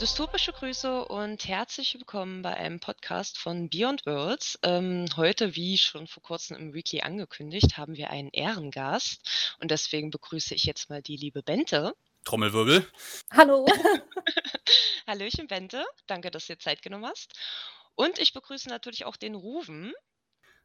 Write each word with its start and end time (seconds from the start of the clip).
Dystopische 0.00 0.54
Grüße 0.54 1.04
und 1.04 1.46
herzlich 1.46 1.92
willkommen 1.92 2.40
bei 2.40 2.56
einem 2.56 2.80
Podcast 2.80 3.36
von 3.36 3.68
Beyond 3.68 4.06
Worlds. 4.06 4.58
Ähm, 4.62 5.04
heute, 5.14 5.56
wie 5.56 5.76
schon 5.76 6.06
vor 6.06 6.22
kurzem 6.22 6.56
im 6.56 6.72
Weekly 6.72 7.02
angekündigt, 7.02 7.76
haben 7.76 7.94
wir 7.98 8.08
einen 8.08 8.30
Ehrengast 8.30 9.56
und 9.60 9.70
deswegen 9.70 10.08
begrüße 10.08 10.54
ich 10.54 10.64
jetzt 10.64 10.88
mal 10.88 11.02
die 11.02 11.18
liebe 11.18 11.42
Bente. 11.42 11.94
Trommelwirbel. 12.24 12.90
Hallo. 13.30 13.66
Hallöchen, 15.06 15.48
Bente. 15.48 15.84
Danke, 16.06 16.30
dass 16.30 16.46
du 16.46 16.54
dir 16.54 16.60
Zeit 16.60 16.80
genommen 16.80 17.04
hast. 17.04 17.34
Und 17.94 18.18
ich 18.18 18.32
begrüße 18.32 18.70
natürlich 18.70 19.04
auch 19.04 19.16
den 19.16 19.34
Ruven. 19.34 19.92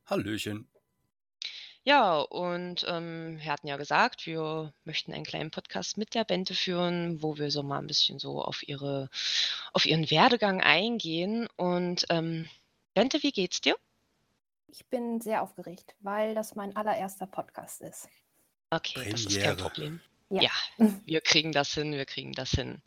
Hallöchen. 0.05 0.69
Ja, 1.87 2.17
und 2.19 2.83
ähm, 2.87 3.37
wir 3.39 3.51
hatten 3.51 3.67
ja 3.67 3.77
gesagt, 3.77 4.25
wir 4.25 4.73
möchten 4.85 5.13
einen 5.13 5.23
kleinen 5.23 5.51
Podcast 5.51 5.99
mit 5.99 6.15
der 6.15 6.23
Bente 6.23 6.55
führen, 6.55 7.21
wo 7.21 7.37
wir 7.37 7.51
so 7.51 7.61
mal 7.61 7.77
ein 7.77 7.85
bisschen 7.85 8.17
so 8.17 8.41
auf 8.41 8.67
ihre, 8.67 9.07
auf 9.71 9.85
ihren 9.85 10.09
Werdegang 10.09 10.61
eingehen. 10.61 11.47
Und 11.57 12.07
ähm, 12.09 12.49
Bente, 12.95 13.21
wie 13.21 13.31
geht's 13.31 13.61
dir? 13.61 13.75
Ich 14.67 14.87
bin 14.87 15.21
sehr 15.21 15.43
aufgeregt, 15.43 15.95
weil 15.99 16.33
das 16.33 16.55
mein 16.55 16.75
allererster 16.75 17.27
Podcast 17.27 17.81
ist. 17.81 18.09
Okay, 18.71 19.11
das 19.11 19.21
ist 19.21 19.39
kein 19.39 19.55
Premiere. 19.55 19.55
Problem. 19.57 20.01
Ja. 20.31 20.41
Ja, 20.41 20.51
wir 21.05 21.21
kriegen 21.21 21.51
das 21.51 21.71
hin, 21.71 21.91
wir 21.91 22.05
kriegen 22.05 22.33
das 22.33 22.49
hin. 22.49 22.81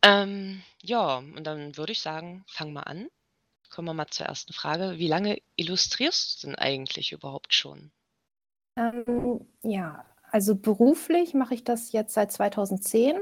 Ähm, 0.00 0.62
ja, 0.80 1.18
und 1.18 1.44
dann 1.44 1.76
würde 1.76 1.92
ich 1.92 2.00
sagen, 2.00 2.42
fang 2.48 2.72
mal 2.72 2.84
an. 2.84 3.10
Kommen 3.68 3.88
wir 3.88 3.92
mal 3.92 4.06
zur 4.06 4.24
ersten 4.24 4.54
Frage. 4.54 4.96
Wie 4.96 5.08
lange 5.08 5.42
illustrierst 5.56 6.42
du 6.42 6.46
denn 6.46 6.56
eigentlich 6.56 7.12
überhaupt 7.12 7.52
schon? 7.52 7.92
Ähm, 8.78 9.46
ja, 9.62 10.04
also 10.30 10.54
beruflich 10.54 11.34
mache 11.34 11.54
ich 11.54 11.64
das 11.64 11.92
jetzt 11.92 12.14
seit 12.14 12.30
2010. 12.32 13.18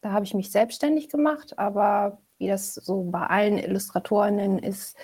Da 0.00 0.12
habe 0.12 0.24
ich 0.24 0.34
mich 0.34 0.50
selbstständig 0.50 1.08
gemacht, 1.08 1.58
aber 1.58 2.18
wie 2.38 2.48
das 2.48 2.74
so 2.74 3.04
bei 3.04 3.26
allen 3.26 3.58
Illustratorinnen 3.58 4.58
ist, 4.58 4.96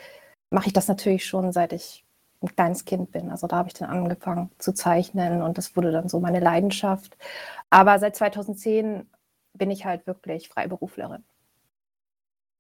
mache 0.51 0.69
ich 0.69 0.73
das 0.73 0.89
natürlich 0.89 1.27
schon 1.27 1.53
seit 1.53 1.73
ich 1.73 2.05
ein 2.43 2.55
kleines 2.55 2.85
Kind 2.85 3.11
bin. 3.13 3.31
Also 3.31 3.47
da 3.49 3.57
habe 3.57 3.69
ich 3.69 3.75
dann 3.75 3.91
angefangen 3.91 4.51
zu 4.59 4.73
zeichnen 4.73 5.43
und 5.43 5.59
das 5.59 5.77
wurde 5.77 5.93
dann 5.93 6.09
so 6.09 6.21
meine 6.21 6.41
Leidenschaft. 6.41 7.17
Aber 7.71 7.99
seit 7.99 8.17
2010 8.17 9.11
bin 9.55 9.71
ich 9.71 9.85
halt 9.85 10.07
wirklich 10.07 10.49
Freiberuflerin. 10.49 11.25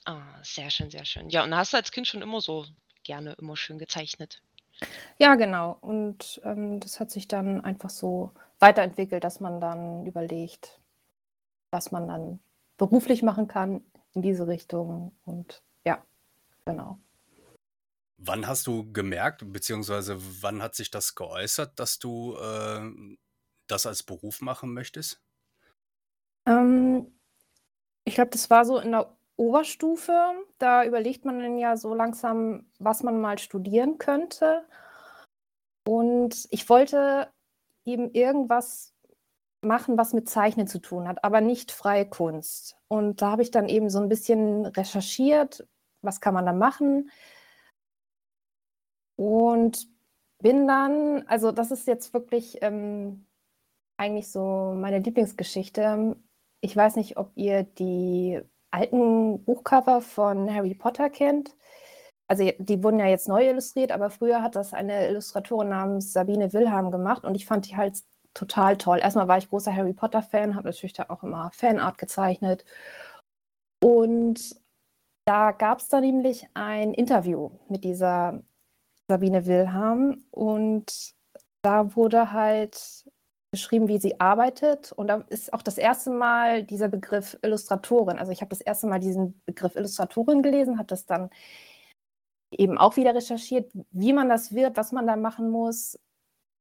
Ah, 0.06 0.42
sehr 0.42 0.70
schön, 0.70 0.90
sehr 0.90 1.04
schön. 1.04 1.28
Ja, 1.30 1.44
und 1.44 1.54
hast 1.54 1.72
du 1.72 1.76
als 1.76 1.92
Kind 1.92 2.06
schon 2.08 2.22
immer 2.22 2.40
so 2.40 2.66
gerne 3.04 3.34
immer 3.38 3.56
schön 3.56 3.78
gezeichnet? 3.78 4.42
Ja, 5.18 5.34
genau. 5.34 5.76
Und 5.80 6.40
ähm, 6.44 6.80
das 6.80 7.00
hat 7.00 7.10
sich 7.10 7.28
dann 7.28 7.64
einfach 7.64 7.90
so 7.90 8.32
weiterentwickelt, 8.58 9.24
dass 9.24 9.40
man 9.40 9.60
dann 9.60 10.06
überlegt, 10.06 10.80
was 11.70 11.90
man 11.90 12.08
dann 12.08 12.40
beruflich 12.76 13.22
machen 13.22 13.48
kann 13.48 13.82
in 14.14 14.22
diese 14.22 14.46
Richtung. 14.46 15.12
Und 15.24 15.62
ja, 15.84 16.04
genau. 16.64 16.98
Wann 18.18 18.46
hast 18.46 18.66
du 18.66 18.90
gemerkt, 18.92 19.52
beziehungsweise 19.52 20.18
wann 20.42 20.62
hat 20.62 20.74
sich 20.74 20.90
das 20.90 21.14
geäußert, 21.14 21.78
dass 21.78 21.98
du 21.98 22.36
äh, 22.36 23.16
das 23.68 23.86
als 23.86 24.02
Beruf 24.02 24.40
machen 24.40 24.72
möchtest? 24.72 25.20
Ähm, 26.46 27.12
ich 28.04 28.14
glaube, 28.14 28.30
das 28.30 28.50
war 28.50 28.64
so 28.64 28.78
in 28.78 28.92
der 28.92 29.17
Oberstufe. 29.38 30.12
Da 30.58 30.84
überlegt 30.84 31.24
man 31.24 31.38
dann 31.38 31.58
ja 31.58 31.76
so 31.76 31.94
langsam, 31.94 32.66
was 32.78 33.02
man 33.02 33.20
mal 33.20 33.38
studieren 33.38 33.98
könnte. 33.98 34.66
Und 35.86 36.46
ich 36.50 36.68
wollte 36.68 37.32
eben 37.86 38.10
irgendwas 38.12 38.92
machen, 39.62 39.96
was 39.96 40.12
mit 40.12 40.28
Zeichnen 40.28 40.66
zu 40.66 40.80
tun 40.80 41.08
hat, 41.08 41.24
aber 41.24 41.40
nicht 41.40 41.72
freie 41.72 42.06
Kunst. 42.06 42.76
Und 42.88 43.22
da 43.22 43.32
habe 43.32 43.42
ich 43.42 43.50
dann 43.50 43.68
eben 43.68 43.90
so 43.90 43.98
ein 43.98 44.08
bisschen 44.08 44.66
recherchiert, 44.66 45.66
was 46.02 46.20
kann 46.20 46.34
man 46.34 46.46
da 46.46 46.52
machen. 46.52 47.10
Und 49.16 49.88
bin 50.40 50.68
dann, 50.68 51.26
also 51.26 51.50
das 51.50 51.70
ist 51.70 51.86
jetzt 51.88 52.14
wirklich 52.14 52.58
ähm, 52.62 53.26
eigentlich 53.96 54.30
so 54.30 54.74
meine 54.76 55.00
Lieblingsgeschichte. 55.00 56.16
Ich 56.60 56.76
weiß 56.76 56.96
nicht, 56.96 57.16
ob 57.16 57.32
ihr 57.34 57.64
die 57.64 58.40
alten 58.70 59.44
Buchcover 59.44 60.00
von 60.00 60.52
Harry 60.52 60.74
Potter 60.74 61.10
kennt. 61.10 61.56
Also 62.28 62.50
die 62.58 62.82
wurden 62.82 62.98
ja 62.98 63.06
jetzt 63.06 63.28
neu 63.28 63.48
illustriert, 63.48 63.90
aber 63.92 64.10
früher 64.10 64.42
hat 64.42 64.54
das 64.56 64.74
eine 64.74 65.08
Illustratorin 65.08 65.70
namens 65.70 66.12
Sabine 66.12 66.52
Wilhelm 66.52 66.90
gemacht 66.90 67.24
und 67.24 67.34
ich 67.34 67.46
fand 67.46 67.68
die 67.68 67.76
halt 67.76 68.02
total 68.34 68.76
toll. 68.76 68.98
Erstmal 69.00 69.28
war 69.28 69.38
ich 69.38 69.48
großer 69.48 69.74
Harry 69.74 69.94
Potter-Fan, 69.94 70.54
habe 70.54 70.68
natürlich 70.68 70.92
da 70.92 71.06
auch 71.08 71.22
immer 71.22 71.50
Fanart 71.52 71.98
gezeichnet. 71.98 72.64
Und 73.82 74.56
da 75.26 75.52
gab 75.52 75.78
es 75.80 75.88
dann 75.88 76.02
nämlich 76.02 76.46
ein 76.54 76.94
Interview 76.94 77.50
mit 77.68 77.84
dieser 77.84 78.42
Sabine 79.08 79.46
Wilhelm 79.46 80.24
und 80.30 81.14
da 81.62 81.96
wurde 81.96 82.32
halt 82.32 83.04
beschrieben, 83.58 83.88
wie 83.88 83.98
sie 83.98 84.20
arbeitet. 84.20 84.92
Und 84.92 85.08
da 85.08 85.24
ist 85.28 85.52
auch 85.52 85.62
das 85.62 85.78
erste 85.78 86.10
Mal 86.10 86.62
dieser 86.64 86.88
Begriff 86.88 87.36
Illustratorin. 87.42 88.18
Also 88.18 88.32
ich 88.32 88.40
habe 88.40 88.50
das 88.50 88.60
erste 88.60 88.86
Mal 88.86 89.00
diesen 89.00 89.40
Begriff 89.46 89.76
Illustratorin 89.76 90.42
gelesen, 90.42 90.78
habe 90.78 90.86
das 90.86 91.06
dann 91.06 91.30
eben 92.50 92.78
auch 92.78 92.96
wieder 92.96 93.14
recherchiert, 93.14 93.70
wie 93.90 94.12
man 94.12 94.28
das 94.28 94.54
wird, 94.54 94.76
was 94.76 94.92
man 94.92 95.06
da 95.06 95.16
machen 95.16 95.50
muss, 95.50 95.98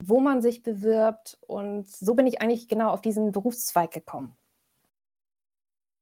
wo 0.04 0.20
man 0.20 0.42
sich 0.42 0.64
bewirbt. 0.64 1.38
Und 1.48 1.88
so 1.88 2.16
bin 2.16 2.28
ich 2.28 2.42
eigentlich 2.42 2.68
genau 2.68 2.90
auf 2.92 3.02
diesen 3.02 3.32
Berufszweig 3.32 3.92
gekommen. 3.92 4.36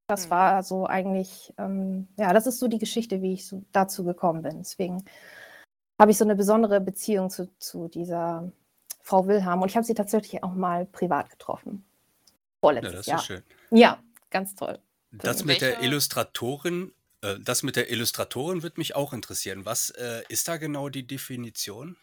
Das 0.07 0.25
Mhm. 0.27 0.31
war 0.31 0.63
so 0.63 0.85
eigentlich, 0.85 1.53
ähm, 1.57 2.07
ja, 2.17 2.31
das 2.33 2.47
ist 2.47 2.59
so 2.59 2.67
die 2.67 2.79
Geschichte, 2.79 3.22
wie 3.22 3.33
ich 3.33 3.47
so 3.47 3.63
dazu 3.72 4.03
gekommen 4.03 4.44
bin. 4.44 4.59
Deswegen 4.59 5.03
habe 6.00 6.12
ich 6.12 6.17
so 6.17 6.25
eine 6.25 6.35
besondere 6.35 6.81
Beziehung 6.81 7.29
zu, 7.29 7.47
zu 7.57 7.88
dieser 7.88 8.51
Frau 9.06 9.28
Wilhelm. 9.28 9.62
Und 9.62 9.70
ich 9.70 9.76
habe 9.76 9.86
sie 9.86 9.94
tatsächlich 9.94 10.44
auch 10.44 10.56
mal 10.56 10.88
privat 10.88 11.30
getroffen. 11.30 11.86
Ja, 11.86 12.34
Vorletztes 12.60 12.92
das 12.92 13.00
ist 13.02 13.08
Jahr. 13.08 13.20
ja 13.20 13.24
schön. 13.24 13.44
Ja, 13.70 14.04
ganz 14.32 14.56
toll. 14.56 14.80
Das 15.12 15.46
mit 15.46 15.62
der 15.62 15.84
Illustratorin, 15.84 16.92
äh, 17.22 17.36
das 17.40 17.62
mit 17.62 17.76
der 17.76 17.92
Illustratorin 17.92 18.64
wird 18.64 18.80
mich 18.80 18.96
auch 18.96 19.14
interessieren. 19.14 19.64
Was 19.64 19.92
äh, 19.92 20.24
ist 20.28 20.48
da 20.48 20.58
genau 20.58 20.90
die 20.90 21.06
Definition? 21.06 21.98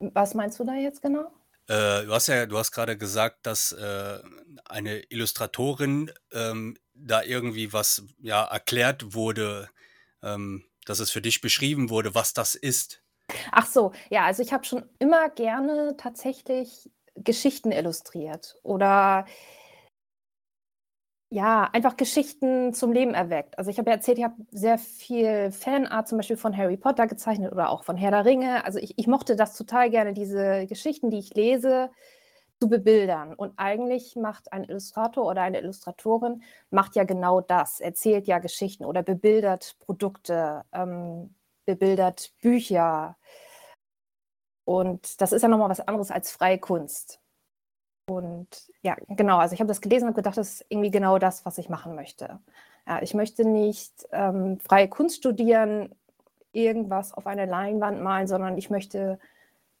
Was 0.00 0.34
meinst 0.34 0.58
du 0.58 0.64
da 0.64 0.74
jetzt 0.74 1.00
genau? 1.00 1.30
Äh, 1.68 2.04
du 2.04 2.12
hast 2.12 2.26
ja, 2.26 2.46
du 2.46 2.58
hast 2.58 2.72
gerade 2.72 2.98
gesagt, 2.98 3.46
dass 3.46 3.70
äh, 3.70 4.18
eine 4.64 4.98
Illustratorin 5.10 6.10
ähm, 6.32 6.76
da 6.94 7.22
irgendwie 7.22 7.72
was 7.72 8.02
ja 8.18 8.42
erklärt 8.44 9.14
wurde, 9.14 9.70
ähm, 10.22 10.64
dass 10.86 10.98
es 10.98 11.12
für 11.12 11.22
dich 11.22 11.40
beschrieben 11.40 11.88
wurde, 11.88 12.16
was 12.16 12.32
das 12.32 12.56
ist. 12.56 13.00
Ach 13.52 13.66
so, 13.66 13.92
ja, 14.10 14.24
also 14.24 14.42
ich 14.42 14.52
habe 14.52 14.64
schon 14.64 14.84
immer 14.98 15.28
gerne 15.30 15.96
tatsächlich 15.96 16.90
Geschichten 17.14 17.72
illustriert 17.72 18.56
oder 18.62 19.26
ja, 21.30 21.64
einfach 21.72 21.96
Geschichten 21.98 22.72
zum 22.72 22.92
Leben 22.92 23.12
erweckt. 23.14 23.58
Also 23.58 23.70
ich 23.70 23.78
habe 23.78 23.90
ja 23.90 23.96
erzählt, 23.96 24.16
ich 24.18 24.24
habe 24.24 24.36
sehr 24.50 24.78
viel 24.78 25.50
Fanart 25.52 26.08
zum 26.08 26.16
Beispiel 26.18 26.38
von 26.38 26.56
Harry 26.56 26.78
Potter 26.78 27.06
gezeichnet 27.06 27.52
oder 27.52 27.68
auch 27.70 27.84
von 27.84 27.96
Herr 27.98 28.10
der 28.10 28.24
Ringe. 28.24 28.64
Also 28.64 28.78
ich, 28.78 28.94
ich 28.98 29.06
mochte 29.06 29.36
das 29.36 29.54
total 29.56 29.90
gerne, 29.90 30.14
diese 30.14 30.66
Geschichten, 30.66 31.10
die 31.10 31.18
ich 31.18 31.34
lese, 31.34 31.90
zu 32.60 32.68
bebildern. 32.68 33.34
Und 33.34 33.52
eigentlich 33.58 34.16
macht 34.16 34.52
ein 34.52 34.64
Illustrator 34.64 35.26
oder 35.26 35.42
eine 35.42 35.60
Illustratorin 35.60 36.42
macht 36.70 36.96
ja 36.96 37.04
genau 37.04 37.40
das, 37.42 37.80
erzählt 37.80 38.26
ja 38.26 38.38
Geschichten 38.38 38.84
oder 38.86 39.02
bebildert 39.02 39.76
Produkte, 39.80 40.64
ähm, 40.72 41.34
bebildert 41.68 42.32
Bücher. 42.40 43.18
Und 44.64 45.20
das 45.20 45.32
ist 45.32 45.42
ja 45.42 45.48
nochmal 45.48 45.68
was 45.68 45.80
anderes 45.80 46.10
als 46.10 46.30
freie 46.30 46.58
Kunst. 46.58 47.20
Und 48.08 48.48
ja, 48.80 48.96
genau, 49.06 49.36
also 49.36 49.52
ich 49.52 49.60
habe 49.60 49.68
das 49.68 49.82
gelesen 49.82 50.08
und 50.08 50.14
gedacht, 50.14 50.38
das 50.38 50.54
ist 50.54 50.66
irgendwie 50.70 50.90
genau 50.90 51.18
das, 51.18 51.44
was 51.44 51.58
ich 51.58 51.68
machen 51.68 51.94
möchte. 51.94 52.40
Ja, 52.86 53.02
ich 53.02 53.12
möchte 53.12 53.44
nicht 53.44 54.08
ähm, 54.12 54.58
freie 54.60 54.88
Kunst 54.88 55.18
studieren, 55.18 55.94
irgendwas 56.52 57.12
auf 57.12 57.26
eine 57.26 57.44
Leinwand 57.44 58.00
malen, 58.00 58.26
sondern 58.26 58.56
ich 58.56 58.70
möchte 58.70 59.18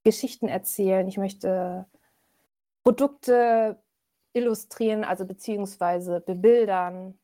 Geschichten 0.04 0.46
erzählen, 0.46 1.08
ich 1.08 1.16
möchte 1.16 1.86
Produkte 2.82 3.82
illustrieren, 4.34 5.04
also 5.04 5.24
beziehungsweise 5.24 6.20
bebildern. 6.20 7.18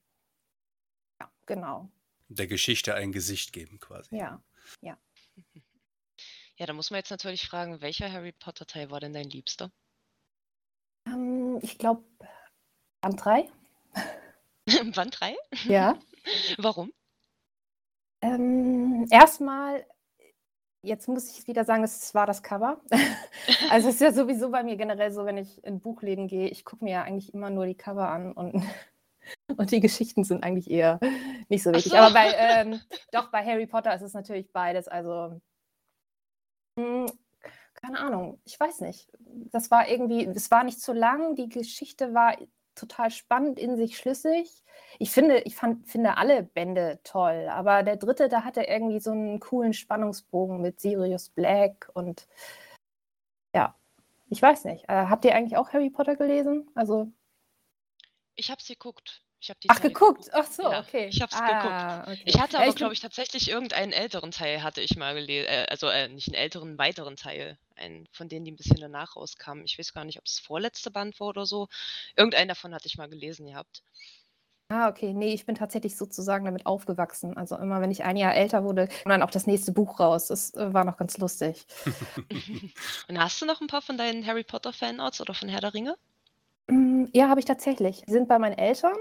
Ja, 1.20 1.30
genau. 1.44 1.90
Der 2.28 2.46
Geschichte 2.46 2.94
ein 2.94 3.12
Gesicht 3.12 3.52
geben 3.52 3.78
quasi. 3.78 4.16
Ja. 4.16 4.42
Ja, 6.56 6.66
da 6.66 6.72
muss 6.72 6.92
man 6.92 6.98
jetzt 6.98 7.10
natürlich 7.10 7.48
fragen, 7.48 7.80
welcher 7.80 8.12
Harry 8.12 8.30
Potter 8.30 8.64
Teil 8.64 8.88
war 8.88 9.00
denn 9.00 9.12
dein 9.12 9.28
Liebster? 9.28 9.72
Ähm, 11.06 11.58
ich 11.62 11.78
glaube, 11.78 12.04
Band 13.00 13.24
3. 13.24 13.48
Band 14.94 15.20
3? 15.20 15.36
Ja. 15.64 15.98
Warum? 16.58 16.92
Ähm, 18.22 19.06
erstmal, 19.10 19.84
jetzt 20.82 21.08
muss 21.08 21.36
ich 21.36 21.46
wieder 21.48 21.64
sagen, 21.64 21.82
es 21.82 22.14
war 22.14 22.26
das 22.26 22.44
Cover. 22.44 22.80
also 23.70 23.88
es 23.88 23.96
ist 23.96 24.00
ja 24.00 24.12
sowieso 24.12 24.50
bei 24.50 24.62
mir 24.62 24.76
generell 24.76 25.10
so, 25.10 25.26
wenn 25.26 25.38
ich 25.38 25.62
in 25.64 25.80
Buchläden 25.80 26.28
gehe, 26.28 26.48
ich 26.48 26.64
gucke 26.64 26.84
mir 26.84 26.92
ja 26.92 27.02
eigentlich 27.02 27.34
immer 27.34 27.50
nur 27.50 27.66
die 27.66 27.74
Cover 27.74 28.08
an 28.08 28.32
und 28.32 28.64
Und 29.56 29.70
die 29.70 29.80
Geschichten 29.80 30.24
sind 30.24 30.42
eigentlich 30.42 30.70
eher 30.70 30.98
nicht 31.48 31.62
so 31.62 31.72
wichtig. 31.72 31.92
So. 31.92 31.98
Aber 31.98 32.12
bei, 32.12 32.32
ähm, 32.38 32.80
doch, 33.12 33.30
bei 33.30 33.44
Harry 33.44 33.66
Potter 33.66 33.94
ist 33.94 34.02
es 34.02 34.14
natürlich 34.14 34.50
beides. 34.52 34.88
Also, 34.88 35.40
mh, 36.76 37.06
hm, 37.06 37.06
keine 37.74 38.00
Ahnung, 38.00 38.40
ich 38.44 38.58
weiß 38.58 38.80
nicht. 38.80 39.10
Das 39.52 39.70
war 39.70 39.88
irgendwie, 39.88 40.26
es 40.26 40.50
war 40.50 40.64
nicht 40.64 40.80
zu 40.80 40.92
lang, 40.92 41.34
die 41.36 41.48
Geschichte 41.48 42.14
war 42.14 42.36
total 42.74 43.10
spannend, 43.10 43.58
in 43.58 43.76
sich 43.76 43.96
schlüssig. 43.96 44.64
Ich 44.98 45.10
finde, 45.10 45.38
ich 45.40 45.56
fand, 45.56 45.86
finde 45.88 46.16
alle 46.16 46.42
Bände 46.42 47.00
toll, 47.04 47.48
aber 47.50 47.82
der 47.82 47.96
dritte, 47.96 48.28
da 48.28 48.44
hat 48.44 48.56
er 48.56 48.68
irgendwie 48.68 49.00
so 49.00 49.12
einen 49.12 49.40
coolen 49.40 49.72
Spannungsbogen 49.72 50.60
mit 50.60 50.80
Sirius 50.80 51.30
Black 51.30 51.90
und 51.94 52.26
ja, 53.54 53.76
ich 54.28 54.42
weiß 54.42 54.64
nicht. 54.64 54.84
Äh, 54.88 55.06
habt 55.06 55.24
ihr 55.24 55.34
eigentlich 55.34 55.56
auch 55.56 55.72
Harry 55.72 55.90
Potter 55.90 56.16
gelesen? 56.16 56.68
Also 56.74 57.12
ich 58.36 58.50
habe 58.50 58.62
sie 58.62 58.74
geguckt. 58.74 59.22
Ich 59.40 59.50
habe 59.50 59.60
die 59.60 59.68
Ach, 59.68 59.80
Teile 59.80 59.94
geguckt. 59.94 60.30
Ach 60.32 60.46
so, 60.46 60.62
Ja, 60.70 60.80
okay. 60.80 61.14
ich 61.14 61.20
habe 61.22 61.30
es 61.32 61.42
Ah, 61.42 61.44
geguckt. 61.44 61.86
okay. 62.12 62.22
Ich 62.24 62.40
hatte 62.40 62.58
Ja, 62.58 62.66
aber, 62.66 62.68
ich 62.68 62.76
glaube 62.76 62.94
ich, 62.94 63.00
tatsächlich 63.00 63.50
irgendeinen 63.50 63.92
älteren 63.92 64.30
Teil 64.30 64.62
hatte 64.62 64.80
ich 64.80 64.96
mal 64.96 65.14
gelesen, 65.14 65.48
äh, 65.48 65.66
also 65.70 65.88
äh, 65.88 66.08
nicht 66.08 66.28
einen 66.28 66.34
älteren, 66.36 66.78
weiteren 66.78 67.16
Teil, 67.16 67.58
einen 67.76 68.06
von 68.12 68.28
denen, 68.28 68.44
die 68.46 68.52
ein 68.52 68.56
bisschen 68.56 68.80
danach 68.80 69.16
rauskamen. 69.16 69.64
Ich 69.66 69.78
weiß 69.78 69.92
gar 69.94 70.04
nicht, 70.04 70.18
ob 70.18 70.26
es 70.26 70.36
das 70.36 70.46
vorletzte 70.46 70.90
Band 70.90 71.20
war 71.20 71.28
oder 71.28 71.46
so. 71.46 71.68
Irgendeinen 72.16 72.48
davon 72.48 72.74
hatte 72.74 72.86
ich 72.88 72.96
mal 72.98 73.08
gelesen 73.08 73.46
gehabt. 73.46 73.82
Ah, 74.70 74.88
okay. 74.88 75.12
Nee, 75.12 75.34
ich 75.34 75.44
bin 75.46 75.54
tatsächlich 75.54 75.96
sozusagen 75.96 76.44
damit 76.46 76.64
aufgewachsen. 76.66 77.36
Also 77.36 77.56
immer, 77.56 77.80
wenn 77.80 77.90
ich 77.90 78.02
ein 78.04 78.16
Jahr 78.16 78.34
älter 78.34 78.64
wurde, 78.64 78.88
kam 78.88 79.10
dann 79.10 79.22
auch 79.22 79.30
das 79.30 79.46
nächste 79.46 79.72
Buch 79.72 80.00
raus. 80.00 80.28
Das 80.28 80.54
äh, 80.54 80.72
war 80.72 80.84
noch 80.84 80.96
ganz 80.96 81.18
lustig. 81.18 81.66
Und 83.08 83.18
hast 83.18 83.40
du 83.40 83.46
noch 83.46 83.60
ein 83.62 83.66
paar 83.66 83.80
von 83.82 83.96
deinen 83.96 84.26
Harry 84.26 84.44
Potter 84.44 84.72
Fanarts 84.74 85.20
oder 85.22 85.32
von 85.34 85.48
Herr 85.48 85.60
der 85.62 85.72
Ringe? 85.74 85.96
Ja, 87.12 87.28
habe 87.28 87.40
ich 87.40 87.46
tatsächlich. 87.46 88.02
Die 88.02 88.12
sind 88.12 88.28
bei 88.28 88.38
meinen 88.38 88.58
Eltern. 88.58 88.96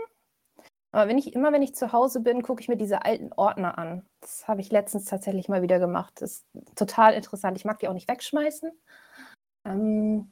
Aber 0.92 1.08
wenn 1.08 1.18
ich 1.18 1.34
immer, 1.34 1.52
wenn 1.52 1.64
ich 1.64 1.74
zu 1.74 1.92
Hause 1.92 2.20
bin, 2.20 2.44
gucke 2.44 2.62
ich 2.62 2.68
mir 2.68 2.78
diese 2.78 3.04
alten 3.04 3.32
Ordner 3.34 3.78
an. 3.80 4.06
Das 4.22 4.48
habe 4.48 4.62
ich 4.62 4.72
letztens 4.72 5.06
tatsächlich 5.06 5.50
mal 5.50 5.64
wieder 5.64 5.80
gemacht. 5.80 6.14
Das 6.20 6.32
ist 6.32 6.46
total 6.76 7.14
interessant. 7.14 7.58
Ich 7.58 7.66
mag 7.66 7.80
die 7.80 7.88
auch 7.88 7.94
nicht 7.94 8.08
wegschmeißen. 8.08 8.72
Ähm, 9.66 10.32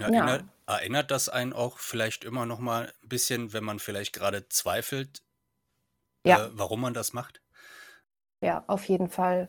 Erinnert, 0.00 0.44
ja. 0.68 0.74
erinnert 0.74 1.10
das 1.10 1.28
einen 1.28 1.52
auch 1.52 1.78
vielleicht 1.78 2.24
immer 2.24 2.46
noch 2.46 2.60
mal 2.60 2.92
ein 3.02 3.08
bisschen, 3.08 3.52
wenn 3.52 3.64
man 3.64 3.78
vielleicht 3.78 4.12
gerade 4.12 4.48
zweifelt, 4.48 5.22
ja. 6.24 6.46
äh, 6.46 6.50
warum 6.52 6.80
man 6.80 6.94
das 6.94 7.12
macht? 7.12 7.42
Ja, 8.40 8.64
auf 8.68 8.84
jeden 8.84 9.08
Fall. 9.08 9.48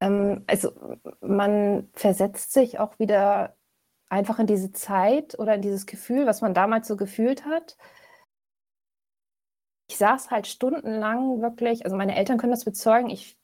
Ähm, 0.00 0.44
also 0.46 0.98
man 1.20 1.90
versetzt 1.92 2.52
sich 2.52 2.78
auch 2.78 2.98
wieder 2.98 3.56
einfach 4.10 4.38
in 4.38 4.46
diese 4.46 4.72
Zeit 4.72 5.38
oder 5.38 5.54
in 5.54 5.62
dieses 5.62 5.86
Gefühl, 5.86 6.26
was 6.26 6.42
man 6.42 6.54
damals 6.54 6.88
so 6.88 6.96
gefühlt 6.96 7.46
hat 7.46 7.76
ich 9.90 9.96
saß 9.96 10.30
halt 10.30 10.46
stundenlang 10.46 11.42
wirklich, 11.42 11.84
also 11.84 11.96
meine 11.96 12.16
Eltern 12.16 12.38
können 12.38 12.52
das 12.52 12.64
bezeugen, 12.64 13.10
ich, 13.10 13.36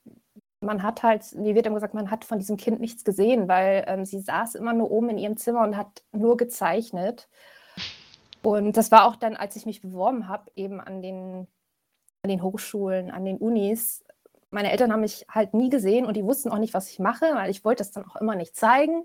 man 0.61 0.81
hat 0.81 1.03
halt, 1.03 1.23
wie 1.35 1.55
wird 1.55 1.65
immer 1.65 1.75
gesagt, 1.75 1.93
man 1.93 2.09
hat 2.09 2.23
von 2.23 2.39
diesem 2.39 2.55
Kind 2.55 2.79
nichts 2.79 3.03
gesehen, 3.03 3.49
weil 3.49 3.83
ähm, 3.85 4.05
sie 4.05 4.21
saß 4.21 4.55
immer 4.55 4.71
nur 4.71 4.89
oben 4.89 5.09
in 5.09 5.17
ihrem 5.17 5.35
Zimmer 5.35 5.63
und 5.63 5.75
hat 5.75 6.03
nur 6.13 6.37
gezeichnet. 6.37 7.27
Und 8.43 8.77
das 8.77 8.91
war 8.91 9.07
auch 9.07 9.17
dann, 9.17 9.35
als 9.35 9.57
ich 9.57 9.65
mich 9.65 9.81
beworben 9.81 10.29
habe, 10.29 10.49
eben 10.55 10.79
an 10.79 11.01
den, 11.01 11.47
an 12.21 12.29
den 12.29 12.41
Hochschulen, 12.41 13.11
an 13.11 13.25
den 13.25 13.37
Unis. 13.37 14.05
Meine 14.49 14.71
Eltern 14.71 14.93
haben 14.93 15.01
mich 15.01 15.25
halt 15.29 15.53
nie 15.53 15.69
gesehen 15.69 16.05
und 16.05 16.15
die 16.15 16.23
wussten 16.23 16.49
auch 16.49 16.59
nicht, 16.59 16.73
was 16.73 16.89
ich 16.89 16.99
mache, 16.99 17.25
weil 17.33 17.49
ich 17.49 17.65
wollte 17.65 17.81
das 17.81 17.91
dann 17.91 18.05
auch 18.05 18.15
immer 18.15 18.35
nicht 18.35 18.55
zeigen. 18.55 19.03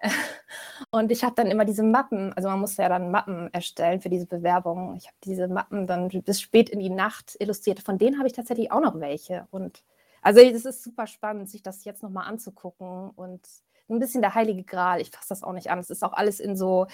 Und 0.90 1.12
ich 1.12 1.24
habe 1.24 1.34
dann 1.34 1.48
immer 1.48 1.64
diese 1.64 1.82
Mappen, 1.82 2.32
also 2.32 2.48
man 2.48 2.60
musste 2.60 2.82
ja 2.82 2.88
dann 2.88 3.10
Mappen 3.10 3.52
erstellen 3.52 4.00
für 4.00 4.08
diese 4.08 4.26
Bewerbung. 4.26 4.96
Ich 4.96 5.06
habe 5.06 5.16
diese 5.24 5.48
Mappen 5.48 5.86
dann 5.86 6.08
bis 6.08 6.40
spät 6.40 6.70
in 6.70 6.80
die 6.80 6.90
Nacht 6.90 7.36
illustriert. 7.38 7.80
Von 7.80 7.98
denen 7.98 8.18
habe 8.18 8.26
ich 8.26 8.32
tatsächlich 8.32 8.72
auch 8.72 8.80
noch 8.80 8.98
welche. 8.98 9.46
Und 9.50 9.82
also 10.22 10.40
es 10.40 10.64
ist 10.64 10.82
super 10.82 11.06
spannend, 11.06 11.50
sich 11.50 11.62
das 11.62 11.84
jetzt 11.84 12.02
nochmal 12.02 12.26
anzugucken. 12.26 13.10
Und 13.10 13.46
ein 13.88 13.98
bisschen 13.98 14.22
der 14.22 14.34
heilige 14.34 14.62
Gral. 14.62 15.00
Ich 15.00 15.10
fasse 15.10 15.30
das 15.30 15.42
auch 15.42 15.52
nicht 15.52 15.70
an. 15.70 15.78
Es 15.78 15.90
ist 15.90 16.02
auch 16.04 16.12
alles 16.12 16.40
in 16.40 16.56
so 16.56 16.86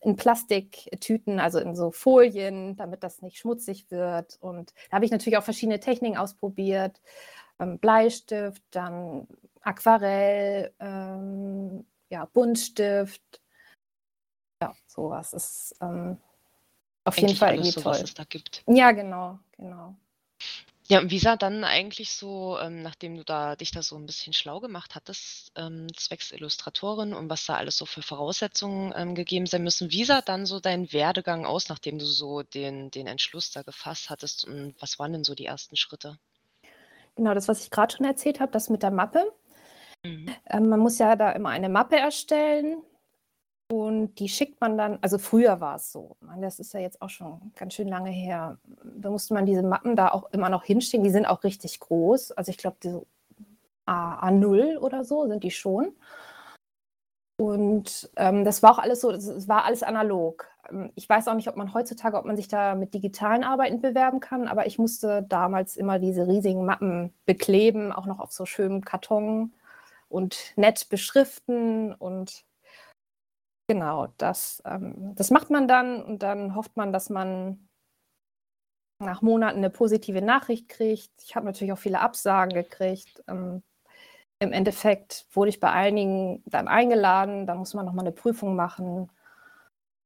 in 0.00 0.16
Plastiktüten, 0.16 1.40
also 1.40 1.58
in 1.58 1.74
so 1.74 1.90
Folien, 1.90 2.76
damit 2.76 3.02
das 3.02 3.20
nicht 3.22 3.38
schmutzig 3.38 3.90
wird. 3.90 4.38
Und 4.40 4.72
da 4.90 4.96
habe 4.96 5.04
ich 5.04 5.10
natürlich 5.10 5.36
auch 5.38 5.42
verschiedene 5.42 5.80
Techniken 5.80 6.16
ausprobiert. 6.16 7.00
Ähm, 7.58 7.78
Bleistift, 7.78 8.62
dann 8.70 9.26
Aquarell, 9.62 10.72
ähm, 10.78 11.84
ja, 12.10 12.24
Buntstift. 12.26 13.22
Ja, 14.60 14.74
sowas 14.86 15.32
ist 15.32 15.74
ähm, 15.80 16.18
auf 17.04 17.18
jeden 17.18 17.36
Fall 17.36 17.50
alles 17.50 17.72
so, 17.72 17.84
was 17.84 17.98
toll. 17.98 18.04
es 18.04 18.14
da 18.14 18.24
gibt. 18.24 18.64
Ja, 18.66 18.92
genau, 18.92 19.38
genau. 19.52 19.94
Ja, 20.90 21.00
und 21.00 21.10
wie 21.10 21.18
sah 21.18 21.36
dann 21.36 21.64
eigentlich 21.64 22.12
so, 22.12 22.58
ähm, 22.58 22.80
nachdem 22.80 23.14
du 23.14 23.22
da 23.22 23.56
dich 23.56 23.72
da 23.72 23.82
so 23.82 23.96
ein 23.96 24.06
bisschen 24.06 24.32
schlau 24.32 24.58
gemacht 24.58 24.94
hattest, 24.94 25.52
ähm, 25.54 25.86
zwecks 25.94 26.32
Illustratorin 26.32 27.12
und 27.12 27.28
was 27.28 27.44
da 27.44 27.56
alles 27.56 27.76
so 27.76 27.84
für 27.84 28.00
Voraussetzungen 28.00 28.94
ähm, 28.96 29.14
gegeben 29.14 29.44
sein 29.44 29.64
müssen, 29.64 29.90
wie 29.92 30.04
sah 30.04 30.22
dann 30.22 30.46
so 30.46 30.60
dein 30.60 30.90
Werdegang 30.90 31.44
aus, 31.44 31.68
nachdem 31.68 31.98
du 31.98 32.06
so 32.06 32.42
den, 32.42 32.90
den 32.90 33.06
Entschluss 33.06 33.50
da 33.50 33.60
gefasst 33.60 34.08
hattest 34.08 34.46
und 34.46 34.74
was 34.80 34.98
waren 34.98 35.12
denn 35.12 35.24
so 35.24 35.34
die 35.34 35.44
ersten 35.44 35.76
Schritte? 35.76 36.18
Genau, 37.16 37.34
das, 37.34 37.48
was 37.48 37.62
ich 37.62 37.70
gerade 37.70 37.94
schon 37.94 38.06
erzählt 38.06 38.40
habe, 38.40 38.52
das 38.52 38.70
mit 38.70 38.82
der 38.82 38.90
Mappe. 38.90 39.30
Mhm. 40.04 40.28
Ähm, 40.46 40.68
man 40.68 40.80
muss 40.80 40.98
ja 40.98 41.16
da 41.16 41.32
immer 41.32 41.50
eine 41.50 41.68
Mappe 41.68 41.96
erstellen 41.96 42.82
und 43.70 44.14
die 44.18 44.28
schickt 44.28 44.60
man 44.60 44.78
dann, 44.78 44.98
also 45.02 45.18
früher 45.18 45.60
war 45.60 45.76
es 45.76 45.92
so, 45.92 46.16
das 46.40 46.58
ist 46.58 46.72
ja 46.72 46.80
jetzt 46.80 47.02
auch 47.02 47.10
schon 47.10 47.52
ganz 47.56 47.74
schön 47.74 47.88
lange 47.88 48.10
her, 48.10 48.58
da 48.84 49.10
musste 49.10 49.34
man 49.34 49.46
diese 49.46 49.62
Mappen 49.62 49.96
da 49.96 50.08
auch 50.10 50.30
immer 50.32 50.48
noch 50.48 50.64
hinstellen, 50.64 51.04
die 51.04 51.10
sind 51.10 51.26
auch 51.26 51.44
richtig 51.44 51.80
groß, 51.80 52.32
also 52.32 52.50
ich 52.50 52.58
glaube, 52.58 52.78
diese 52.82 53.04
A, 53.86 54.26
A0 54.28 54.78
oder 54.78 55.04
so 55.04 55.26
sind 55.26 55.44
die 55.44 55.50
schon. 55.50 55.94
Und 57.40 58.10
ähm, 58.16 58.44
das 58.44 58.62
war 58.62 58.72
auch 58.72 58.78
alles 58.78 59.00
so, 59.00 59.12
es 59.12 59.46
war 59.46 59.64
alles 59.64 59.84
analog. 59.84 60.48
Ähm, 60.68 60.90
ich 60.96 61.08
weiß 61.08 61.28
auch 61.28 61.34
nicht, 61.34 61.48
ob 61.48 61.56
man 61.56 61.72
heutzutage, 61.72 62.16
ob 62.18 62.24
man 62.24 62.36
sich 62.36 62.48
da 62.48 62.74
mit 62.74 62.94
digitalen 62.94 63.44
Arbeiten 63.44 63.80
bewerben 63.80 64.20
kann, 64.20 64.48
aber 64.48 64.66
ich 64.66 64.78
musste 64.78 65.22
damals 65.22 65.76
immer 65.76 65.98
diese 66.00 66.26
riesigen 66.26 66.66
Mappen 66.66 67.12
bekleben, 67.26 67.92
auch 67.92 68.06
noch 68.06 68.18
auf 68.18 68.32
so 68.32 68.44
schönem 68.44 68.84
Karton 68.84 69.52
und 70.08 70.52
nett 70.56 70.88
beschriften 70.88 71.94
und 71.94 72.44
genau, 73.68 74.08
das, 74.18 74.62
ähm, 74.64 75.14
das 75.14 75.30
macht 75.30 75.50
man 75.50 75.68
dann 75.68 76.02
und 76.02 76.22
dann 76.22 76.54
hofft 76.54 76.76
man, 76.76 76.92
dass 76.92 77.10
man 77.10 77.68
nach 79.00 79.22
Monaten 79.22 79.58
eine 79.58 79.70
positive 79.70 80.22
Nachricht 80.22 80.68
kriegt. 80.68 81.10
Ich 81.22 81.36
habe 81.36 81.46
natürlich 81.46 81.72
auch 81.72 81.78
viele 81.78 82.00
Absagen 82.00 82.52
gekriegt. 82.52 83.22
Ähm, 83.28 83.62
Im 84.40 84.52
Endeffekt 84.52 85.26
wurde 85.32 85.50
ich 85.50 85.60
bei 85.60 85.70
einigen 85.70 86.42
dann 86.46 86.68
eingeladen, 86.68 87.46
da 87.46 87.54
muss 87.54 87.74
man 87.74 87.86
nochmal 87.86 88.06
eine 88.06 88.12
Prüfung 88.12 88.56
machen 88.56 89.10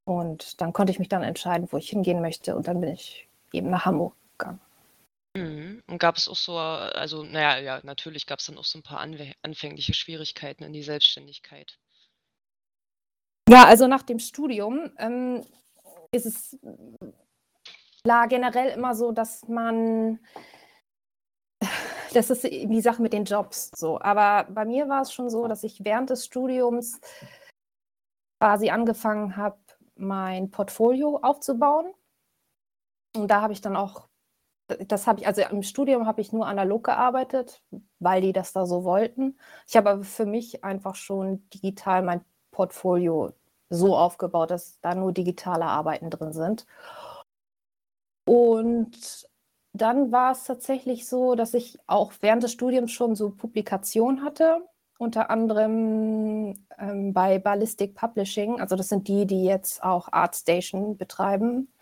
und 0.05 0.61
dann 0.61 0.73
konnte 0.73 0.91
ich 0.91 0.99
mich 0.99 1.09
dann 1.09 1.23
entscheiden, 1.23 1.69
wo 1.71 1.77
ich 1.77 1.91
hingehen 1.91 2.21
möchte 2.21 2.57
und 2.57 2.67
dann 2.69 2.81
bin 2.81 2.91
ich 2.91 3.29
eben 3.53 3.71
nach 3.71 3.87
Hamburg 3.87 4.15
gegangen. 4.39 4.61
Mhm. 5.35 5.83
Und 5.87 5.99
gab 5.99 6.17
es 6.17 6.29
auch 6.29 6.37
so, 6.37 6.59
also 6.59 7.23
naja, 7.23 7.59
ja, 7.59 7.81
natürlich 7.85 8.27
gab 8.27 8.41
es 8.41 8.47
dann 8.47 8.59
auch 8.59 8.65
so 8.65 8.79
ein 8.79 8.83
paar 8.83 9.01
anwe 9.01 9.33
anfängliche 9.43 9.95
Schwierigkeiten 9.95 10.65
in 10.65 10.73
die 10.73 10.83
Selbstständigkeit. 10.83 11.79
Ja, 13.49 13.65
also 13.65 13.87
nach 13.87 14.03
dem 14.03 14.19
Studium 14.19 14.93
ähm, 14.99 15.45
ist 16.13 16.27
es 16.27 16.59
klar 18.03 18.29
generell 18.29 18.71
immer 18.71 18.95
so, 18.95 19.13
dass 19.13 19.47
man, 19.49 20.21
das 22.13 22.31
ist 22.31 22.45
die 22.45 22.81
Sache 22.81 23.01
mit 23.01 23.13
den 23.13 23.25
Jobs 23.25 23.71
so. 23.75 24.01
Aber 24.01 24.51
bei 24.51 24.65
mir 24.65 24.89
war 24.89 25.03
es 25.03 25.13
schon 25.13 25.31
so, 25.31 25.49
dass 25.49 25.65
ich 25.65 25.85
während 25.85 26.11
des 26.11 26.27
Studiums 26.27 27.01
quasi 28.41 28.71
angefangen 28.71 29.37
habe, 29.37 29.59
mein 29.95 30.51
Portfolio 30.51 31.19
aufzubauen. 31.23 31.95
Und 33.15 33.29
da 33.29 33.41
habe 33.41 33.53
ich 33.53 33.61
dann 33.61 33.77
auch 33.77 34.09
das 34.89 35.07
habe 35.07 35.21
ich, 35.21 35.27
also 35.27 35.43
im 35.43 35.63
Studium 35.63 36.07
habe 36.07 36.21
ich 36.21 36.33
nur 36.33 36.47
analog 36.47 36.85
gearbeitet, 36.85 37.63
weil 37.99 38.21
die 38.23 38.33
das 38.33 38.53
da 38.53 38.67
so 38.67 38.85
wollten. 38.85 39.39
Ich 39.69 39.77
habe 39.77 39.91
aber 39.91 40.05
für 40.05 40.27
mich 40.27 40.65
einfach 40.65 40.95
schon 40.95 41.49
digital 41.51 42.03
mein 42.03 42.25
Portfolio 42.51 43.33
so 43.71 43.97
aufgebaut, 43.97 44.51
dass 44.51 44.81
da 44.81 44.95
nur 44.95 45.13
digitale 45.13 45.65
Arbeiten 45.65 46.11
drin 46.11 46.33
sind. 46.33 46.67
Und 48.25 49.29
dann 49.73 50.13
war 50.13 50.33
es 50.33 50.45
tatsächlich 50.45 51.09
so, 51.09 51.35
dass 51.35 51.55
ich 51.55 51.79
auch 51.87 52.13
während 52.21 52.43
des 52.43 52.53
Studiums 52.53 52.93
schon 52.93 53.15
so 53.15 53.31
Publikationen 53.31 54.23
hatte, 54.23 54.59
unter 54.99 55.31
anderem 55.31 56.67
ähm, 56.79 57.13
bei 57.13 57.39
Ballistic 57.39 57.95
Publishing. 57.95 58.61
Also 58.61 58.77
das 58.77 58.89
sind 58.89 59.09
die, 59.09 59.27
die 59.27 59.45
jetzt 59.45 59.83
auch 59.83 60.09
ArtStation 60.13 60.97
betreiben 60.97 61.73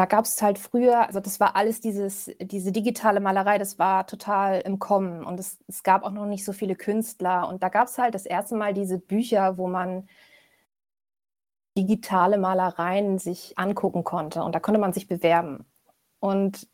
da 0.00 0.06
gab 0.06 0.24
es 0.24 0.40
halt 0.40 0.58
früher, 0.58 1.06
also 1.06 1.20
das 1.20 1.40
war 1.40 1.56
alles 1.56 1.82
dieses, 1.82 2.30
diese 2.40 2.72
digitale 2.72 3.20
Malerei, 3.20 3.58
das 3.58 3.78
war 3.78 4.06
total 4.06 4.62
im 4.62 4.78
Kommen 4.78 5.22
und 5.26 5.38
es, 5.38 5.58
es 5.68 5.82
gab 5.82 6.04
auch 6.04 6.10
noch 6.10 6.24
nicht 6.24 6.42
so 6.42 6.54
viele 6.54 6.74
Künstler 6.74 7.46
und 7.46 7.62
da 7.62 7.68
gab 7.68 7.86
es 7.86 7.98
halt 7.98 8.14
das 8.14 8.24
erste 8.24 8.56
Mal 8.56 8.72
diese 8.72 8.98
Bücher, 8.98 9.58
wo 9.58 9.68
man 9.68 10.08
digitale 11.76 12.38
Malereien 12.38 13.18
sich 13.18 13.58
angucken 13.58 14.02
konnte. 14.02 14.42
Und 14.42 14.54
da 14.54 14.60
konnte 14.60 14.80
man 14.80 14.94
sich 14.94 15.06
bewerben. 15.06 15.66
Und 16.18 16.66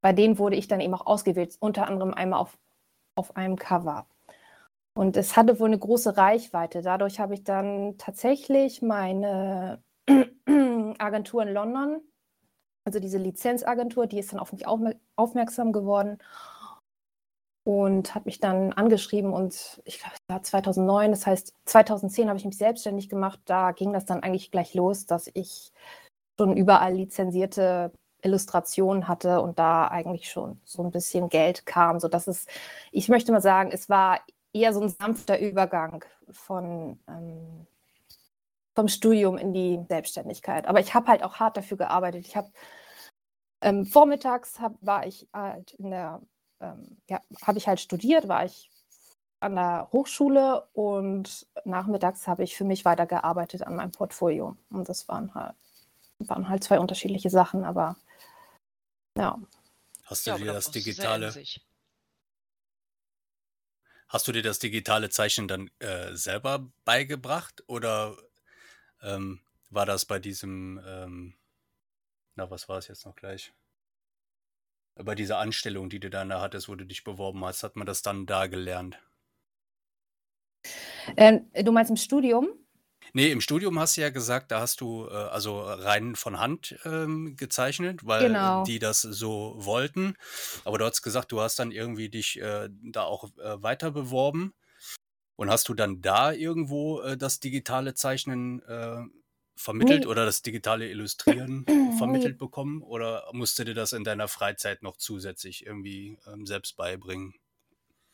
bei 0.00 0.14
denen 0.14 0.38
wurde 0.38 0.56
ich 0.56 0.66
dann 0.66 0.80
eben 0.80 0.94
auch 0.94 1.04
ausgewählt, 1.06 1.56
unter 1.60 1.86
anderem 1.86 2.14
einmal 2.14 2.40
auf, 2.40 2.58
auf 3.14 3.36
einem 3.36 3.56
Cover. 3.56 4.06
Und 4.94 5.18
es 5.18 5.36
hatte 5.36 5.60
wohl 5.60 5.68
eine 5.68 5.78
große 5.78 6.16
Reichweite. 6.16 6.80
Dadurch 6.80 7.20
habe 7.20 7.34
ich 7.34 7.44
dann 7.44 7.98
tatsächlich 7.98 8.80
meine 8.80 9.82
Agentur 10.98 11.42
in 11.42 11.52
London, 11.52 12.00
also 12.84 13.00
diese 13.00 13.18
Lizenzagentur, 13.18 14.06
die 14.06 14.18
ist 14.18 14.32
dann 14.32 14.40
auf 14.40 14.52
mich 14.52 14.66
aufmerksam 15.16 15.72
geworden 15.72 16.18
und 17.64 18.14
hat 18.14 18.26
mich 18.26 18.40
dann 18.40 18.72
angeschrieben 18.74 19.32
und 19.32 19.80
ich 19.84 19.98
glaube, 19.98 20.14
es 20.14 20.28
war 20.28 20.42
2009, 20.42 21.10
das 21.10 21.26
heißt 21.26 21.54
2010 21.64 22.28
habe 22.28 22.38
ich 22.38 22.44
mich 22.44 22.58
selbstständig 22.58 23.08
gemacht. 23.08 23.40
Da 23.46 23.72
ging 23.72 23.92
das 23.92 24.04
dann 24.04 24.22
eigentlich 24.22 24.50
gleich 24.50 24.74
los, 24.74 25.06
dass 25.06 25.30
ich 25.32 25.72
schon 26.38 26.56
überall 26.56 26.94
lizenzierte 26.94 27.92
Illustrationen 28.22 29.08
hatte 29.08 29.40
und 29.40 29.58
da 29.58 29.88
eigentlich 29.88 30.30
schon 30.30 30.60
so 30.64 30.82
ein 30.82 30.90
bisschen 30.90 31.28
Geld 31.28 31.66
kam, 31.66 32.00
so 32.00 32.08
dass 32.08 32.26
es, 32.26 32.46
ich 32.92 33.08
möchte 33.08 33.32
mal 33.32 33.40
sagen, 33.40 33.70
es 33.72 33.88
war 33.88 34.20
eher 34.52 34.72
so 34.72 34.80
ein 34.80 34.88
sanfter 34.88 35.38
Übergang 35.40 36.04
von 36.30 36.98
ähm, 37.08 37.66
vom 38.74 38.88
Studium 38.88 39.38
in 39.38 39.52
die 39.52 39.84
Selbstständigkeit. 39.88 40.66
Aber 40.66 40.80
ich 40.80 40.94
habe 40.94 41.06
halt 41.06 41.22
auch 41.22 41.36
hart 41.36 41.56
dafür 41.56 41.76
gearbeitet. 41.76 42.26
Ich 42.26 42.36
habe 42.36 42.50
ähm, 43.60 43.86
vormittags 43.86 44.60
hab, 44.60 44.74
war 44.80 45.06
ich 45.06 45.28
halt 45.32 45.72
in 45.74 45.90
der, 45.90 46.20
ähm, 46.60 46.98
ja, 47.08 47.20
habe 47.42 47.58
ich 47.58 47.68
halt 47.68 47.80
studiert, 47.80 48.28
war 48.28 48.44
ich 48.44 48.70
an 49.40 49.56
der 49.56 49.88
Hochschule 49.92 50.68
und 50.72 51.46
nachmittags 51.64 52.26
habe 52.26 52.44
ich 52.44 52.56
für 52.56 52.64
mich 52.64 52.84
weitergearbeitet 52.84 53.62
an 53.62 53.76
meinem 53.76 53.92
Portfolio. 53.92 54.56
Und 54.70 54.88
das 54.88 55.06
waren 55.08 55.34
halt, 55.34 55.54
waren 56.18 56.48
halt 56.48 56.64
zwei 56.64 56.80
unterschiedliche 56.80 57.30
Sachen, 57.30 57.64
aber 57.64 57.96
ja. 59.16 59.38
Hast 60.04 60.26
du 60.26 60.30
ja, 60.30 60.38
dir 60.38 60.52
das 60.52 60.70
digitale 60.70 61.32
Hast 64.08 64.28
du 64.28 64.32
dir 64.32 64.42
das 64.42 64.58
digitale 64.58 65.10
Zeichnen 65.10 65.48
dann 65.48 65.70
äh, 65.80 66.14
selber 66.14 66.70
beigebracht 66.84 67.64
oder 67.66 68.16
ähm, 69.04 69.40
war 69.70 69.86
das 69.86 70.04
bei 70.04 70.18
diesem, 70.18 70.80
ähm, 70.86 71.34
na, 72.36 72.50
was 72.50 72.68
war 72.68 72.78
es 72.78 72.88
jetzt 72.88 73.06
noch 73.06 73.16
gleich? 73.16 73.52
Bei 74.96 75.14
dieser 75.14 75.38
Anstellung, 75.38 75.90
die 75.90 75.98
du 75.98 76.08
dann 76.08 76.28
da 76.28 76.40
hattest, 76.40 76.68
wo 76.68 76.74
du 76.76 76.84
dich 76.86 77.02
beworben 77.02 77.44
hast, 77.44 77.62
hat 77.64 77.76
man 77.76 77.86
das 77.86 78.02
dann 78.02 78.26
da 78.26 78.46
gelernt? 78.46 78.98
Ähm, 81.16 81.50
du 81.52 81.72
meinst 81.72 81.90
im 81.90 81.96
Studium? 81.96 82.48
Nee, 83.12 83.30
im 83.30 83.40
Studium 83.40 83.78
hast 83.78 83.96
du 83.96 84.00
ja 84.00 84.10
gesagt, 84.10 84.50
da 84.50 84.60
hast 84.60 84.80
du 84.80 85.06
äh, 85.08 85.12
also 85.12 85.60
rein 85.60 86.16
von 86.16 86.40
Hand 86.40 86.76
ähm, 86.84 87.36
gezeichnet, 87.36 88.06
weil 88.06 88.28
genau. 88.28 88.64
die 88.64 88.78
das 88.78 89.02
so 89.02 89.54
wollten. 89.58 90.16
Aber 90.64 90.78
du 90.78 90.84
hast 90.84 91.02
gesagt, 91.02 91.30
du 91.30 91.40
hast 91.40 91.58
dann 91.58 91.70
irgendwie 91.70 92.08
dich 92.08 92.40
äh, 92.40 92.68
da 92.82 93.02
auch 93.02 93.24
äh, 93.38 93.62
weiter 93.62 93.90
beworben. 93.90 94.54
Und 95.36 95.50
hast 95.50 95.68
du 95.68 95.74
dann 95.74 96.00
da 96.00 96.32
irgendwo 96.32 97.00
äh, 97.00 97.16
das 97.16 97.40
digitale 97.40 97.94
Zeichnen 97.94 98.62
äh, 98.62 99.02
vermittelt 99.56 100.02
nee. 100.04 100.06
oder 100.06 100.24
das 100.24 100.42
digitale 100.42 100.88
Illustrieren 100.88 101.66
vermittelt 101.98 102.38
bekommen? 102.38 102.82
Oder 102.82 103.24
musst 103.32 103.58
du 103.58 103.64
dir 103.64 103.74
das 103.74 103.92
in 103.92 104.04
deiner 104.04 104.28
Freizeit 104.28 104.82
noch 104.82 104.96
zusätzlich 104.96 105.66
irgendwie 105.66 106.18
ähm, 106.32 106.46
selbst 106.46 106.76
beibringen? 106.76 107.34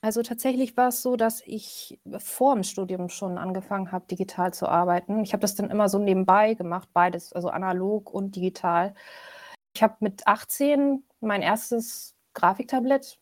Also 0.03 0.23
tatsächlich 0.23 0.79
war 0.79 0.89
es 0.89 1.03
so, 1.03 1.17
dass 1.17 1.43
ich 1.45 2.01
vor 2.19 2.55
dem 2.55 2.65
Studium 2.65 3.11
schon 3.11 3.37
angefangen 3.37 3.93
habe, 3.93 4.07
digital 4.07 4.55
zu 4.55 4.67
arbeiten. 4.67 5.23
Ich 5.23 5.35
habe 5.35 5.43
das 5.43 5.57
dann 5.57 5.69
immer 5.69 5.91
so 5.91 5.99
nebenbei 5.99 6.55
gemacht, 6.55 6.89
beides, 6.95 7.35
also 7.35 7.51
analog 7.51 8.11
und 8.11 8.35
digital. 8.35 8.95
Ich 9.75 9.83
habe 9.83 9.97
mit 10.01 10.27
18 10.27 11.05
mein 11.21 11.43
erstes 11.43 12.15
Grafiktablett 12.33 13.20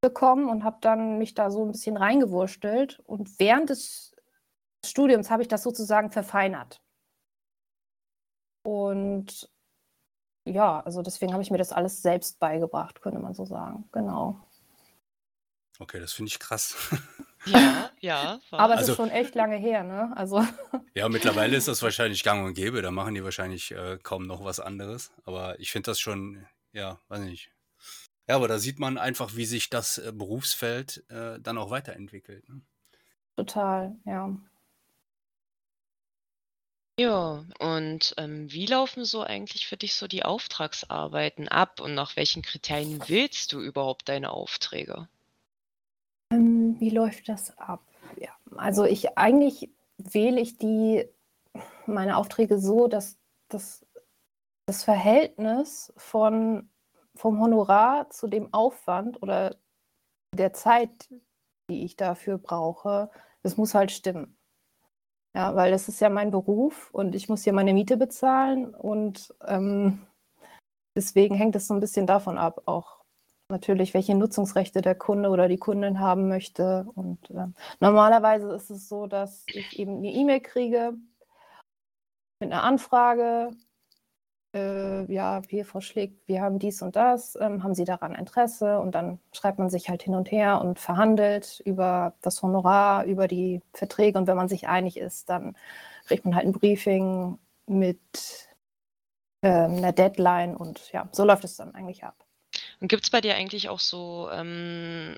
bekommen 0.00 0.48
und 0.48 0.64
habe 0.64 0.78
dann 0.80 1.18
mich 1.18 1.34
da 1.34 1.50
so 1.50 1.64
ein 1.64 1.72
bisschen 1.72 1.96
reingewurstelt. 1.96 3.00
Und 3.00 3.38
während 3.38 3.70
des 3.70 4.14
Studiums 4.84 5.30
habe 5.30 5.42
ich 5.42 5.48
das 5.48 5.62
sozusagen 5.62 6.10
verfeinert. 6.10 6.80
Und 8.62 9.50
ja, 10.44 10.80
also 10.80 11.02
deswegen 11.02 11.32
habe 11.32 11.42
ich 11.42 11.50
mir 11.50 11.58
das 11.58 11.72
alles 11.72 12.02
selbst 12.02 12.38
beigebracht, 12.38 13.00
könnte 13.00 13.20
man 13.20 13.34
so 13.34 13.44
sagen. 13.44 13.88
Genau. 13.92 14.40
Okay, 15.78 15.98
das 15.98 16.12
finde 16.12 16.28
ich 16.28 16.38
krass. 16.38 16.76
Ja, 17.46 17.90
ja. 18.00 18.40
Aber 18.50 18.74
es 18.74 18.80
also, 18.80 18.92
ist 18.92 18.96
schon 18.96 19.10
echt 19.10 19.34
lange 19.34 19.56
her, 19.56 19.82
ne? 19.82 20.12
Also. 20.16 20.44
Ja, 20.94 21.08
mittlerweile 21.08 21.56
ist 21.56 21.68
das 21.68 21.82
wahrscheinlich 21.82 22.24
gang 22.24 22.44
und 22.44 22.54
gäbe. 22.54 22.82
Da 22.82 22.90
machen 22.90 23.14
die 23.14 23.22
wahrscheinlich 23.22 23.70
äh, 23.70 23.96
kaum 24.02 24.26
noch 24.26 24.44
was 24.44 24.58
anderes. 24.58 25.12
Aber 25.24 25.58
ich 25.60 25.70
finde 25.70 25.92
das 25.92 26.00
schon, 26.00 26.44
ja, 26.72 27.00
weiß 27.08 27.20
nicht, 27.20 27.52
ja, 28.30 28.36
aber 28.36 28.46
da 28.46 28.60
sieht 28.60 28.78
man 28.78 28.96
einfach, 28.96 29.34
wie 29.34 29.44
sich 29.44 29.70
das 29.70 29.98
äh, 29.98 30.12
Berufsfeld 30.14 31.02
äh, 31.10 31.40
dann 31.40 31.58
auch 31.58 31.70
weiterentwickelt. 31.70 32.48
Ne? 32.48 32.60
Total, 33.34 33.96
ja. 34.04 34.36
Ja, 36.96 37.44
und 37.58 38.14
ähm, 38.18 38.52
wie 38.52 38.66
laufen 38.66 39.04
so 39.04 39.22
eigentlich 39.22 39.66
für 39.66 39.76
dich 39.76 39.96
so 39.96 40.06
die 40.06 40.24
Auftragsarbeiten 40.24 41.48
ab 41.48 41.80
und 41.80 41.96
nach 41.96 42.14
welchen 42.14 42.42
Kriterien 42.42 43.02
wählst 43.08 43.52
du 43.52 43.60
überhaupt 43.60 44.08
deine 44.08 44.30
Aufträge? 44.30 45.08
Ähm, 46.32 46.76
wie 46.78 46.90
läuft 46.90 47.28
das 47.28 47.58
ab? 47.58 47.82
Ja, 48.16 48.30
also 48.54 48.84
ich 48.84 49.18
eigentlich 49.18 49.70
wähle 49.98 50.40
ich 50.40 50.56
die 50.56 51.04
meine 51.84 52.16
Aufträge 52.16 52.60
so, 52.60 52.86
dass 52.86 53.18
das, 53.48 53.84
das 54.66 54.84
Verhältnis 54.84 55.92
von 55.96 56.69
vom 57.20 57.40
Honorar 57.40 58.08
zu 58.10 58.28
dem 58.28 58.52
Aufwand 58.54 59.22
oder 59.22 59.56
der 60.34 60.52
Zeit, 60.52 61.10
die 61.68 61.84
ich 61.84 61.96
dafür 61.96 62.38
brauche, 62.38 63.10
das 63.42 63.56
muss 63.56 63.74
halt 63.74 63.92
stimmen. 63.92 64.38
Ja, 65.34 65.54
weil 65.54 65.70
das 65.70 65.88
ist 65.88 66.00
ja 66.00 66.08
mein 66.08 66.30
Beruf 66.30 66.90
und 66.92 67.14
ich 67.14 67.28
muss 67.28 67.44
ja 67.44 67.52
meine 67.52 67.74
Miete 67.74 67.96
bezahlen 67.96 68.74
und 68.74 69.32
ähm, 69.46 70.04
deswegen 70.96 71.34
hängt 71.36 71.54
es 71.54 71.68
so 71.68 71.74
ein 71.74 71.80
bisschen 71.80 72.06
davon 72.06 72.38
ab, 72.38 72.62
auch 72.66 73.00
natürlich, 73.48 73.94
welche 73.94 74.14
Nutzungsrechte 74.14 74.80
der 74.80 74.94
Kunde 74.94 75.28
oder 75.28 75.46
die 75.46 75.58
Kundin 75.58 76.00
haben 76.00 76.28
möchte. 76.28 76.86
Und 76.94 77.30
äh, 77.30 77.46
normalerweise 77.80 78.52
ist 78.54 78.70
es 78.70 78.88
so, 78.88 79.06
dass 79.06 79.44
ich 79.52 79.78
eben 79.78 79.98
eine 79.98 80.10
E-Mail 80.10 80.40
kriege 80.40 80.94
mit 82.40 82.52
einer 82.52 82.62
Anfrage 82.62 83.50
äh, 84.54 85.12
ja, 85.12 85.42
hier 85.48 85.64
Schlick, 85.80 86.12
wir 86.26 86.42
haben 86.42 86.58
dies 86.58 86.82
und 86.82 86.96
das, 86.96 87.36
ähm, 87.40 87.62
haben 87.62 87.74
Sie 87.74 87.84
daran 87.84 88.14
Interesse? 88.14 88.80
Und 88.80 88.94
dann 88.94 89.20
schreibt 89.32 89.58
man 89.58 89.70
sich 89.70 89.88
halt 89.88 90.02
hin 90.02 90.14
und 90.14 90.30
her 90.30 90.60
und 90.60 90.78
verhandelt 90.78 91.60
über 91.64 92.14
das 92.22 92.42
Honorar, 92.42 93.04
über 93.04 93.28
die 93.28 93.62
Verträge. 93.72 94.18
Und 94.18 94.26
wenn 94.26 94.36
man 94.36 94.48
sich 94.48 94.68
einig 94.68 94.96
ist, 94.96 95.28
dann 95.30 95.56
kriegt 96.06 96.24
man 96.24 96.34
halt 96.34 96.46
ein 96.46 96.52
Briefing 96.52 97.38
mit 97.66 98.48
ähm, 99.42 99.76
einer 99.76 99.92
Deadline 99.92 100.56
und 100.56 100.92
ja, 100.92 101.08
so 101.12 101.24
läuft 101.24 101.44
es 101.44 101.56
dann 101.56 101.74
eigentlich 101.74 102.04
ab. 102.04 102.16
Und 102.80 102.88
gibt 102.88 103.04
es 103.04 103.10
bei 103.10 103.20
dir 103.20 103.36
eigentlich 103.36 103.68
auch 103.68 103.80
so 103.80 104.28
ähm, 104.32 105.16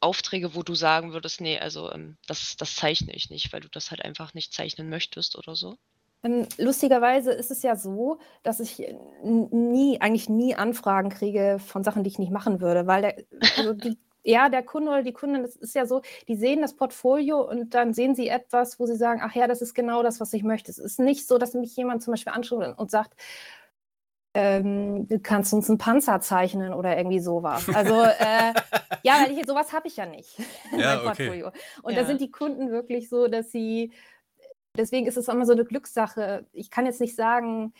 Aufträge, 0.00 0.54
wo 0.54 0.62
du 0.62 0.74
sagen 0.74 1.12
würdest, 1.12 1.40
nee, 1.40 1.58
also 1.58 1.90
ähm, 1.92 2.16
das, 2.26 2.56
das 2.56 2.74
zeichne 2.76 3.12
ich 3.14 3.30
nicht, 3.30 3.52
weil 3.52 3.60
du 3.60 3.68
das 3.68 3.90
halt 3.90 4.04
einfach 4.04 4.34
nicht 4.34 4.52
zeichnen 4.52 4.88
möchtest 4.88 5.36
oder 5.36 5.54
so? 5.54 5.76
Lustigerweise 6.58 7.32
ist 7.32 7.50
es 7.50 7.62
ja 7.62 7.76
so, 7.76 8.18
dass 8.42 8.58
ich 8.58 8.82
nie, 9.22 10.00
eigentlich 10.00 10.30
nie 10.30 10.54
Anfragen 10.54 11.10
kriege 11.10 11.58
von 11.58 11.84
Sachen, 11.84 12.02
die 12.02 12.08
ich 12.08 12.18
nicht 12.18 12.32
machen 12.32 12.62
würde, 12.62 12.86
weil 12.86 13.02
der, 13.02 13.16
also 13.58 13.74
die, 13.74 13.98
ja, 14.22 14.48
der 14.48 14.62
Kunde 14.62 14.90
oder 14.90 15.02
die 15.02 15.12
Kundin, 15.12 15.42
das 15.42 15.54
ist 15.54 15.74
ja 15.74 15.84
so, 15.84 16.00
die 16.26 16.36
sehen 16.36 16.62
das 16.62 16.74
Portfolio 16.76 17.42
und 17.46 17.74
dann 17.74 17.92
sehen 17.92 18.14
sie 18.14 18.28
etwas, 18.28 18.80
wo 18.80 18.86
sie 18.86 18.96
sagen, 18.96 19.20
ach 19.22 19.34
ja, 19.34 19.46
das 19.46 19.60
ist 19.60 19.74
genau 19.74 20.02
das, 20.02 20.18
was 20.18 20.32
ich 20.32 20.42
möchte. 20.42 20.70
Es 20.70 20.78
ist 20.78 20.98
nicht 20.98 21.28
so, 21.28 21.36
dass 21.36 21.52
mich 21.52 21.76
jemand 21.76 22.02
zum 22.02 22.12
Beispiel 22.12 22.32
anschreibt 22.32 22.78
und 22.78 22.90
sagt, 22.90 23.14
ähm, 24.36 25.06
du 25.06 25.20
kannst 25.20 25.52
uns 25.52 25.68
einen 25.68 25.78
Panzer 25.78 26.20
zeichnen 26.20 26.74
oder 26.74 26.96
irgendwie 26.96 27.20
sowas. 27.20 27.68
Also 27.72 28.02
äh, 28.02 28.52
ja, 29.02 29.22
weil 29.22 29.38
ich, 29.38 29.46
sowas 29.46 29.72
habe 29.72 29.86
ich 29.86 29.96
ja 29.96 30.06
nicht 30.06 30.38
in 30.72 30.80
ja, 30.80 30.96
meinem 30.96 31.04
Portfolio. 31.04 31.46
Okay. 31.48 31.58
Und 31.82 31.92
ja. 31.94 32.00
da 32.00 32.06
sind 32.06 32.20
die 32.20 32.30
Kunden 32.30 32.70
wirklich 32.70 33.08
so, 33.08 33.28
dass 33.28 33.52
sie 33.52 33.92
deswegen 34.76 35.06
ist 35.06 35.16
es 35.16 35.28
immer 35.28 35.46
so 35.46 35.52
eine 35.52 35.64
Glückssache. 35.64 36.46
Ich 36.52 36.70
kann 36.70 36.86
jetzt 36.86 37.00
nicht 37.00 37.16
sagen, 37.16 37.72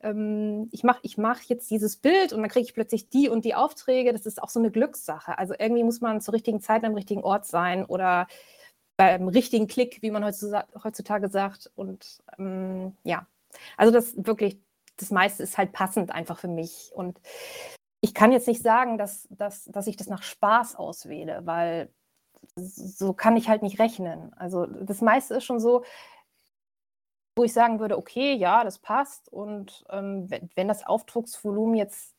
ähm, 0.00 0.68
ich 0.72 0.84
mache 0.84 1.00
ich 1.02 1.18
mach 1.18 1.40
jetzt 1.42 1.70
dieses 1.70 1.96
Bild 1.96 2.32
und 2.32 2.40
dann 2.40 2.50
kriege 2.50 2.64
ich 2.64 2.74
plötzlich 2.74 3.08
die 3.08 3.28
und 3.28 3.44
die 3.44 3.54
Aufträge. 3.54 4.12
Das 4.12 4.26
ist 4.26 4.42
auch 4.42 4.48
so 4.48 4.60
eine 4.60 4.70
Glückssache. 4.70 5.38
Also 5.38 5.54
irgendwie 5.58 5.84
muss 5.84 6.00
man 6.00 6.20
zur 6.20 6.34
richtigen 6.34 6.60
Zeit 6.60 6.84
am 6.84 6.94
richtigen 6.94 7.22
Ort 7.24 7.46
sein 7.46 7.84
oder 7.84 8.26
beim 8.96 9.28
richtigen 9.28 9.66
Klick, 9.66 10.02
wie 10.02 10.10
man 10.10 10.24
heutzutage 10.24 11.28
sagt. 11.28 11.70
Und 11.74 12.22
ähm, 12.38 12.96
ja, 13.04 13.26
also 13.76 13.92
das 13.92 14.14
wirklich, 14.16 14.58
das 14.96 15.10
meiste 15.10 15.42
ist 15.42 15.58
halt 15.58 15.72
passend 15.72 16.12
einfach 16.12 16.38
für 16.38 16.48
mich. 16.48 16.92
Und 16.94 17.20
ich 18.00 18.14
kann 18.14 18.32
jetzt 18.32 18.48
nicht 18.48 18.62
sagen, 18.62 18.98
dass, 18.98 19.28
dass, 19.30 19.64
dass 19.66 19.86
ich 19.86 19.96
das 19.96 20.08
nach 20.08 20.22
Spaß 20.22 20.76
auswähle, 20.76 21.42
weil 21.44 21.88
so 22.56 23.12
kann 23.12 23.36
ich 23.36 23.48
halt 23.48 23.62
nicht 23.62 23.78
rechnen. 23.78 24.32
Also 24.34 24.66
das 24.66 25.00
meiste 25.00 25.34
ist 25.34 25.44
schon 25.44 25.60
so, 25.60 25.84
wo 27.36 27.44
ich 27.44 27.52
sagen 27.52 27.80
würde, 27.80 27.96
okay, 27.96 28.34
ja, 28.34 28.64
das 28.64 28.78
passt. 28.78 29.28
Und 29.28 29.84
ähm, 29.90 30.30
wenn, 30.30 30.50
wenn 30.54 30.68
das 30.68 30.86
Aufdrucksvolumen 30.86 31.74
jetzt 31.76 32.14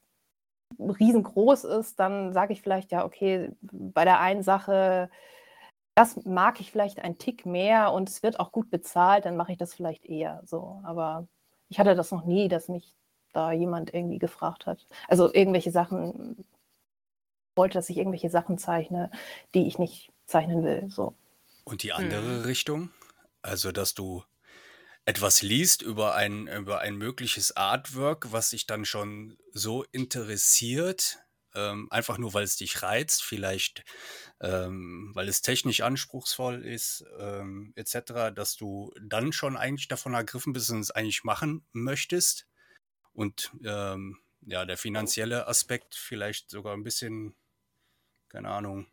riesengroß 0.79 1.65
ist, 1.65 1.99
dann 1.99 2.33
sage 2.33 2.53
ich 2.53 2.61
vielleicht, 2.61 2.91
ja, 2.91 3.05
okay, 3.05 3.51
bei 3.61 4.05
der 4.05 4.19
einen 4.19 4.43
Sache, 4.43 5.09
das 5.95 6.25
mag 6.25 6.59
ich 6.59 6.71
vielleicht 6.71 6.99
einen 6.99 7.19
Tick 7.19 7.45
mehr 7.45 7.93
und 7.93 8.09
es 8.09 8.23
wird 8.23 8.39
auch 8.39 8.51
gut 8.51 8.71
bezahlt, 8.71 9.25
dann 9.25 9.37
mache 9.37 9.51
ich 9.51 9.57
das 9.57 9.73
vielleicht 9.73 10.05
eher 10.05 10.41
so. 10.45 10.81
Aber 10.83 11.27
ich 11.69 11.79
hatte 11.79 11.95
das 11.95 12.11
noch 12.11 12.25
nie, 12.25 12.47
dass 12.47 12.69
mich 12.69 12.95
da 13.33 13.51
jemand 13.51 13.93
irgendwie 13.93 14.19
gefragt 14.19 14.65
hat. 14.65 14.87
Also 15.07 15.31
irgendwelche 15.31 15.71
Sachen, 15.71 16.43
wollte, 17.55 17.77
dass 17.77 17.89
ich 17.89 17.97
irgendwelche 17.97 18.29
Sachen 18.29 18.57
zeichne, 18.57 19.11
die 19.53 19.67
ich 19.67 19.79
nicht 19.79 20.11
zeichnen 20.25 20.63
will. 20.63 20.89
So. 20.89 21.13
Und 21.63 21.83
die 21.83 21.93
andere 21.93 22.37
hm. 22.37 22.41
Richtung? 22.43 22.89
Also, 23.41 23.71
dass 23.71 23.93
du 23.93 24.23
etwas 25.05 25.41
liest 25.41 25.81
über 25.81 26.15
ein, 26.15 26.47
über 26.47 26.79
ein 26.79 26.95
mögliches 26.95 27.55
Artwork, 27.55 28.31
was 28.31 28.51
dich 28.51 28.67
dann 28.67 28.85
schon 28.85 29.37
so 29.51 29.83
interessiert, 29.91 31.19
ähm, 31.55 31.87
einfach 31.91 32.17
nur 32.17 32.33
weil 32.33 32.43
es 32.43 32.55
dich 32.55 32.81
reizt, 32.81 33.23
vielleicht 33.23 33.83
ähm, 34.39 35.11
weil 35.13 35.29
es 35.29 35.41
technisch 35.41 35.81
anspruchsvoll 35.81 36.65
ist, 36.65 37.05
ähm, 37.19 37.73
etc., 37.75 38.33
dass 38.35 38.55
du 38.55 38.93
dann 39.01 39.31
schon 39.31 39.55
eigentlich 39.55 39.87
davon 39.87 40.13
ergriffen 40.13 40.53
bist 40.53 40.69
und 40.69 40.81
es 40.81 40.91
eigentlich 40.91 41.23
machen 41.23 41.65
möchtest. 41.71 42.47
Und 43.13 43.51
ähm, 43.63 44.19
ja, 44.41 44.65
der 44.65 44.77
finanzielle 44.77 45.47
Aspekt 45.47 45.95
vielleicht 45.95 46.49
sogar 46.49 46.73
ein 46.73 46.83
bisschen, 46.83 47.35
keine 48.29 48.49
Ahnung, 48.49 48.87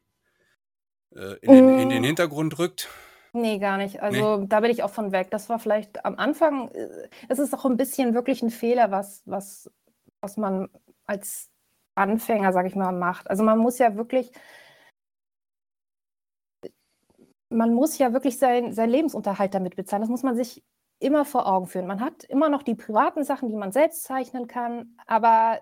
äh, 1.14 1.36
in, 1.40 1.52
den, 1.52 1.78
in 1.80 1.88
den 1.88 2.02
mm. 2.02 2.06
Hintergrund 2.06 2.58
rückt. 2.58 2.88
Nee, 3.32 3.58
gar 3.58 3.76
nicht. 3.76 4.02
Also 4.02 4.38
nee. 4.38 4.46
da 4.48 4.60
bin 4.60 4.70
ich 4.70 4.82
auch 4.82 4.90
von 4.90 5.12
weg. 5.12 5.30
Das 5.30 5.48
war 5.48 5.58
vielleicht 5.58 6.04
am 6.04 6.16
Anfang, 6.16 6.68
äh, 6.70 7.08
es 7.28 7.38
ist 7.38 7.54
auch 7.54 7.64
ein 7.64 7.76
bisschen 7.76 8.14
wirklich 8.14 8.42
ein 8.42 8.50
Fehler, 8.50 8.90
was, 8.90 9.22
was, 9.26 9.70
was 10.20 10.36
man 10.36 10.68
als 11.06 11.50
Anfänger, 11.94 12.52
sage 12.52 12.68
ich 12.68 12.76
mal, 12.76 12.92
macht. 12.92 13.30
Also 13.30 13.42
man 13.44 13.58
muss 13.58 13.78
ja 13.78 13.96
wirklich, 13.96 14.32
man 17.48 17.74
muss 17.74 17.98
ja 17.98 18.12
wirklich 18.12 18.38
sein, 18.38 18.72
sein 18.72 18.90
Lebensunterhalt 18.90 19.54
damit 19.54 19.76
bezahlen. 19.76 20.02
Das 20.02 20.10
muss 20.10 20.22
man 20.22 20.36
sich 20.36 20.64
immer 20.98 21.24
vor 21.24 21.46
Augen 21.46 21.66
führen. 21.66 21.86
Man 21.86 22.00
hat 22.00 22.24
immer 22.24 22.48
noch 22.48 22.62
die 22.62 22.74
privaten 22.74 23.24
Sachen, 23.24 23.48
die 23.48 23.56
man 23.56 23.72
selbst 23.72 24.04
zeichnen 24.04 24.46
kann, 24.46 24.96
aber 25.06 25.60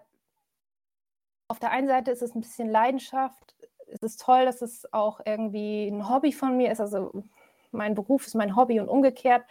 auf 1.49 1.59
der 1.59 1.71
einen 1.71 1.89
Seite 1.89 2.11
ist 2.11 2.23
es 2.23 2.35
ein 2.35 2.41
bisschen 2.41 2.69
Leidenschaft. 2.69 3.57
Es 3.87 4.03
ist 4.03 4.21
toll, 4.21 4.45
dass 4.45 4.61
es 4.63 4.93
auch 4.93 5.21
irgendwie 5.25 5.89
ein 5.89 6.09
Hobby 6.09 6.33
von 6.33 6.57
mir 6.57 6.71
ist. 6.71 6.81
Also 6.81 7.25
mein 7.73 7.95
Beruf 7.95 8.27
ist 8.27 8.35
mein 8.35 8.57
Hobby 8.57 8.81
und 8.81 8.89
umgekehrt. 8.89 9.45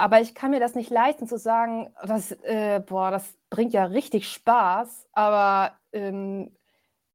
Aber 0.00 0.20
ich 0.22 0.34
kann 0.34 0.50
mir 0.50 0.60
das 0.60 0.74
nicht 0.74 0.90
leisten 0.90 1.28
zu 1.28 1.38
sagen, 1.38 1.92
das, 2.02 2.32
äh, 2.32 2.80
boah, 2.84 3.10
das 3.10 3.36
bringt 3.50 3.74
ja 3.74 3.84
richtig 3.84 4.32
Spaß, 4.32 5.06
aber 5.12 5.76
ähm, 5.92 6.56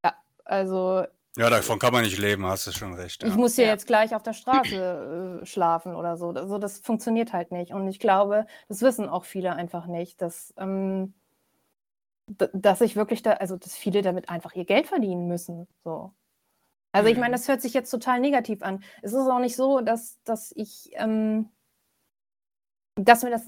ja, 0.03 0.13
also. 0.43 1.03
Ja, 1.35 1.50
davon 1.50 1.79
kann 1.79 1.93
man 1.93 2.03
nicht 2.03 2.19
leben, 2.19 2.45
hast 2.45 2.67
du 2.67 2.71
schon 2.71 2.93
recht. 2.93 3.24
Ja. 3.24 3.29
Ich 3.29 3.35
muss 3.35 3.55
hier 3.55 3.65
ja. 3.65 3.71
jetzt 3.71 3.88
gleich 3.88 4.13
auf 4.13 4.21
der 4.21 4.33
Straße 4.33 5.41
äh, 5.41 5.45
schlafen 5.47 5.95
oder 5.95 6.15
so. 6.15 6.29
Also 6.29 6.59
das 6.59 6.77
funktioniert 6.77 7.33
halt 7.33 7.51
nicht. 7.51 7.74
Und 7.74 7.88
ich 7.88 8.00
glaube, 8.00 8.45
das 8.69 8.83
wissen 8.83 9.09
auch 9.09 9.25
viele 9.25 9.53
einfach 9.53 9.88
nicht, 9.88 10.21
dass, 10.21 10.53
ähm, 10.57 11.15
dass 12.27 12.81
ich 12.81 12.95
wirklich 12.95 13.24
da, 13.24 13.31
also 13.31 13.57
dass 13.57 13.75
viele 13.75 14.03
damit 14.03 14.29
einfach 14.29 14.53
ihr 14.53 14.65
Geld 14.65 14.88
verdienen 14.88 15.27
müssen. 15.27 15.67
So. 15.83 16.13
Also 16.96 17.10
ich 17.10 17.18
meine, 17.18 17.30
mhm. 17.30 17.34
das 17.34 17.48
hört 17.50 17.62
sich 17.62 17.74
jetzt 17.74 17.92
total 17.92 18.22
negativ 18.22 18.64
an. 18.64 18.82
Es 19.02 19.12
ist 19.12 19.28
auch 19.28 19.40
nicht 19.40 19.58
so, 19.58 19.82
dass, 19.82 20.22
dass 20.24 20.54
ich, 20.56 20.92
ähm, 20.94 21.50
dass 22.96 23.24
mir 23.24 23.32
das, 23.32 23.46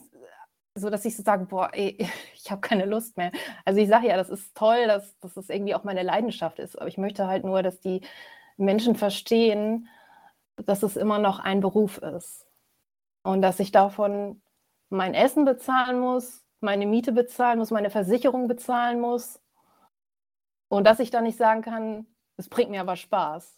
so 0.75 0.89
dass 0.89 1.05
ich 1.05 1.15
so 1.15 1.23
sage, 1.23 1.45
boah, 1.45 1.69
ey, 1.71 1.97
ich 2.35 2.51
habe 2.51 2.59
keine 2.59 2.85
Lust 2.85 3.15
mehr. 3.15 3.31
Also 3.63 3.79
ich 3.79 3.87
sage 3.87 4.07
ja, 4.07 4.17
das 4.17 4.29
ist 4.29 4.53
toll, 4.53 4.87
dass, 4.87 5.17
dass 5.19 5.33
das 5.35 5.49
irgendwie 5.49 5.75
auch 5.75 5.85
meine 5.85 6.03
Leidenschaft 6.03 6.59
ist. 6.59 6.77
Aber 6.77 6.89
ich 6.89 6.97
möchte 6.97 7.27
halt 7.27 7.45
nur, 7.45 7.63
dass 7.63 7.79
die 7.79 8.01
Menschen 8.57 8.95
verstehen, 8.95 9.87
dass 10.57 10.83
es 10.83 10.97
immer 10.97 11.19
noch 11.19 11.39
ein 11.39 11.61
Beruf 11.61 11.99
ist. 11.99 12.45
Und 13.23 13.41
dass 13.41 13.61
ich 13.61 13.71
davon 13.71 14.41
mein 14.89 15.13
Essen 15.13 15.45
bezahlen 15.45 15.99
muss, 16.01 16.45
meine 16.59 16.85
Miete 16.85 17.13
bezahlen 17.13 17.59
muss, 17.59 17.71
meine 17.71 17.91
Versicherung 17.91 18.49
bezahlen 18.49 18.99
muss. 18.99 19.39
Und 20.67 20.85
dass 20.85 20.99
ich 20.99 21.11
dann 21.11 21.23
nicht 21.23 21.37
sagen 21.37 21.61
kann, 21.61 22.07
es 22.37 22.49
bringt 22.49 22.71
mir 22.71 22.81
aber 22.81 22.95
Spaß. 22.95 23.57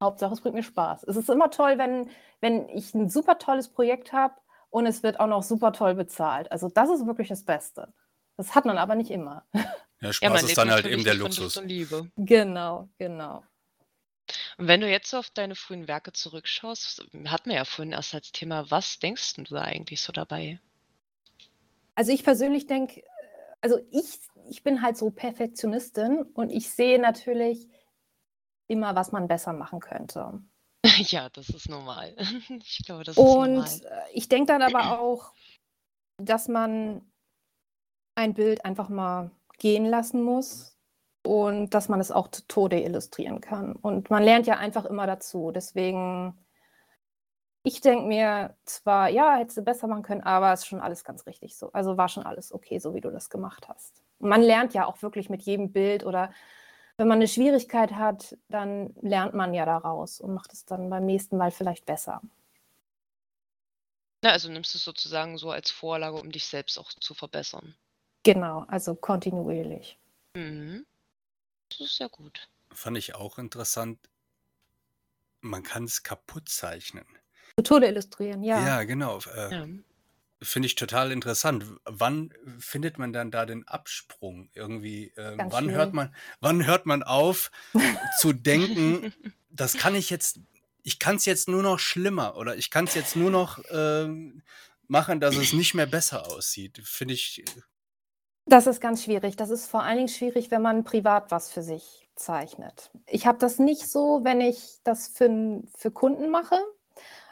Hauptsache, 0.00 0.32
es 0.32 0.40
bringt 0.40 0.54
mir 0.54 0.62
Spaß. 0.62 1.04
Es 1.04 1.16
ist 1.16 1.28
immer 1.28 1.50
toll, 1.50 1.78
wenn, 1.78 2.08
wenn 2.40 2.68
ich 2.68 2.94
ein 2.94 3.10
super 3.10 3.38
tolles 3.38 3.68
Projekt 3.68 4.12
habe 4.12 4.34
und 4.70 4.86
es 4.86 5.02
wird 5.02 5.18
auch 5.18 5.26
noch 5.26 5.42
super 5.42 5.72
toll 5.72 5.94
bezahlt. 5.94 6.52
Also 6.52 6.68
das 6.68 6.90
ist 6.90 7.06
wirklich 7.06 7.28
das 7.28 7.44
Beste. 7.44 7.92
Das 8.36 8.54
hat 8.54 8.64
man 8.64 8.78
aber 8.78 8.94
nicht 8.94 9.10
immer. 9.10 9.44
Ja, 10.00 10.12
Spaß 10.12 10.42
ja, 10.42 10.46
ist 10.46 10.56
dann 10.56 10.70
halt 10.70 10.86
eben 10.86 11.02
der 11.02 11.14
Luxus. 11.14 11.60
Liebe. 11.60 12.08
Genau, 12.14 12.88
genau. 12.98 13.42
Und 14.56 14.68
wenn 14.68 14.80
du 14.80 14.88
jetzt 14.88 15.12
auf 15.12 15.30
deine 15.30 15.56
frühen 15.56 15.88
Werke 15.88 16.12
zurückschaust, 16.12 17.04
hatten 17.26 17.50
wir 17.50 17.56
ja 17.56 17.64
vorhin 17.64 17.92
erst 17.92 18.14
als 18.14 18.30
Thema, 18.30 18.70
was 18.70 19.00
denkst 19.00 19.34
du 19.34 19.42
da 19.42 19.62
eigentlich 19.62 20.00
so 20.00 20.12
dabei? 20.12 20.60
Also 21.96 22.12
ich 22.12 22.22
persönlich 22.22 22.68
denke, 22.68 23.02
also 23.60 23.80
ich, 23.90 24.20
ich 24.48 24.62
bin 24.62 24.82
halt 24.82 24.96
so 24.96 25.10
Perfektionistin 25.10 26.22
und 26.34 26.50
ich 26.50 26.70
sehe 26.70 27.00
natürlich 27.00 27.66
immer, 28.68 28.94
was 28.94 29.12
man 29.12 29.28
besser 29.28 29.52
machen 29.52 29.80
könnte. 29.80 30.40
Ja, 31.10 31.28
das 31.30 31.48
ist 31.48 31.68
normal. 31.68 32.14
Ich 32.62 32.84
glaube, 32.86 33.04
das 33.04 33.16
ist 33.16 33.22
Und 33.22 33.54
normal. 33.54 33.80
Äh, 33.84 34.12
ich 34.12 34.28
denke 34.28 34.52
dann 34.52 34.62
aber 34.62 35.00
auch, 35.00 35.32
dass 36.18 36.48
man 36.48 37.02
ein 38.14 38.34
Bild 38.34 38.64
einfach 38.64 38.88
mal 38.88 39.30
gehen 39.58 39.84
lassen 39.86 40.22
muss 40.22 40.76
und 41.24 41.74
dass 41.74 41.88
man 41.88 42.00
es 42.00 42.10
auch 42.10 42.28
zu 42.28 42.46
Tode 42.48 42.80
illustrieren 42.80 43.40
kann. 43.40 43.74
Und 43.74 44.10
man 44.10 44.22
lernt 44.22 44.46
ja 44.46 44.56
einfach 44.56 44.84
immer 44.84 45.06
dazu. 45.06 45.50
Deswegen, 45.52 46.36
ich 47.64 47.80
denke 47.80 48.06
mir 48.06 48.56
zwar, 48.64 49.08
ja, 49.08 49.36
hättest 49.36 49.58
du 49.58 49.62
besser 49.62 49.86
machen 49.88 50.02
können, 50.02 50.22
aber 50.22 50.52
es 50.52 50.60
ist 50.60 50.66
schon 50.66 50.80
alles 50.80 51.04
ganz 51.04 51.26
richtig 51.26 51.56
so. 51.56 51.70
Also 51.72 51.96
war 51.96 52.08
schon 52.08 52.24
alles 52.24 52.52
okay, 52.52 52.78
so 52.78 52.94
wie 52.94 53.00
du 53.00 53.10
das 53.10 53.30
gemacht 53.30 53.68
hast. 53.68 54.02
man 54.20 54.42
lernt 54.42 54.74
ja 54.74 54.86
auch 54.86 55.02
wirklich 55.02 55.28
mit 55.30 55.42
jedem 55.42 55.72
Bild 55.72 56.04
oder 56.04 56.32
wenn 56.98 57.06
man 57.08 57.18
eine 57.18 57.28
Schwierigkeit 57.28 57.92
hat, 57.92 58.36
dann 58.48 58.92
lernt 59.00 59.32
man 59.32 59.54
ja 59.54 59.64
daraus 59.64 60.20
und 60.20 60.34
macht 60.34 60.52
es 60.52 60.64
dann 60.64 60.90
beim 60.90 61.06
nächsten 61.06 61.36
Mal 61.38 61.52
vielleicht 61.52 61.86
besser. 61.86 62.20
Na, 64.22 64.32
also 64.32 64.50
nimmst 64.50 64.74
du 64.74 64.78
es 64.78 64.84
sozusagen 64.84 65.38
so 65.38 65.52
als 65.52 65.70
Vorlage, 65.70 66.16
um 66.16 66.32
dich 66.32 66.46
selbst 66.46 66.76
auch 66.76 66.92
zu 66.92 67.14
verbessern. 67.14 67.76
Genau, 68.24 68.64
also 68.66 68.96
kontinuierlich. 68.96 69.96
Mhm. 70.34 70.84
Das 71.68 71.80
ist 71.80 71.96
sehr 71.96 72.08
gut. 72.08 72.48
Fand 72.72 72.98
ich 72.98 73.14
auch 73.14 73.38
interessant. 73.38 74.00
Man 75.40 75.62
kann 75.62 75.84
es 75.84 76.02
kaputt 76.02 76.48
zeichnen. 76.48 77.06
Zu 77.58 77.62
Tode 77.62 77.86
illustrieren, 77.86 78.42
ja. 78.42 78.66
Ja, 78.66 78.82
genau. 78.82 79.20
Äh, 79.20 79.54
ja. 79.54 79.66
Finde 80.40 80.66
ich 80.66 80.76
total 80.76 81.10
interessant. 81.10 81.64
Wann 81.84 82.32
findet 82.58 82.96
man 82.98 83.12
dann 83.12 83.30
da 83.32 83.44
den 83.44 83.66
Absprung 83.66 84.50
irgendwie? 84.54 85.08
Äh, 85.16 85.36
wann 85.36 85.70
hört 85.70 85.94
man, 85.94 86.14
wann 86.40 86.64
hört 86.64 86.86
man 86.86 87.02
auf 87.02 87.50
zu 88.20 88.32
denken, 88.32 89.12
das 89.50 89.74
kann 89.74 89.96
ich 89.96 90.10
jetzt, 90.10 90.40
ich 90.82 91.00
kann 91.00 91.16
es 91.16 91.24
jetzt 91.24 91.48
nur 91.48 91.62
noch 91.62 91.80
schlimmer 91.80 92.36
oder 92.36 92.56
ich 92.56 92.70
kann 92.70 92.84
es 92.84 92.94
jetzt 92.94 93.16
nur 93.16 93.30
noch 93.30 93.58
ähm, 93.70 94.42
machen, 94.86 95.18
dass 95.18 95.36
es 95.36 95.52
nicht 95.52 95.74
mehr 95.74 95.86
besser 95.86 96.28
aussieht. 96.28 96.80
Finde 96.84 97.14
ich. 97.14 97.40
Äh 97.40 97.62
das 98.46 98.66
ist 98.68 98.80
ganz 98.80 99.04
schwierig. 99.04 99.36
Das 99.36 99.50
ist 99.50 99.66
vor 99.66 99.82
allen 99.82 99.96
Dingen 99.96 100.08
schwierig, 100.08 100.52
wenn 100.52 100.62
man 100.62 100.84
privat 100.84 101.32
was 101.32 101.50
für 101.50 101.62
sich 101.62 102.08
zeichnet. 102.14 102.90
Ich 103.06 103.26
habe 103.26 103.38
das 103.38 103.58
nicht 103.58 103.88
so, 103.88 104.20
wenn 104.22 104.40
ich 104.40 104.78
das 104.84 105.08
für, 105.08 105.62
für 105.74 105.90
Kunden 105.90 106.30
mache 106.30 106.58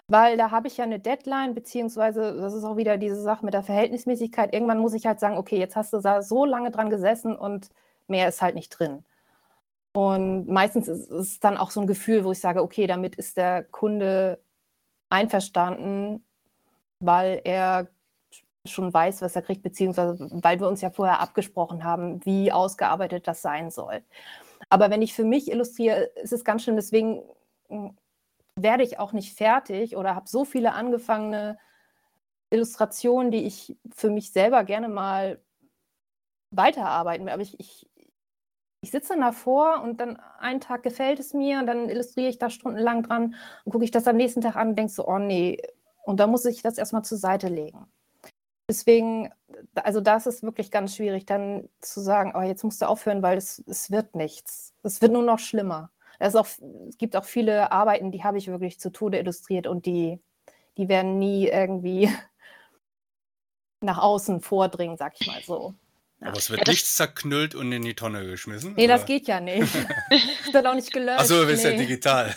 weil 0.09 0.37
da 0.37 0.51
habe 0.51 0.69
ich 0.69 0.77
ja 0.77 0.85
eine 0.85 1.01
Deadline, 1.01 1.55
beziehungsweise 1.55 2.37
das 2.37 2.55
ist 2.55 2.65
auch 2.65 2.77
wieder 2.77 2.97
diese 2.97 3.21
Sache 3.21 3.45
mit 3.45 3.55
der 3.55 3.63
Verhältnismäßigkeit. 3.63 4.53
Irgendwann 4.55 4.79
muss 4.79 4.95
ich 4.95 5.07
halt 5.07 5.21
sagen, 5.21 5.37
okay, 5.37 5.59
jetzt 5.59 5.77
hast 5.77 5.93
du 5.93 6.01
da 6.01 6.23
so 6.23 6.45
lange 6.45 6.71
dran 6.71 6.91
gesessen 6.91 7.37
und 7.37 7.71
mehr 8.07 8.29
ist 8.29 8.43
halt 8.43 8.55
nicht 8.55 8.71
drin. 8.71 9.05
Und 9.93 10.47
meistens 10.49 10.89
ist 10.89 11.11
es 11.11 11.41
dann 11.41 11.57
auch 11.57 11.71
so 11.71 11.81
ein 11.81 11.87
Gefühl, 11.87 12.25
wo 12.25 12.33
ich 12.33 12.41
sage, 12.41 12.63
okay, 12.63 12.87
damit 12.87 13.17
ist 13.17 13.37
der 13.37 13.65
Kunde 13.65 14.41
einverstanden, 15.09 16.25
weil 17.01 17.41
er 17.45 17.89
schon 18.67 18.93
weiß, 18.93 19.23
was 19.23 19.37
er 19.37 19.43
kriegt, 19.43 19.63
beziehungsweise 19.63 20.29
weil 20.43 20.61
wir 20.61 20.69
uns 20.69 20.81
ja 20.83 20.91
vorher 20.91 21.21
abgesprochen 21.21 21.85
haben, 21.85 22.25
wie 22.25 22.53
ausgearbeitet 22.53 23.27
das 23.27 23.43
sein 23.43 23.71
soll. 23.71 24.03
Aber 24.69 24.91
wenn 24.91 25.03
ich 25.03 25.15
für 25.15 25.25
mich 25.25 25.51
illustriere, 25.51 26.11
ist 26.23 26.33
es 26.33 26.45
ganz 26.45 26.63
schön, 26.65 26.77
deswegen 26.77 27.23
werde 28.57 28.83
ich 28.83 28.99
auch 28.99 29.13
nicht 29.13 29.37
fertig 29.37 29.97
oder 29.97 30.15
habe 30.15 30.29
so 30.29 30.45
viele 30.45 30.73
angefangene 30.73 31.59
Illustrationen, 32.51 33.31
die 33.31 33.45
ich 33.45 33.77
für 33.95 34.11
mich 34.11 34.33
selber 34.33 34.65
gerne 34.65 34.89
mal 34.89 35.41
weiterarbeiten 36.51 37.27
will. 37.27 37.33
Aber 37.33 37.43
ich, 37.43 37.59
ich, 37.61 37.89
ich 38.81 38.91
sitze 38.91 39.11
dann 39.11 39.21
davor 39.21 39.83
und 39.83 40.01
dann 40.01 40.17
einen 40.39 40.61
Tag 40.61 40.83
gefällt 40.83 41.21
es 41.21 41.35
mir 41.35 41.59
und 41.59 41.67
dann 41.67 41.89
illustriere 41.89 42.29
ich 42.29 42.39
da 42.39 42.51
stundenlang 42.51 43.03
dran 43.03 43.35
und 43.65 43.73
gucke 43.73 43.85
ich 43.85 43.91
das 43.91 44.07
am 44.09 44.17
nächsten 44.17 44.41
Tag 44.41 44.57
an 44.57 44.71
und 44.71 44.79
denke 44.79 44.93
so, 44.93 45.07
oh 45.07 45.19
nee, 45.19 45.61
Und 46.05 46.21
da 46.21 46.27
muss 46.27 46.45
ich 46.47 46.63
das 46.63 46.79
erstmal 46.79 47.05
zur 47.05 47.19
Seite 47.19 47.49
legen. 47.49 47.87
Deswegen, 48.69 49.33
also 49.75 50.01
das 50.01 50.27
ist 50.27 50.43
wirklich 50.43 50.71
ganz 50.71 50.97
schwierig, 50.97 51.27
dann 51.27 51.69
zu 51.81 52.01
sagen, 52.01 52.33
oh, 52.37 52.43
jetzt 52.43 52.65
musst 52.65 52.83
du 52.83 52.89
aufhören, 52.89 53.23
weil 53.23 53.39
es, 53.39 53.63
es 53.69 53.91
wird 53.91 54.15
nichts. 54.17 54.75
Es 54.83 55.03
wird 55.03 55.13
nur 55.13 55.23
noch 55.23 55.39
schlimmer. 55.39 55.91
Es, 56.19 56.35
auch, 56.35 56.47
es 56.89 56.99
gibt 56.99 57.17
auch 57.17 57.25
viele 57.25 57.73
Arbeiten, 57.73 58.11
die 58.11 58.25
habe 58.25 58.39
ich 58.39 58.49
wirklich 58.49 58.81
zu 58.81 58.91
Tode 58.91 59.19
illustriert 59.19 59.67
und 59.67 59.87
die, 59.87 60.21
die 60.77 60.89
werden 60.89 61.19
nie 61.19 61.49
irgendwie 61.49 62.11
nach 63.81 63.99
außen 63.99 64.41
vordringen, 64.41 64.97
sag 64.97 65.15
ich 65.21 65.27
mal 65.27 65.43
so. 65.43 65.75
Aber 66.21 66.39
es 66.39 66.49
wird 66.49 66.67
ja, 66.67 66.73
nichts 66.73 66.97
zerknüllt 66.97 67.55
und 67.55 67.71
in 67.73 67.83
die 67.83 67.95
Tonne 67.95 68.25
geschmissen? 68.27 68.73
Nee, 68.75 68.85
oder? 68.85 68.95
das 68.95 69.05
geht 69.05 69.29
ja 69.29 69.39
nicht. 69.41 69.69
Es 70.11 70.55
wird 70.55 70.67
auch 70.67 70.75
nicht 70.75 70.93
gelöscht. 70.93 71.21
Achso, 71.21 71.41
du 71.41 71.47
bist 71.47 71.65
nee. 71.65 71.73
ja 71.73 71.77
digital. 71.77 72.35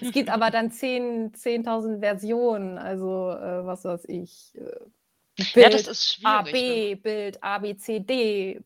es 0.00 0.10
gibt 0.10 0.30
aber 0.30 0.50
dann 0.50 0.70
10.000 0.70 1.34
10 1.34 2.00
Versionen, 2.00 2.78
also 2.78 3.30
äh, 3.30 3.64
was 3.64 3.84
weiß 3.84 4.06
ich. 4.08 4.52
Äh, 4.56 5.42
Bild 5.54 5.56
ja, 5.56 5.70
das 5.70 5.86
ist 5.86 6.14
schwierig. 6.14 6.28
AB, 6.28 6.52
ne? 6.52 6.96
Bild 6.96 7.42
ABCD, 7.42 8.60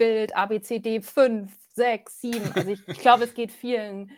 Bild 0.00 0.34
ABCD 0.34 1.02
5, 1.02 1.52
6, 1.74 2.20
7. 2.22 2.52
Also 2.54 2.70
ich, 2.70 2.88
ich 2.88 2.98
glaube, 3.00 3.24
es 3.24 3.34
geht 3.34 3.52
vielen, 3.52 4.10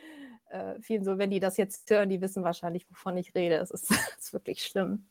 äh, 0.48 0.80
vielen 0.80 1.04
so, 1.04 1.18
wenn 1.18 1.30
die 1.30 1.40
das 1.40 1.56
jetzt 1.56 1.90
hören, 1.90 2.08
die 2.08 2.20
wissen 2.20 2.44
wahrscheinlich, 2.44 2.88
wovon 2.88 3.16
ich 3.16 3.34
rede. 3.34 3.56
Es 3.56 3.72
ist, 3.72 3.90
ist 4.18 4.32
wirklich 4.32 4.62
schlimm. 4.62 5.08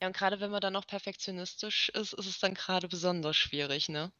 Ja, 0.00 0.06
und 0.06 0.16
gerade 0.16 0.38
wenn 0.38 0.52
man 0.52 0.60
dann 0.60 0.74
noch 0.74 0.86
perfektionistisch 0.86 1.88
ist, 1.88 2.12
ist 2.12 2.26
es 2.26 2.38
dann 2.38 2.54
gerade 2.54 2.86
besonders 2.86 3.34
schwierig, 3.34 3.88
ne? 3.88 4.12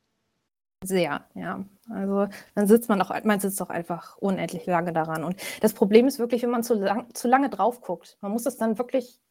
Sehr, 0.84 1.24
ja. 1.34 1.64
Also 1.88 2.26
dann 2.56 2.66
sitzt 2.66 2.88
man 2.88 3.00
auch, 3.00 3.22
man 3.22 3.38
sitzt 3.38 3.62
auch 3.62 3.70
einfach 3.70 4.16
unendlich 4.16 4.66
lange 4.66 4.92
daran. 4.92 5.22
Und 5.22 5.40
das 5.60 5.72
Problem 5.72 6.08
ist 6.08 6.18
wirklich, 6.18 6.42
wenn 6.42 6.50
man 6.50 6.64
zu, 6.64 6.74
lang, 6.74 7.14
zu 7.14 7.28
lange 7.28 7.48
drauf 7.48 7.80
guckt. 7.80 8.18
Man 8.20 8.32
muss 8.32 8.44
es 8.44 8.56
dann 8.56 8.76
wirklich 8.76 9.21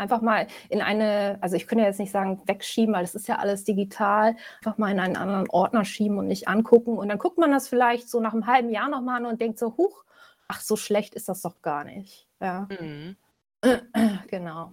einfach 0.00 0.20
mal 0.20 0.46
in 0.68 0.80
eine, 0.80 1.38
also 1.40 1.56
ich 1.56 1.66
könnte 1.66 1.84
jetzt 1.84 2.00
nicht 2.00 2.10
sagen 2.10 2.40
wegschieben, 2.46 2.94
weil 2.94 3.04
es 3.04 3.14
ist 3.14 3.28
ja 3.28 3.36
alles 3.36 3.64
digital, 3.64 4.36
einfach 4.58 4.78
mal 4.78 4.90
in 4.90 4.98
einen 4.98 5.16
anderen 5.16 5.48
Ordner 5.50 5.84
schieben 5.84 6.18
und 6.18 6.26
nicht 6.26 6.48
angucken. 6.48 6.96
Und 6.96 7.08
dann 7.08 7.18
guckt 7.18 7.38
man 7.38 7.52
das 7.52 7.68
vielleicht 7.68 8.08
so 8.08 8.20
nach 8.20 8.32
einem 8.32 8.46
halben 8.46 8.70
Jahr 8.70 8.88
nochmal 8.88 9.18
an 9.18 9.26
und 9.26 9.40
denkt 9.40 9.58
so, 9.58 9.76
huch, 9.76 10.04
ach, 10.48 10.60
so 10.60 10.76
schlecht 10.76 11.14
ist 11.14 11.28
das 11.28 11.42
doch 11.42 11.62
gar 11.62 11.84
nicht. 11.84 12.26
Ja. 12.40 12.66
Mhm. 12.80 13.16
Genau. 14.28 14.72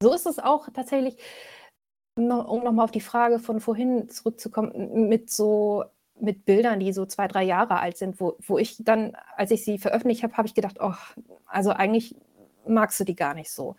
So 0.00 0.12
ist 0.12 0.26
es 0.26 0.38
auch 0.38 0.68
tatsächlich 0.72 1.16
um 2.14 2.26
nochmal 2.26 2.84
auf 2.84 2.90
die 2.90 3.00
Frage 3.00 3.38
von 3.38 3.60
vorhin 3.60 4.08
zurückzukommen, 4.08 5.08
mit 5.08 5.30
so 5.30 5.84
mit 6.20 6.44
Bildern, 6.44 6.80
die 6.80 6.92
so 6.92 7.06
zwei, 7.06 7.28
drei 7.28 7.44
Jahre 7.44 7.78
alt 7.78 7.96
sind, 7.96 8.20
wo, 8.20 8.36
wo 8.40 8.58
ich 8.58 8.76
dann, 8.80 9.16
als 9.36 9.52
ich 9.52 9.64
sie 9.64 9.78
veröffentlicht 9.78 10.24
habe, 10.24 10.36
habe 10.36 10.48
ich 10.48 10.54
gedacht, 10.54 10.78
oh, 10.80 10.94
also 11.46 11.70
eigentlich 11.70 12.16
magst 12.66 12.98
du 12.98 13.04
die 13.04 13.14
gar 13.14 13.34
nicht 13.34 13.50
so. 13.50 13.76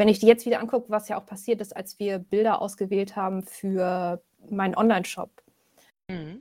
Wenn 0.00 0.08
ich 0.08 0.18
die 0.18 0.26
jetzt 0.26 0.46
wieder 0.46 0.60
angucke, 0.60 0.88
was 0.88 1.10
ja 1.10 1.18
auch 1.18 1.26
passiert 1.26 1.60
ist, 1.60 1.76
als 1.76 1.98
wir 1.98 2.18
Bilder 2.18 2.62
ausgewählt 2.62 3.16
haben 3.16 3.42
für 3.42 4.22
meinen 4.48 4.74
Online-Shop, 4.74 5.30
mhm. 6.08 6.40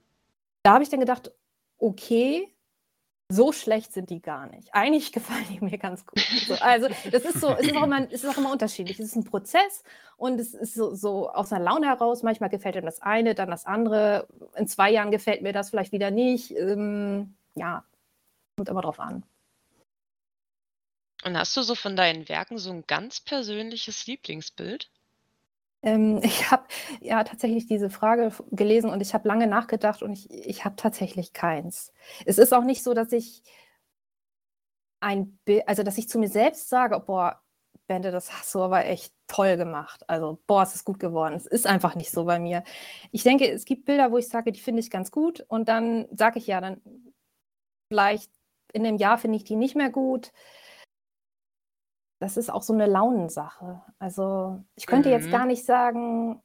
da 0.63 0.75
habe 0.75 0.83
ich 0.83 0.89
dann 0.89 1.01
gedacht, 1.01 1.33
okay, 1.77 2.55
so 3.27 3.51
schlecht 3.51 3.91
sind 3.91 4.11
die 4.11 4.21
gar 4.21 4.47
nicht. 4.47 4.73
Eigentlich 4.73 5.11
gefallen 5.11 5.43
die 5.49 5.59
mir 5.59 5.77
ganz 5.77 6.05
gut. 6.05 6.21
So, 6.47 6.53
also 6.61 6.87
das 7.11 7.25
ist 7.25 7.41
so, 7.41 7.49
es 7.49 7.67
ist, 7.67 7.75
auch 7.75 7.83
immer, 7.83 8.09
es 8.09 8.23
ist 8.23 8.29
auch 8.29 8.37
immer 8.37 8.53
unterschiedlich. 8.53 8.97
Es 8.97 9.07
ist 9.07 9.17
ein 9.17 9.25
Prozess 9.25 9.83
und 10.15 10.39
es 10.39 10.53
ist 10.53 10.75
so, 10.75 10.95
so 10.95 11.29
aus 11.29 11.51
einer 11.51 11.65
Laune 11.65 11.87
heraus. 11.87 12.23
Manchmal 12.23 12.49
gefällt 12.49 12.75
mir 12.75 12.81
das 12.81 13.01
eine, 13.01 13.35
dann 13.35 13.49
das 13.49 13.65
andere. 13.65 14.29
In 14.55 14.69
zwei 14.69 14.89
Jahren 14.89 15.11
gefällt 15.11 15.41
mir 15.41 15.51
das 15.51 15.69
vielleicht 15.69 15.91
wieder 15.91 16.11
nicht. 16.11 16.51
Ähm, 16.51 17.35
ja, 17.55 17.83
kommt 18.55 18.69
immer 18.69 18.83
drauf 18.83 19.01
an. 19.01 19.25
Und 21.25 21.37
hast 21.37 21.55
du 21.57 21.61
so 21.61 21.75
von 21.75 21.95
deinen 21.95 22.29
Werken 22.29 22.57
so 22.57 22.71
ein 22.71 22.83
ganz 22.87 23.19
persönliches 23.19 24.07
Lieblingsbild? 24.07 24.89
Ähm, 25.81 26.19
ich 26.23 26.49
habe 26.51 26.63
ja 27.01 27.23
tatsächlich 27.23 27.67
diese 27.67 27.89
Frage 27.89 28.31
gelesen 28.51 28.89
und 28.89 29.01
ich 29.01 29.13
habe 29.13 29.27
lange 29.27 29.47
nachgedacht 29.47 30.01
und 30.01 30.13
ich, 30.13 30.31
ich 30.31 30.65
habe 30.65 30.75
tatsächlich 30.75 31.33
keins. 31.33 31.91
Es 32.25 32.37
ist 32.37 32.53
auch 32.53 32.63
nicht 32.63 32.83
so, 32.83 32.93
dass 32.93 33.11
ich 33.11 33.43
ein 35.01 35.37
Bild, 35.45 35.67
also 35.67 35.83
dass 35.83 35.97
ich 35.97 36.09
zu 36.09 36.19
mir 36.19 36.29
selbst 36.29 36.69
sage, 36.69 36.99
boah, 36.99 37.41
Bente, 37.87 38.11
das 38.11 38.31
hast 38.31 38.53
du 38.53 38.61
aber 38.61 38.85
echt 38.85 39.13
toll 39.27 39.57
gemacht. 39.57 40.07
Also, 40.07 40.39
boah, 40.45 40.61
es 40.61 40.75
ist 40.75 40.85
gut 40.85 40.99
geworden. 40.99 41.33
Es 41.33 41.47
ist 41.47 41.65
einfach 41.65 41.95
nicht 41.95 42.11
so 42.11 42.25
bei 42.25 42.37
mir. 42.37 42.63
Ich 43.11 43.23
denke, 43.23 43.49
es 43.49 43.65
gibt 43.65 43.85
Bilder, 43.85 44.11
wo 44.11 44.17
ich 44.17 44.27
sage, 44.27 44.51
die 44.51 44.59
finde 44.59 44.81
ich 44.81 44.91
ganz 44.91 45.11
gut 45.11 45.43
und 45.47 45.69
dann 45.69 46.07
sage 46.11 46.37
ich 46.39 46.47
ja, 46.47 46.61
dann 46.61 46.81
vielleicht 47.89 48.31
in 48.73 48.85
einem 48.85 48.97
Jahr 48.97 49.17
finde 49.17 49.37
ich 49.37 49.43
die 49.43 49.55
nicht 49.55 49.75
mehr 49.75 49.89
gut 49.89 50.31
das 52.19 52.37
ist 52.37 52.49
auch 52.49 52.61
so 52.61 52.73
eine 52.73 52.85
Launensache. 52.85 53.81
Also 53.97 54.61
ich 54.75 54.85
könnte 54.85 55.09
mhm. 55.09 55.15
jetzt 55.15 55.31
gar 55.31 55.45
nicht 55.45 55.65
sagen, 55.65 56.41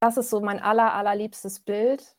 das 0.00 0.18
ist 0.18 0.30
so 0.30 0.40
mein 0.40 0.60
aller, 0.60 0.92
allerliebstes 0.94 1.60
Bild. 1.60 2.16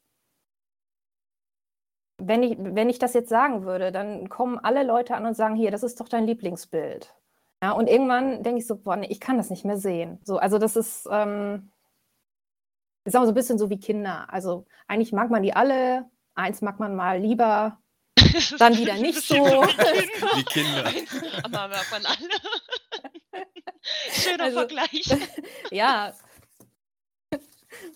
Wenn 2.19 2.41
ich, 2.41 2.57
wenn 2.59 2.89
ich 2.89 2.97
das 2.97 3.13
jetzt 3.13 3.29
sagen 3.29 3.63
würde, 3.63 3.91
dann 3.91 4.29
kommen 4.29 4.57
alle 4.57 4.83
Leute 4.83 5.15
an 5.15 5.27
und 5.27 5.35
sagen, 5.35 5.55
hier, 5.55 5.69
das 5.69 5.83
ist 5.83 5.99
doch 5.99 6.09
dein 6.09 6.25
Lieblingsbild. 6.25 7.15
Ja, 7.61 7.71
und 7.71 7.87
irgendwann 7.87 8.43
denke 8.43 8.59
ich 8.59 8.67
so, 8.67 8.77
boah, 8.77 8.95
nee, 8.95 9.07
ich 9.07 9.19
kann 9.19 9.37
das 9.37 9.51
nicht 9.51 9.65
mehr 9.65 9.77
sehen. 9.77 10.19
So, 10.23 10.37
also 10.37 10.57
das 10.57 10.75
ist, 10.75 11.07
ähm, 11.11 11.71
ist 13.05 13.15
auch 13.15 13.23
so 13.23 13.29
ein 13.29 13.35
bisschen 13.35 13.59
so 13.59 13.69
wie 13.69 13.79
Kinder. 13.79 14.31
Also 14.33 14.65
eigentlich 14.87 15.13
mag 15.13 15.29
man 15.29 15.43
die 15.43 15.53
alle, 15.53 16.09
eins 16.35 16.61
mag 16.61 16.79
man 16.79 16.95
mal 16.95 17.19
lieber, 17.19 17.79
dann 18.59 18.77
wieder 18.77 18.95
nicht 18.95 19.21
so. 19.21 19.65
Die 20.35 20.43
Kinder. 20.43 20.91
Aber 21.43 21.75
von 21.75 22.05
alle. 22.05 22.29
Schöner 24.11 24.43
also, 24.45 24.59
Vergleich. 24.59 25.09
Ja. 25.71 26.13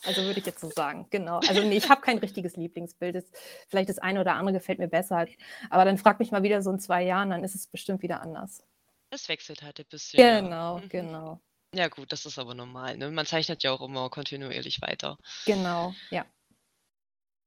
Also 0.05 0.23
würde 0.23 0.39
ich 0.39 0.45
jetzt 0.45 0.61
so 0.61 0.69
sagen, 0.69 1.07
genau. 1.09 1.39
Also 1.47 1.63
nee, 1.63 1.77
ich 1.77 1.89
habe 1.89 2.01
kein 2.01 2.19
richtiges 2.19 2.55
Lieblingsbild. 2.55 3.15
Das, 3.15 3.25
vielleicht 3.67 3.89
das 3.89 3.99
eine 3.99 4.21
oder 4.21 4.35
andere 4.35 4.57
gefällt 4.57 4.79
mir 4.79 4.87
besser. 4.87 5.25
Aber 5.69 5.85
dann 5.85 5.97
frag 5.97 6.19
mich 6.19 6.31
mal 6.31 6.43
wieder 6.43 6.61
so 6.61 6.71
in 6.71 6.79
zwei 6.79 7.03
Jahren, 7.03 7.29
dann 7.31 7.43
ist 7.43 7.55
es 7.55 7.67
bestimmt 7.67 8.03
wieder 8.03 8.21
anders. 8.21 8.63
Es 9.09 9.27
wechselt 9.27 9.61
halt 9.61 9.79
ein 9.79 9.85
bisschen. 9.89 10.17
Genau, 10.17 10.79
ja. 10.79 10.87
genau. 10.87 11.41
Ja 11.73 11.87
gut, 11.87 12.11
das 12.11 12.25
ist 12.25 12.37
aber 12.37 12.53
normal. 12.53 12.97
Ne? 12.97 13.11
Man 13.11 13.25
zeichnet 13.25 13.63
ja 13.63 13.71
auch 13.71 13.81
immer 13.81 14.09
kontinuierlich 14.09 14.81
weiter. 14.81 15.17
Genau, 15.45 15.93
ja. 16.09 16.25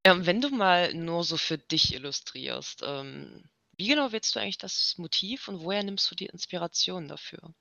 Ähm, 0.04 0.26
wenn 0.26 0.40
du 0.40 0.50
mal 0.50 0.92
nur 0.94 1.24
so 1.24 1.36
für 1.36 1.58
dich 1.58 1.94
illustrierst, 1.94 2.82
ähm, 2.86 3.48
wie 3.76 3.88
genau 3.88 4.12
wählst 4.12 4.34
du 4.36 4.40
eigentlich 4.40 4.58
das 4.58 4.94
Motiv 4.98 5.48
und 5.48 5.64
woher 5.64 5.82
nimmst 5.82 6.10
du 6.10 6.14
die 6.14 6.26
Inspiration 6.26 7.08
dafür? 7.08 7.54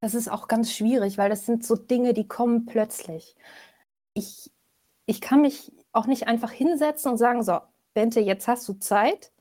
Das 0.00 0.14
ist 0.14 0.28
auch 0.28 0.48
ganz 0.48 0.72
schwierig, 0.72 1.18
weil 1.18 1.30
das 1.30 1.46
sind 1.46 1.64
so 1.64 1.76
Dinge, 1.76 2.14
die 2.14 2.26
kommen 2.26 2.66
plötzlich. 2.66 3.36
Ich, 4.14 4.50
ich 5.06 5.20
kann 5.20 5.42
mich 5.42 5.72
auch 5.92 6.06
nicht 6.06 6.26
einfach 6.26 6.50
hinsetzen 6.50 7.12
und 7.12 7.18
sagen, 7.18 7.42
so, 7.42 7.60
Bente, 7.94 8.20
jetzt 8.20 8.48
hast 8.48 8.66
du 8.68 8.74
Zeit, 8.74 9.32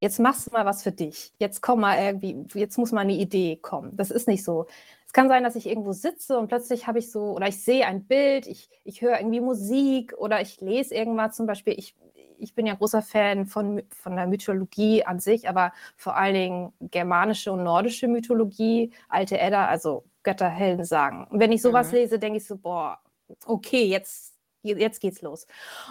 jetzt 0.00 0.20
machst 0.20 0.46
du 0.46 0.50
mal 0.52 0.66
was 0.66 0.82
für 0.82 0.92
dich. 0.92 1.32
Jetzt 1.38 1.62
komm 1.62 1.80
mal 1.80 1.98
irgendwie, 1.98 2.46
jetzt 2.58 2.78
muss 2.78 2.92
mal 2.92 3.02
eine 3.02 3.14
Idee 3.14 3.56
kommen. 3.56 3.96
Das 3.96 4.10
ist 4.10 4.28
nicht 4.28 4.44
so 4.44 4.66
kann 5.14 5.28
sein, 5.28 5.44
dass 5.44 5.56
ich 5.56 5.66
irgendwo 5.66 5.92
sitze 5.92 6.38
und 6.38 6.48
plötzlich 6.48 6.86
habe 6.86 6.98
ich 6.98 7.10
so, 7.10 7.30
oder 7.30 7.46
ich 7.46 7.62
sehe 7.62 7.86
ein 7.86 8.04
Bild, 8.04 8.46
ich, 8.46 8.68
ich 8.82 9.00
höre 9.00 9.18
irgendwie 9.18 9.40
Musik 9.40 10.12
oder 10.18 10.40
ich 10.40 10.60
lese 10.60 10.94
irgendwas. 10.94 11.36
Zum 11.36 11.46
Beispiel, 11.46 11.74
ich, 11.78 11.94
ich 12.36 12.54
bin 12.54 12.66
ja 12.66 12.74
großer 12.74 13.00
Fan 13.00 13.46
von, 13.46 13.82
von 13.90 14.16
der 14.16 14.26
Mythologie 14.26 15.04
an 15.04 15.20
sich, 15.20 15.48
aber 15.48 15.72
vor 15.96 16.16
allen 16.16 16.34
Dingen 16.34 16.72
germanische 16.80 17.52
und 17.52 17.62
nordische 17.62 18.08
Mythologie, 18.08 18.92
alte 19.08 19.38
Edda, 19.38 19.66
also 19.66 20.04
Götter, 20.24 20.48
Helden 20.48 20.84
sagen. 20.84 21.28
Und 21.30 21.38
wenn 21.38 21.52
ich 21.52 21.62
sowas 21.62 21.92
mhm. 21.92 21.98
lese, 21.98 22.18
denke 22.18 22.38
ich 22.38 22.46
so, 22.46 22.56
boah, 22.56 22.98
okay, 23.46 23.84
jetzt, 23.84 24.34
jetzt 24.62 25.00
geht's 25.00 25.22
los. 25.22 25.46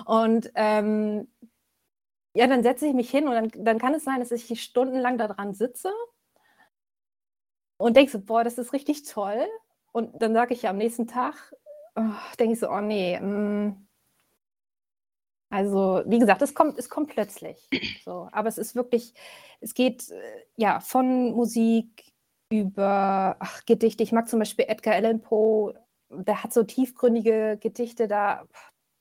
Und 0.05 0.51
ähm, 0.55 1.29
ja, 2.33 2.47
dann 2.47 2.61
setze 2.61 2.87
ich 2.87 2.93
mich 2.93 3.09
hin 3.09 3.29
und 3.29 3.35
dann, 3.35 3.51
dann 3.55 3.79
kann 3.79 3.93
es 3.93 4.03
sein, 4.03 4.19
dass 4.19 4.31
ich 4.31 4.61
stundenlang 4.61 5.17
daran 5.17 5.53
sitze 5.53 5.93
und 7.83 7.97
denkst 7.97 8.13
so, 8.13 8.21
boah, 8.21 8.45
das 8.45 8.57
ist 8.57 8.71
richtig 8.71 9.03
toll. 9.03 9.45
Und 9.91 10.21
dann 10.21 10.33
sage 10.33 10.53
ich 10.53 10.61
ja 10.61 10.69
am 10.69 10.77
nächsten 10.77 11.05
Tag, 11.05 11.53
oh, 11.97 12.13
denke 12.39 12.53
ich 12.53 12.59
so, 12.59 12.69
oh 12.69 12.79
nee. 12.79 13.19
Mm. 13.19 13.85
Also, 15.49 16.01
wie 16.05 16.17
gesagt, 16.17 16.41
es 16.41 16.55
kommt, 16.55 16.79
es 16.79 16.89
kommt 16.89 17.09
plötzlich. 17.09 17.67
So, 18.05 18.29
aber 18.31 18.47
es 18.47 18.57
ist 18.57 18.75
wirklich, 18.75 19.13
es 19.59 19.73
geht 19.73 20.09
äh, 20.11 20.45
ja 20.55 20.79
von 20.79 21.33
Musik 21.33 22.13
über 22.49 23.35
ach, 23.39 23.65
Gedichte. 23.65 24.01
Ich 24.01 24.13
mag 24.13 24.29
zum 24.29 24.39
Beispiel 24.39 24.65
Edgar 24.69 24.95
Allan 24.95 25.21
Poe, 25.21 25.73
der 26.09 26.41
hat 26.41 26.53
so 26.53 26.63
tiefgründige 26.63 27.57
Gedichte 27.59 28.07
da. 28.07 28.47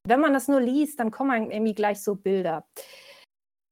Wenn 0.09 0.21
man 0.21 0.33
das 0.33 0.49
nur 0.49 0.61
liest, 0.61 0.99
dann 0.99 1.13
kommen 1.13 1.53
irgendwie 1.53 1.75
gleich 1.75 2.03
so 2.03 2.17
Bilder. 2.17 2.67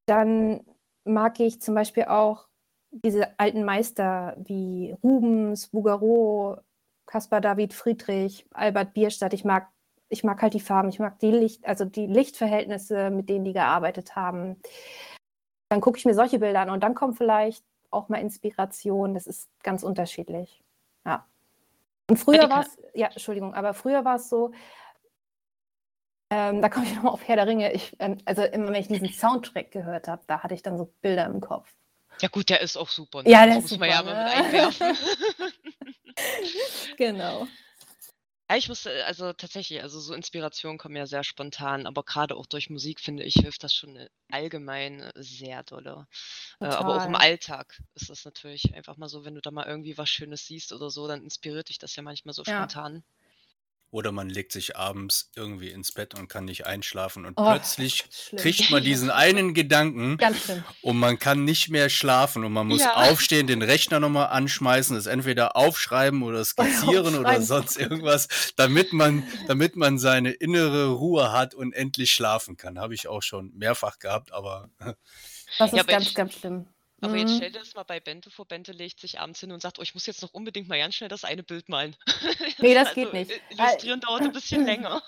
Dann 0.06 0.64
mag 1.04 1.40
ich 1.40 1.60
zum 1.60 1.74
Beispiel 1.74 2.04
auch 2.04 2.49
diese 2.90 3.38
alten 3.38 3.64
Meister 3.64 4.36
wie 4.38 4.96
Rubens, 5.02 5.68
Bouguereau, 5.68 6.58
Caspar 7.06 7.40
David 7.40 7.74
Friedrich, 7.74 8.46
Albert 8.52 8.94
Bierstadt, 8.94 9.32
ich 9.32 9.44
mag, 9.44 9.68
ich 10.08 10.24
mag 10.24 10.40
halt 10.42 10.54
die 10.54 10.60
Farben, 10.60 10.88
ich 10.88 10.98
mag 10.98 11.18
die 11.18 11.30
Licht, 11.30 11.66
also 11.66 11.84
die 11.84 12.06
Lichtverhältnisse, 12.06 13.10
mit 13.10 13.28
denen 13.28 13.44
die 13.44 13.52
gearbeitet 13.52 14.16
haben. 14.16 14.60
Dann 15.68 15.80
gucke 15.80 15.98
ich 15.98 16.04
mir 16.04 16.14
solche 16.14 16.38
Bilder 16.38 16.60
an 16.60 16.70
und 16.70 16.82
dann 16.82 16.94
kommt 16.94 17.16
vielleicht 17.16 17.64
auch 17.90 18.08
mal 18.08 18.18
Inspiration. 18.18 19.14
Das 19.14 19.26
ist 19.26 19.48
ganz 19.62 19.82
unterschiedlich. 19.82 20.62
Ja. 21.04 21.26
Und 22.08 22.16
früher 22.16 22.50
war 22.50 22.62
es, 22.62 22.76
ja, 22.94 23.08
Entschuldigung, 23.08 23.54
aber 23.54 23.72
früher 23.72 24.04
war 24.04 24.16
es 24.16 24.28
so, 24.28 24.52
ähm, 26.32 26.62
da 26.62 26.68
komme 26.68 26.86
ich 26.86 26.94
nochmal 26.94 27.12
auf 27.12 27.26
Herr 27.26 27.36
der 27.36 27.46
Ringe. 27.46 27.72
Ich, 27.72 27.96
ähm, 27.98 28.18
also 28.24 28.42
immer, 28.42 28.68
wenn 28.68 28.74
ich 28.74 28.88
diesen 28.88 29.08
Soundtrack 29.08 29.70
gehört 29.70 30.08
habe, 30.08 30.22
da 30.26 30.42
hatte 30.42 30.54
ich 30.54 30.62
dann 30.62 30.78
so 30.78 30.92
Bilder 31.02 31.26
im 31.26 31.40
Kopf. 31.40 31.72
Ja 32.22 32.28
gut, 32.28 32.50
der 32.50 32.60
ist 32.60 32.76
auch 32.76 32.88
super. 32.88 33.22
Ne? 33.22 33.30
Ja, 33.30 33.46
der 33.46 33.46
das 33.46 33.56
ist 33.56 33.62
muss 33.62 33.70
super, 33.70 33.80
man 33.80 33.90
ja 33.90 34.02
mal 34.02 34.14
ne? 34.14 34.24
mit 34.24 34.46
einwerfen. 34.46 34.96
genau. 36.96 37.46
Ja, 38.50 38.56
ich 38.56 38.68
musste, 38.68 39.06
also 39.06 39.32
tatsächlich, 39.32 39.80
also 39.80 40.00
so 40.00 40.12
Inspirationen 40.12 40.76
kommen 40.76 40.96
ja 40.96 41.06
sehr 41.06 41.22
spontan, 41.22 41.86
aber 41.86 42.02
gerade 42.02 42.34
auch 42.34 42.46
durch 42.46 42.68
Musik, 42.68 42.98
finde 43.00 43.22
ich, 43.22 43.34
hilft 43.34 43.62
das 43.62 43.72
schon 43.72 43.94
äh, 43.96 44.08
allgemein 44.32 45.02
äh, 45.02 45.12
sehr 45.22 45.62
dolle. 45.62 46.08
Äh, 46.60 46.64
aber 46.66 46.96
auch 46.96 47.04
im. 47.04 47.14
Alltag 47.14 47.80
ist 47.94 48.10
das 48.10 48.24
natürlich 48.24 48.74
einfach 48.74 48.96
mal 48.96 49.08
so, 49.08 49.24
wenn 49.24 49.36
du 49.36 49.40
da 49.40 49.52
mal 49.52 49.66
irgendwie 49.66 49.96
was 49.96 50.08
Schönes 50.10 50.46
siehst 50.46 50.72
oder 50.72 50.90
so, 50.90 51.06
dann 51.06 51.22
inspiriert 51.22 51.68
dich 51.68 51.78
das 51.78 51.94
ja 51.94 52.02
manchmal 52.02 52.34
so 52.34 52.42
Ja. 52.44 52.54
spontan. 52.54 53.04
Oder 53.92 54.12
man 54.12 54.28
legt 54.30 54.52
sich 54.52 54.76
abends 54.76 55.30
irgendwie 55.34 55.70
ins 55.70 55.90
Bett 55.90 56.14
und 56.16 56.28
kann 56.28 56.44
nicht 56.44 56.64
einschlafen 56.64 57.26
und 57.26 57.34
Oh, 57.36 57.44
plötzlich 57.46 58.04
kriegt 58.36 58.70
man 58.70 58.84
diesen 58.84 59.10
einen 59.10 59.52
Gedanken 59.52 60.16
Ganz 60.16 60.44
schlimm. 60.44 60.64
und 60.80 60.96
man 60.98 61.18
kann 61.18 61.44
nicht 61.44 61.70
mehr 61.70 61.88
schlafen 61.90 62.44
und 62.44 62.52
man 62.52 62.68
muss 62.68 62.80
Ja. 62.82 62.94
aufstehen, 62.94 63.48
den 63.48 63.62
Rechner 63.62 63.98
nochmal 63.98 64.28
anschmeißen, 64.28 64.96
es 64.96 65.06
entweder 65.06 65.56
aufschreiben 65.56 66.22
oder 66.22 66.44
skizzieren 67.04 67.16
oder 67.16 67.40
sonst 67.42 67.76
irgendwas, 67.76 68.28
damit 68.56 68.92
man, 68.92 69.24
damit 69.48 69.74
man 69.74 69.98
seine 69.98 70.30
innere 70.30 70.90
Ruhe 70.90 71.32
hat 71.32 71.54
und 71.54 71.72
endlich 71.72 72.12
schlafen 72.12 72.56
kann. 72.56 72.78
Habe 72.78 72.94
ich 72.94 73.08
auch 73.08 73.22
schon 73.22 73.50
mehrfach 73.56 73.98
gehabt, 73.98 74.32
aber 74.32 74.70
Das 74.78 74.96
Ja, 75.72 75.78
ist 75.78 75.80
aber 75.80 75.92
ganz, 75.92 76.14
ganz 76.14 76.34
schlimm. 76.34 76.66
Aber 77.02 77.16
jetzt 77.16 77.30
Mhm. 77.30 77.36
stell 77.36 77.52
dir 77.52 77.58
das 77.60 77.74
mal 77.74 77.82
bei 77.84 78.00
Bente 78.00 78.30
vor. 78.30 78.46
Bente 78.46 78.72
legt 78.72 79.00
sich 79.00 79.20
abends 79.20 79.40
hin 79.40 79.52
und 79.52 79.62
sagt, 79.62 79.78
oh, 79.78 79.82
ich 79.82 79.94
muss 79.94 80.06
jetzt 80.06 80.22
noch 80.22 80.34
unbedingt 80.34 80.68
mal 80.68 80.78
ganz 80.78 80.94
schnell 80.94 81.08
das 81.08 81.24
eine 81.24 81.42
Bild 81.42 81.68
malen. 81.68 81.96
Nee, 82.60 82.74
das 82.74 82.88
Also, 82.88 83.00
geht 83.00 83.12
nicht. 83.14 83.30
äh, 83.30 83.40
Illustrieren 83.54 84.00
dauert 84.00 84.22
ein 84.22 84.32
bisschen 84.32 84.64
länger. 84.66 85.02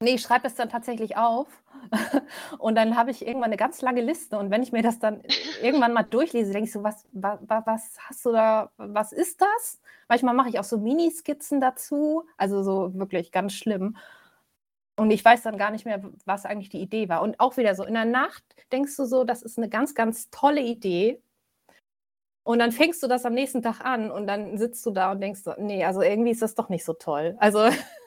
Nee, 0.00 0.16
ich 0.16 0.22
schreibe 0.22 0.46
es 0.46 0.54
dann 0.54 0.68
tatsächlich 0.68 1.16
auf 1.16 1.46
und 2.58 2.74
dann 2.74 2.96
habe 2.96 3.10
ich 3.10 3.22
irgendwann 3.26 3.44
eine 3.50 3.56
ganz 3.56 3.80
lange 3.80 4.02
Liste 4.02 4.38
und 4.38 4.50
wenn 4.50 4.62
ich 4.62 4.72
mir 4.72 4.82
das 4.82 4.98
dann 4.98 5.22
irgendwann 5.62 5.92
mal 5.94 6.02
durchlese, 6.02 6.52
denke 6.52 6.66
ich 6.66 6.72
so, 6.72 6.82
was, 6.82 7.06
was, 7.12 7.38
was 7.46 7.96
hast 8.00 8.24
du 8.26 8.32
da, 8.32 8.70
was 8.76 9.12
ist 9.12 9.40
das? 9.40 9.80
Manchmal 10.08 10.34
mache 10.34 10.50
ich 10.50 10.58
auch 10.58 10.64
so 10.64 10.78
Miniskizzen 10.78 11.60
dazu, 11.60 12.26
also 12.36 12.62
so 12.62 12.92
wirklich 12.94 13.32
ganz 13.32 13.54
schlimm. 13.54 13.96
Und 14.96 15.10
ich 15.10 15.24
weiß 15.24 15.42
dann 15.42 15.58
gar 15.58 15.70
nicht 15.70 15.84
mehr, 15.84 16.02
was 16.24 16.46
eigentlich 16.46 16.68
die 16.68 16.80
Idee 16.80 17.08
war. 17.08 17.22
Und 17.22 17.40
auch 17.40 17.56
wieder 17.56 17.74
so, 17.74 17.84
in 17.84 17.94
der 17.94 18.04
Nacht 18.04 18.44
denkst 18.72 18.96
du 18.96 19.04
so, 19.04 19.24
das 19.24 19.42
ist 19.42 19.58
eine 19.58 19.68
ganz, 19.68 19.94
ganz 19.94 20.30
tolle 20.30 20.60
Idee. 20.60 21.20
Und 22.44 22.58
dann 22.58 22.72
fängst 22.72 23.02
du 23.02 23.08
das 23.08 23.24
am 23.24 23.32
nächsten 23.32 23.62
Tag 23.62 23.80
an 23.80 24.10
und 24.10 24.26
dann 24.26 24.58
sitzt 24.58 24.84
du 24.86 24.90
da 24.90 25.12
und 25.12 25.20
denkst 25.20 25.40
so, 25.42 25.54
nee, 25.58 25.84
also 25.84 26.02
irgendwie 26.02 26.30
ist 26.30 26.42
das 26.42 26.54
doch 26.54 26.68
nicht 26.68 26.84
so 26.84 26.92
toll. 26.92 27.36
Also 27.38 27.70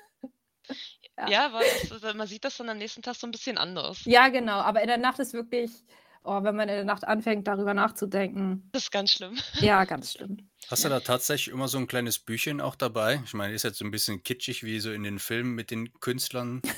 Ja. 1.18 1.30
Ja, 1.30 1.46
aber 1.48 1.60
das, 1.60 2.02
das, 2.02 2.14
man 2.14 2.28
sieht 2.28 2.46
das 2.46 2.58
dann 2.58 2.70
am 2.70 2.78
nächsten 2.78 3.02
Tag 3.02 3.16
so 3.16 3.26
ein 3.26 3.32
bisschen 3.32 3.58
anders. 3.58 4.06
Ja, 4.06 4.30
genau. 4.30 4.60
Aber 4.60 4.82
in 4.82 4.88
der 4.88 4.98
Nacht 4.98 5.20
ist 5.20 5.34
wirklich, 5.34 5.72
oh, 6.24 6.44
wenn 6.44 6.56
man 6.56 6.70
in 6.70 6.76
der 6.76 6.86
Nacht 6.86 7.08
anfängt, 7.08 7.48
darüber 7.48 7.74
nachzudenken. 7.74 8.70
Das 8.72 8.84
ist 8.84 8.92
ganz 8.92 9.12
schlimm. 9.12 9.36
Ja, 9.56 9.84
ganz 9.86 10.14
schlimm. 10.14 10.47
Hast 10.70 10.84
du 10.84 10.90
da 10.90 11.00
tatsächlich 11.00 11.54
immer 11.54 11.68
so 11.68 11.78
ein 11.78 11.88
kleines 11.88 12.20
Büchchen 12.20 12.62
auch 12.62 12.76
dabei? 12.76 13.22
Ich 13.26 13.34
meine, 13.34 13.54
ist 13.54 13.64
jetzt 13.64 13.78
so 13.78 13.86
ein 13.86 13.92
bisschen 13.92 14.24
kitschig 14.24 14.64
wie 14.64 14.80
so 14.80 14.92
in 14.92 15.04
den 15.04 15.20
Filmen 15.20 15.56
mit 15.56 15.72
den 15.72 15.92
Künstlern. 16.00 16.62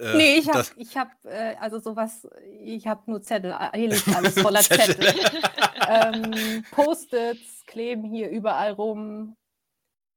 Äh, 0.00 0.16
nee, 0.16 0.34
ich 0.36 0.48
habe, 0.48 0.64
ich 0.76 0.96
hab, 0.96 1.08
äh, 1.24 1.56
also 1.58 1.80
sowas, 1.80 2.28
ich 2.60 2.86
habe 2.86 3.10
nur 3.10 3.20
Zettel. 3.20 3.52
Hier 3.74 3.88
liegt 3.88 4.08
alles 4.14 4.34
voller 4.40 4.60
Zettel. 4.60 4.94
Zettel. 4.94 5.42
ähm, 5.88 6.64
Post-its 6.70 7.66
kleben 7.66 8.04
hier 8.04 8.30
überall 8.30 8.70
rum. 8.70 9.36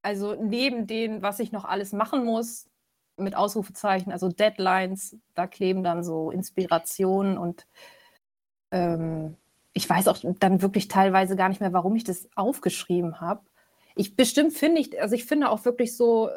Also 0.04 0.36
neben 0.36 0.86
dem, 0.86 1.24
was 1.24 1.40
ich 1.40 1.52
noch 1.52 1.66
alles 1.66 1.94
machen 1.94 2.26
muss, 2.26 2.70
mit 3.18 3.36
Ausrufezeichen, 3.36 4.12
also 4.12 4.30
Deadlines, 4.30 5.18
da 5.34 5.48
kleben 5.48 5.84
dann 5.84 6.04
so 6.04 6.32
Inspirationen 6.32 7.38
und 7.38 7.66
ähm, 8.72 9.38
ich 9.76 9.90
weiß 9.90 10.08
auch 10.08 10.18
dann 10.40 10.62
wirklich 10.62 10.88
teilweise 10.88 11.36
gar 11.36 11.50
nicht 11.50 11.60
mehr, 11.60 11.74
warum 11.74 11.96
ich 11.96 12.06
das 12.06 12.30
aufgeschrieben 12.36 13.20
habe. 13.20 13.46
Ich 13.96 14.16
bestimmt 14.16 14.54
finde 14.54 14.82
ich, 14.82 15.00
also 15.00 15.16
ich 15.16 15.26
finde 15.26 15.50
auch 15.50 15.66
wirklich 15.66 15.96
so 15.96 16.30
äh, 16.30 16.34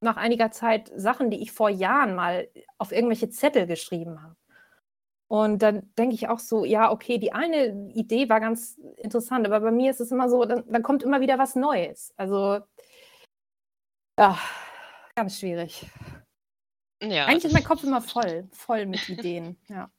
nach 0.00 0.16
einiger 0.16 0.50
Zeit 0.50 0.92
Sachen, 0.94 1.30
die 1.30 1.42
ich 1.42 1.52
vor 1.52 1.70
Jahren 1.70 2.14
mal 2.14 2.48
auf 2.78 2.92
irgendwelche 2.92 3.30
Zettel 3.30 3.66
geschrieben 3.66 4.22
habe. 4.22 4.36
Und 5.26 5.62
dann 5.62 5.94
denke 5.96 6.14
ich 6.14 6.28
auch 6.28 6.38
so, 6.38 6.64
ja, 6.64 6.90
okay, 6.90 7.18
die 7.18 7.32
eine 7.32 7.90
Idee 7.94 8.28
war 8.28 8.40
ganz 8.40 8.78
interessant, 8.96 9.46
aber 9.46 9.60
bei 9.60 9.70
mir 9.70 9.90
ist 9.90 10.00
es 10.00 10.10
immer 10.10 10.28
so, 10.28 10.44
dann, 10.44 10.64
dann 10.70 10.82
kommt 10.82 11.02
immer 11.02 11.20
wieder 11.20 11.38
was 11.38 11.54
Neues. 11.54 12.12
Also, 12.16 12.58
ja, 14.18 14.38
ganz 15.14 15.38
schwierig. 15.38 15.86
Ja, 17.02 17.26
Eigentlich 17.26 17.46
ist 17.46 17.52
mein 17.52 17.64
Kopf 17.64 17.84
immer 17.84 18.02
voll, 18.02 18.48
voll 18.52 18.84
mit 18.86 19.08
Ideen. 19.08 19.56
Ja. 19.68 19.90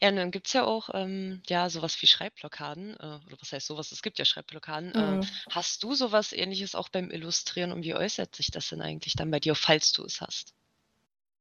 Ja, 0.00 0.10
und 0.10 0.16
dann 0.16 0.30
gibt 0.30 0.46
es 0.46 0.52
ja 0.52 0.64
auch 0.64 0.90
ähm, 0.94 1.42
ja, 1.48 1.68
sowas 1.68 2.00
wie 2.00 2.06
Schreibblockaden. 2.06 2.94
Äh, 2.94 3.18
oder 3.26 3.36
was 3.40 3.52
heißt 3.52 3.66
sowas? 3.66 3.90
Es 3.90 4.02
gibt 4.02 4.18
ja 4.18 4.24
Schreibblockaden. 4.24 4.90
Mhm. 4.90 5.22
Äh, 5.22 5.26
hast 5.50 5.82
du 5.82 5.94
sowas 5.94 6.32
ähnliches 6.32 6.74
auch 6.74 6.88
beim 6.88 7.10
Illustrieren 7.10 7.72
und 7.72 7.82
wie 7.82 7.94
äußert 7.94 8.36
sich 8.36 8.50
das 8.50 8.68
denn 8.68 8.80
eigentlich 8.80 9.14
dann 9.14 9.30
bei 9.30 9.40
dir, 9.40 9.54
falls 9.54 9.92
du 9.92 10.04
es 10.04 10.20
hast? 10.20 10.54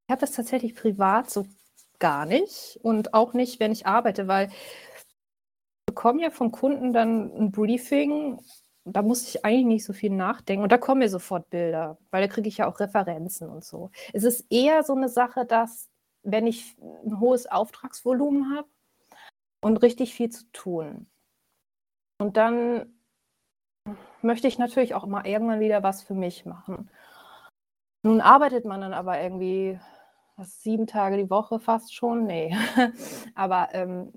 Ich 0.08 0.12
habe 0.12 0.22
das 0.22 0.32
tatsächlich 0.32 0.74
privat 0.74 1.30
so 1.30 1.46
gar 2.00 2.26
nicht 2.26 2.80
und 2.82 3.13
auch 3.13 3.34
nicht, 3.34 3.60
wenn 3.60 3.72
ich 3.72 3.86
arbeite, 3.86 4.28
weil 4.28 4.50
ich 4.50 5.86
bekomme 5.88 6.24
ja 6.24 6.30
vom 6.30 6.52
Kunden 6.52 6.93
dann 6.93 7.32
ein 7.36 7.52
Briefing, 7.52 8.39
da 8.86 9.02
muss 9.02 9.28
ich 9.28 9.43
eigentlich 9.43 9.65
nicht 9.65 9.86
so 9.86 9.93
viel 9.93 10.12
nachdenken 10.12 10.63
und 10.63 10.72
da 10.72 10.78
kommen 10.78 11.00
mir 11.00 11.10
sofort 11.10 11.50
Bilder, 11.50 11.98
weil 12.10 12.22
da 12.22 12.34
kriege 12.34 12.48
ich 12.48 12.58
ja 12.58 12.67
auch 12.67 12.80
Referenzen 12.80 13.50
und 13.50 13.65
so. 13.65 13.91
Es 14.13 14.24
ist 14.24 14.46
eher 14.50 14.84
so 14.84 14.93
eine 14.93 15.10
Sache, 15.10 15.46
dass 15.46 15.89
wenn 16.30 16.48
ich 16.48 16.78
ein 17.06 17.20
hohes 17.20 17.48
Auftragsvolumen 17.48 18.56
habe 18.56 18.68
und 19.62 19.78
richtig 19.78 20.13
viel 20.13 20.30
zu 20.30 20.46
tun 20.52 21.08
und 22.20 22.38
dann 22.38 22.94
möchte 24.22 24.48
ich 24.48 24.58
natürlich 24.58 24.94
auch 24.94 25.06
mal 25.06 25.26
irgendwann 25.26 25.60
wieder 25.60 25.84
was 25.84 26.02
für 26.02 26.16
mich 26.16 26.46
machen. 26.46 26.90
Nun 28.04 28.22
arbeitet 28.22 28.66
man 28.66 28.82
dann 28.82 28.94
aber 28.94 29.22
irgendwie 29.22 29.80
was, 30.36 30.62
sieben 30.62 30.88
Tage 30.88 31.18
die 31.18 31.30
Woche 31.30 31.60
fast 31.60 31.94
schon. 31.94 32.26
Nee. 32.26 32.56
aber 33.36 33.70
ähm, 33.74 34.13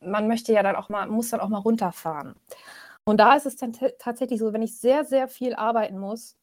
man 0.00 0.28
möchte 0.28 0.52
ja 0.52 0.62
dann 0.62 0.76
auch 0.76 0.88
mal, 0.88 1.06
muss 1.06 1.30
dann 1.30 1.40
auch 1.40 1.48
mal 1.48 1.58
runterfahren. 1.58 2.34
Und 3.04 3.18
da 3.18 3.34
ist 3.34 3.46
es 3.46 3.56
dann 3.56 3.72
tatsächlich 3.98 4.40
so, 4.40 4.52
wenn 4.52 4.62
ich 4.62 4.78
sehr, 4.78 5.04
sehr 5.04 5.28
viel 5.28 5.54
arbeiten 5.54 5.98
muss 5.98 6.36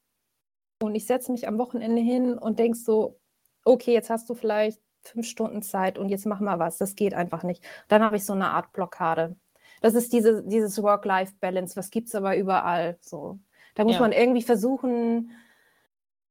und 0.82 0.96
ich 0.96 1.06
setze 1.08 1.32
mich 1.32 1.48
am 1.48 1.58
Wochenende 1.58 2.02
hin 2.02 2.38
und 2.38 2.60
denke 2.60 2.78
so, 2.78 3.21
okay, 3.65 3.93
jetzt 3.93 4.10
hast 4.10 4.30
du 4.30 4.36
vielleicht 4.36 4.82
fünf 5.04 5.26
Stunden 5.28 5.62
Zeit 5.62 5.97
und 5.97 6.10
jetzt 6.10 6.26
mach 6.26 6.39
mal 6.39 6.60
was. 6.60 6.78
Das 6.78 6.95
geht 6.95 7.13
einfach 7.13 7.43
nicht. 7.43 7.63
Dann 7.88 8.04
habe 8.04 8.15
ich 8.17 8.26
so 8.26 8.34
eine 8.34 8.50
Art 8.50 8.71
Blockade. 8.74 9.36
Das 9.82 9.95
ist 9.95 10.13
diese, 10.13 10.43
dieses 10.43 10.82
Work-Life-Balance, 10.82 11.76
was 11.76 11.89
gibt 11.89 12.08
es 12.10 12.15
aber 12.15 12.38
überall 12.38 12.97
so. 13.02 13.39
Da 13.76 13.84
muss 13.84 13.95
Ja. 13.95 14.02
man 14.02 14.12
irgendwie 14.12 14.43
versuchen, 14.43 15.32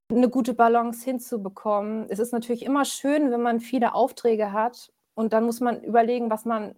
eine 0.08 0.28
gute 0.28 0.54
Balance 0.54 1.04
hinzubekommen. 1.04 2.06
Es 2.08 2.18
ist 2.18 2.32
natürlich 2.32 2.64
immer 2.64 2.84
schön, 2.84 3.30
wenn 3.30 3.42
man 3.42 3.60
viele 3.60 3.94
Aufträge 3.94 4.52
hat 4.52 4.92
und 5.14 5.32
dann 5.32 5.44
muss 5.44 5.60
man 5.60 5.82
überlegen, 5.82 6.30
was 6.30 6.44
man, 6.44 6.74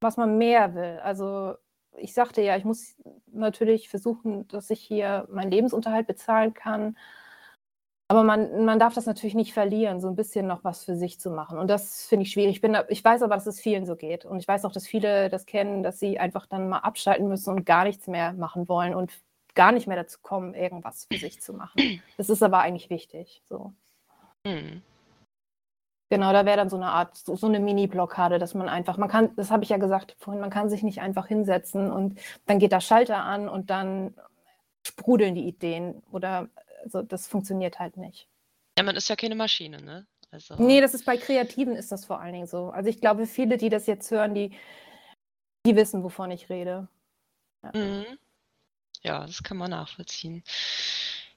was 0.00 0.16
man 0.16 0.38
mehr 0.38 0.74
will. 0.74 1.00
Also 1.02 1.54
ich 1.96 2.14
sagte 2.14 2.42
ja, 2.42 2.56
ich 2.56 2.64
muss 2.64 2.96
natürlich 3.26 3.88
versuchen, 3.88 4.46
dass 4.48 4.70
ich 4.70 4.80
hier 4.80 5.26
meinen 5.30 5.50
Lebensunterhalt 5.50 6.06
bezahlen 6.06 6.54
kann. 6.54 6.96
Aber 8.08 8.22
man, 8.22 8.64
man 8.64 8.78
darf 8.78 8.94
das 8.94 9.06
natürlich 9.06 9.34
nicht 9.34 9.54
verlieren, 9.54 10.00
so 10.00 10.08
ein 10.08 10.16
bisschen 10.16 10.46
noch 10.46 10.62
was 10.62 10.84
für 10.84 10.94
sich 10.94 11.18
zu 11.18 11.30
machen. 11.30 11.58
Und 11.58 11.68
das 11.68 12.06
finde 12.06 12.24
ich 12.24 12.32
schwierig. 12.32 12.56
Ich, 12.56 12.60
bin, 12.60 12.76
ich 12.88 13.02
weiß 13.02 13.22
aber, 13.22 13.34
dass 13.34 13.46
es 13.46 13.60
vielen 13.60 13.86
so 13.86 13.96
geht. 13.96 14.26
Und 14.26 14.40
ich 14.40 14.48
weiß 14.48 14.66
auch, 14.66 14.72
dass 14.72 14.86
viele 14.86 15.30
das 15.30 15.46
kennen, 15.46 15.82
dass 15.82 15.98
sie 15.98 16.18
einfach 16.18 16.46
dann 16.46 16.68
mal 16.68 16.80
abschalten 16.80 17.28
müssen 17.28 17.50
und 17.50 17.64
gar 17.64 17.84
nichts 17.84 18.06
mehr 18.06 18.34
machen 18.34 18.68
wollen 18.68 18.94
und 18.94 19.10
gar 19.54 19.72
nicht 19.72 19.86
mehr 19.86 19.96
dazu 19.96 20.18
kommen, 20.20 20.52
irgendwas 20.52 21.06
für 21.10 21.18
sich 21.18 21.40
zu 21.40 21.54
machen. 21.54 22.02
Das 22.16 22.28
ist 22.28 22.42
aber 22.42 22.58
eigentlich 22.58 22.90
wichtig. 22.90 23.42
So. 23.48 23.72
Hm. 24.46 24.82
Genau, 26.10 26.32
da 26.32 26.44
wäre 26.44 26.58
dann 26.58 26.68
so 26.68 26.76
eine 26.76 26.90
Art, 26.90 27.16
so, 27.16 27.34
so 27.34 27.46
eine 27.46 27.58
Mini-Blockade, 27.58 28.38
dass 28.38 28.54
man 28.54 28.68
einfach, 28.68 28.98
man 28.98 29.08
kann, 29.08 29.34
das 29.36 29.50
habe 29.50 29.64
ich 29.64 29.70
ja 29.70 29.78
gesagt 29.78 30.14
vorhin, 30.18 30.40
man 30.40 30.50
kann 30.50 30.68
sich 30.68 30.82
nicht 30.82 31.00
einfach 31.00 31.26
hinsetzen 31.26 31.90
und 31.90 32.20
dann 32.46 32.58
geht 32.58 32.72
der 32.72 32.80
Schalter 32.80 33.24
an 33.24 33.48
und 33.48 33.70
dann 33.70 34.14
sprudeln 34.86 35.34
die 35.34 35.48
Ideen 35.48 36.02
oder 36.12 36.48
also 36.84 37.02
das 37.02 37.26
funktioniert 37.26 37.78
halt 37.78 37.96
nicht. 37.96 38.28
Ja, 38.78 38.84
man 38.84 38.96
ist 38.96 39.08
ja 39.08 39.16
keine 39.16 39.34
Maschine, 39.34 39.80
ne? 39.80 40.06
Also, 40.30 40.56
Nee, 40.56 40.80
das 40.80 40.94
ist 40.94 41.04
bei 41.04 41.16
Kreativen 41.16 41.76
ist 41.76 41.92
das 41.92 42.04
vor 42.04 42.20
allen 42.20 42.32
Dingen 42.32 42.46
so. 42.46 42.70
Also 42.70 42.88
ich 42.88 43.00
glaube, 43.00 43.26
viele, 43.26 43.56
die 43.56 43.68
das 43.68 43.86
jetzt 43.86 44.10
hören, 44.10 44.34
die, 44.34 44.50
die 45.64 45.76
wissen, 45.76 46.02
wovon 46.02 46.30
ich 46.30 46.48
rede. 46.48 46.88
Mhm. 47.72 48.18
Ja, 49.02 49.26
das 49.26 49.42
kann 49.42 49.56
man 49.56 49.70
nachvollziehen. 49.70 50.42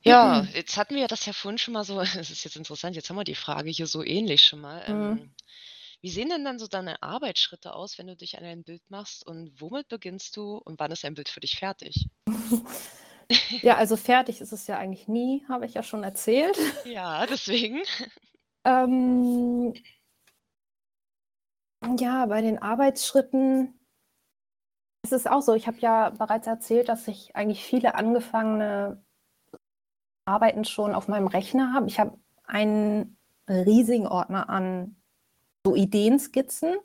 Ja, 0.01 0.41
jetzt 0.53 0.77
hatten 0.77 0.95
wir 0.95 1.07
das 1.07 1.25
ja 1.25 1.33
vorhin 1.33 1.57
schon 1.57 1.73
mal 1.73 1.83
so, 1.83 1.99
es 2.01 2.31
ist 2.31 2.43
jetzt 2.43 2.55
interessant, 2.55 2.95
jetzt 2.95 3.09
haben 3.09 3.17
wir 3.17 3.23
die 3.23 3.35
Frage 3.35 3.69
hier 3.69 3.87
so 3.87 4.03
ähnlich 4.03 4.43
schon 4.43 4.61
mal. 4.61 4.79
Mhm. 4.87 5.17
Ähm, 5.17 5.31
Wie 6.01 6.09
sehen 6.09 6.29
denn 6.29 6.45
dann 6.45 6.59
so 6.59 6.67
deine 6.67 7.01
Arbeitsschritte 7.03 7.73
aus, 7.73 7.97
wenn 7.97 8.07
du 8.07 8.15
dich 8.15 8.37
an 8.37 8.45
ein 8.45 8.63
Bild 8.63 8.81
machst 8.89 9.25
und 9.25 9.51
womit 9.61 9.89
beginnst 9.89 10.35
du 10.37 10.57
und 10.57 10.79
wann 10.79 10.91
ist 10.91 11.05
ein 11.05 11.13
Bild 11.13 11.29
für 11.29 11.39
dich 11.39 11.57
fertig? 11.59 12.07
Ja, 13.61 13.75
also 13.75 13.97
fertig 13.97 14.41
ist 14.41 14.53
es 14.53 14.67
ja 14.67 14.77
eigentlich 14.77 15.07
nie, 15.07 15.45
habe 15.49 15.65
ich 15.65 15.73
ja 15.73 15.83
schon 15.83 16.03
erzählt. 16.03 16.57
Ja, 16.85 17.25
deswegen. 17.25 17.81
Ähm, 18.63 19.73
ja, 21.99 22.25
bei 22.25 22.41
den 22.41 22.61
Arbeitsschritten 22.61 23.79
ist 25.03 25.13
es 25.13 25.27
auch 25.27 25.41
so. 25.41 25.53
Ich 25.53 25.67
habe 25.67 25.77
ja 25.79 26.09
bereits 26.11 26.47
erzählt, 26.47 26.89
dass 26.89 27.07
ich 27.07 27.35
eigentlich 27.35 27.63
viele 27.63 27.95
angefangene 27.95 29.03
Arbeiten 30.25 30.65
schon 30.65 30.93
auf 30.93 31.07
meinem 31.07 31.27
Rechner 31.27 31.73
habe. 31.73 31.87
Ich 31.87 31.99
habe 31.99 32.17
einen 32.45 33.17
riesigen 33.49 34.07
Ordner 34.07 34.49
an 34.49 34.97
so 35.65 35.75
Ideenskizzen. 35.75 36.75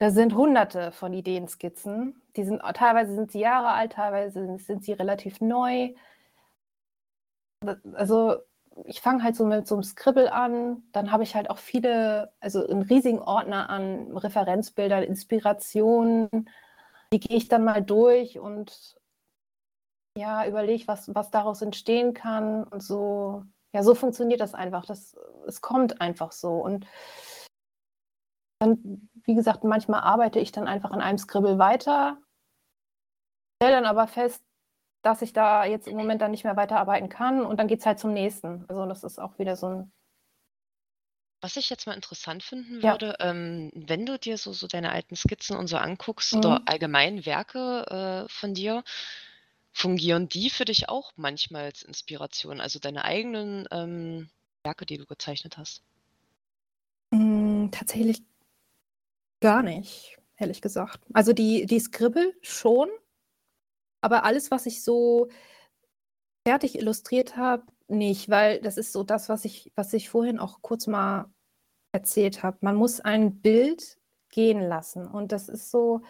Da 0.00 0.10
sind 0.10 0.34
hunderte 0.34 0.92
von 0.92 1.12
Ideenskizzen. 1.12 2.22
Die 2.34 2.44
sind, 2.44 2.62
teilweise 2.74 3.14
sind 3.14 3.30
sie 3.32 3.40
Jahre 3.40 3.72
alt, 3.72 3.92
teilweise 3.92 4.32
sind, 4.32 4.62
sind 4.62 4.82
sie 4.82 4.94
relativ 4.94 5.42
neu. 5.42 5.92
Also 7.92 8.36
ich 8.86 9.02
fange 9.02 9.22
halt 9.22 9.36
so 9.36 9.44
mit 9.44 9.68
so 9.68 9.74
einem 9.74 9.82
Scribble 9.82 10.32
an. 10.32 10.82
Dann 10.92 11.12
habe 11.12 11.22
ich 11.22 11.34
halt 11.34 11.50
auch 11.50 11.58
viele, 11.58 12.32
also 12.40 12.66
einen 12.66 12.80
riesigen 12.80 13.18
Ordner 13.20 13.68
an 13.68 14.16
Referenzbildern, 14.16 15.02
Inspirationen. 15.02 16.48
Die 17.12 17.20
gehe 17.20 17.36
ich 17.36 17.48
dann 17.48 17.64
mal 17.64 17.82
durch 17.82 18.38
und 18.38 18.96
ja, 20.16 20.46
überlege, 20.46 20.88
was, 20.88 21.14
was 21.14 21.30
daraus 21.30 21.60
entstehen 21.60 22.14
kann. 22.14 22.64
Und 22.64 22.82
so, 22.82 23.44
ja, 23.74 23.82
so 23.82 23.94
funktioniert 23.94 24.40
das 24.40 24.54
einfach. 24.54 24.86
Das, 24.86 25.14
es 25.46 25.60
kommt 25.60 26.00
einfach 26.00 26.32
so. 26.32 26.54
Und 26.54 26.86
dann, 28.60 29.09
wie 29.30 29.36
gesagt, 29.36 29.62
manchmal 29.62 30.00
arbeite 30.00 30.40
ich 30.40 30.50
dann 30.50 30.66
einfach 30.66 30.90
an 30.90 31.00
einem 31.00 31.16
Scribble 31.18 31.58
weiter, 31.58 32.18
stelle 33.56 33.76
dann 33.76 33.84
aber 33.86 34.06
fest, 34.08 34.42
dass 35.02 35.22
ich 35.22 35.32
da 35.32 35.64
jetzt 35.64 35.88
im 35.88 35.96
Moment 35.96 36.22
dann 36.22 36.30
nicht 36.32 36.44
mehr 36.44 36.56
weiterarbeiten 36.56 37.08
kann 37.08 37.44
und 37.46 37.58
dann 37.58 37.68
geht 37.68 37.80
es 37.80 37.86
halt 37.86 37.98
zum 38.00 38.12
nächsten. 38.12 38.64
Also 38.68 38.86
das 38.86 39.04
ist 39.04 39.20
auch 39.20 39.38
wieder 39.38 39.56
so 39.56 39.68
ein. 39.68 39.92
Was 41.42 41.56
ich 41.56 41.68
jetzt 41.70 41.86
mal 41.86 41.92
interessant 41.94 42.42
finden 42.42 42.82
Ja. 42.82 42.92
würde, 42.92 43.16
ähm, 43.20 43.70
wenn 43.74 44.06
du 44.06 44.18
dir 44.18 44.36
so, 44.38 44.52
so 44.54 44.66
deine 44.66 44.90
alten 44.90 45.16
Skizzen 45.16 45.54
und 45.56 45.66
so 45.68 45.76
anguckst 45.76 46.34
Mhm. 46.34 46.38
oder 46.38 46.62
allgemein 46.66 47.24
Werke 47.26 48.24
äh, 48.26 48.28
von 48.32 48.54
dir, 48.54 48.84
fungieren 49.72 50.28
die 50.28 50.50
für 50.50 50.64
dich 50.66 50.88
auch 50.88 51.12
manchmal 51.16 51.64
als 51.66 51.82
Inspiration, 51.82 52.60
also 52.60 52.78
deine 52.78 53.04
eigenen 53.04 53.66
ähm, 53.70 54.30
Werke, 54.64 54.86
die 54.86 54.98
du 54.98 55.06
gezeichnet 55.06 55.58
hast? 55.58 55.82
Mm, 57.12 57.70
tatsächlich 57.70 58.24
gar 59.40 59.62
nicht, 59.62 60.18
ehrlich 60.36 60.60
gesagt. 60.62 61.00
Also 61.12 61.32
die, 61.32 61.66
die 61.66 61.80
Scribble 61.80 62.34
schon, 62.42 62.88
aber 64.02 64.24
alles, 64.24 64.50
was 64.50 64.66
ich 64.66 64.82
so 64.82 65.28
fertig 66.46 66.78
illustriert 66.78 67.36
habe, 67.36 67.64
nicht, 67.88 68.30
weil 68.30 68.60
das 68.60 68.76
ist 68.76 68.92
so 68.92 69.02
das, 69.02 69.28
was 69.28 69.44
ich, 69.44 69.72
was 69.74 69.92
ich 69.92 70.08
vorhin 70.08 70.38
auch 70.38 70.62
kurz 70.62 70.86
mal 70.86 71.26
erzählt 71.92 72.42
habe. 72.42 72.58
Man 72.60 72.76
muss 72.76 73.00
ein 73.00 73.40
Bild 73.40 73.98
gehen 74.30 74.60
lassen 74.60 75.06
und 75.08 75.32
das 75.32 75.48
ist 75.48 75.70
so, 75.70 76.02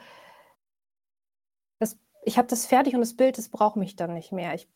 das, 1.78 1.98
ich 2.24 2.36
habe 2.38 2.48
das 2.48 2.66
fertig 2.66 2.94
und 2.94 3.00
das 3.00 3.16
Bild, 3.16 3.38
das 3.38 3.48
braucht 3.48 3.76
mich 3.76 3.96
dann 3.96 4.14
nicht 4.14 4.30
mehr. 4.32 4.54
Ich 4.54 4.68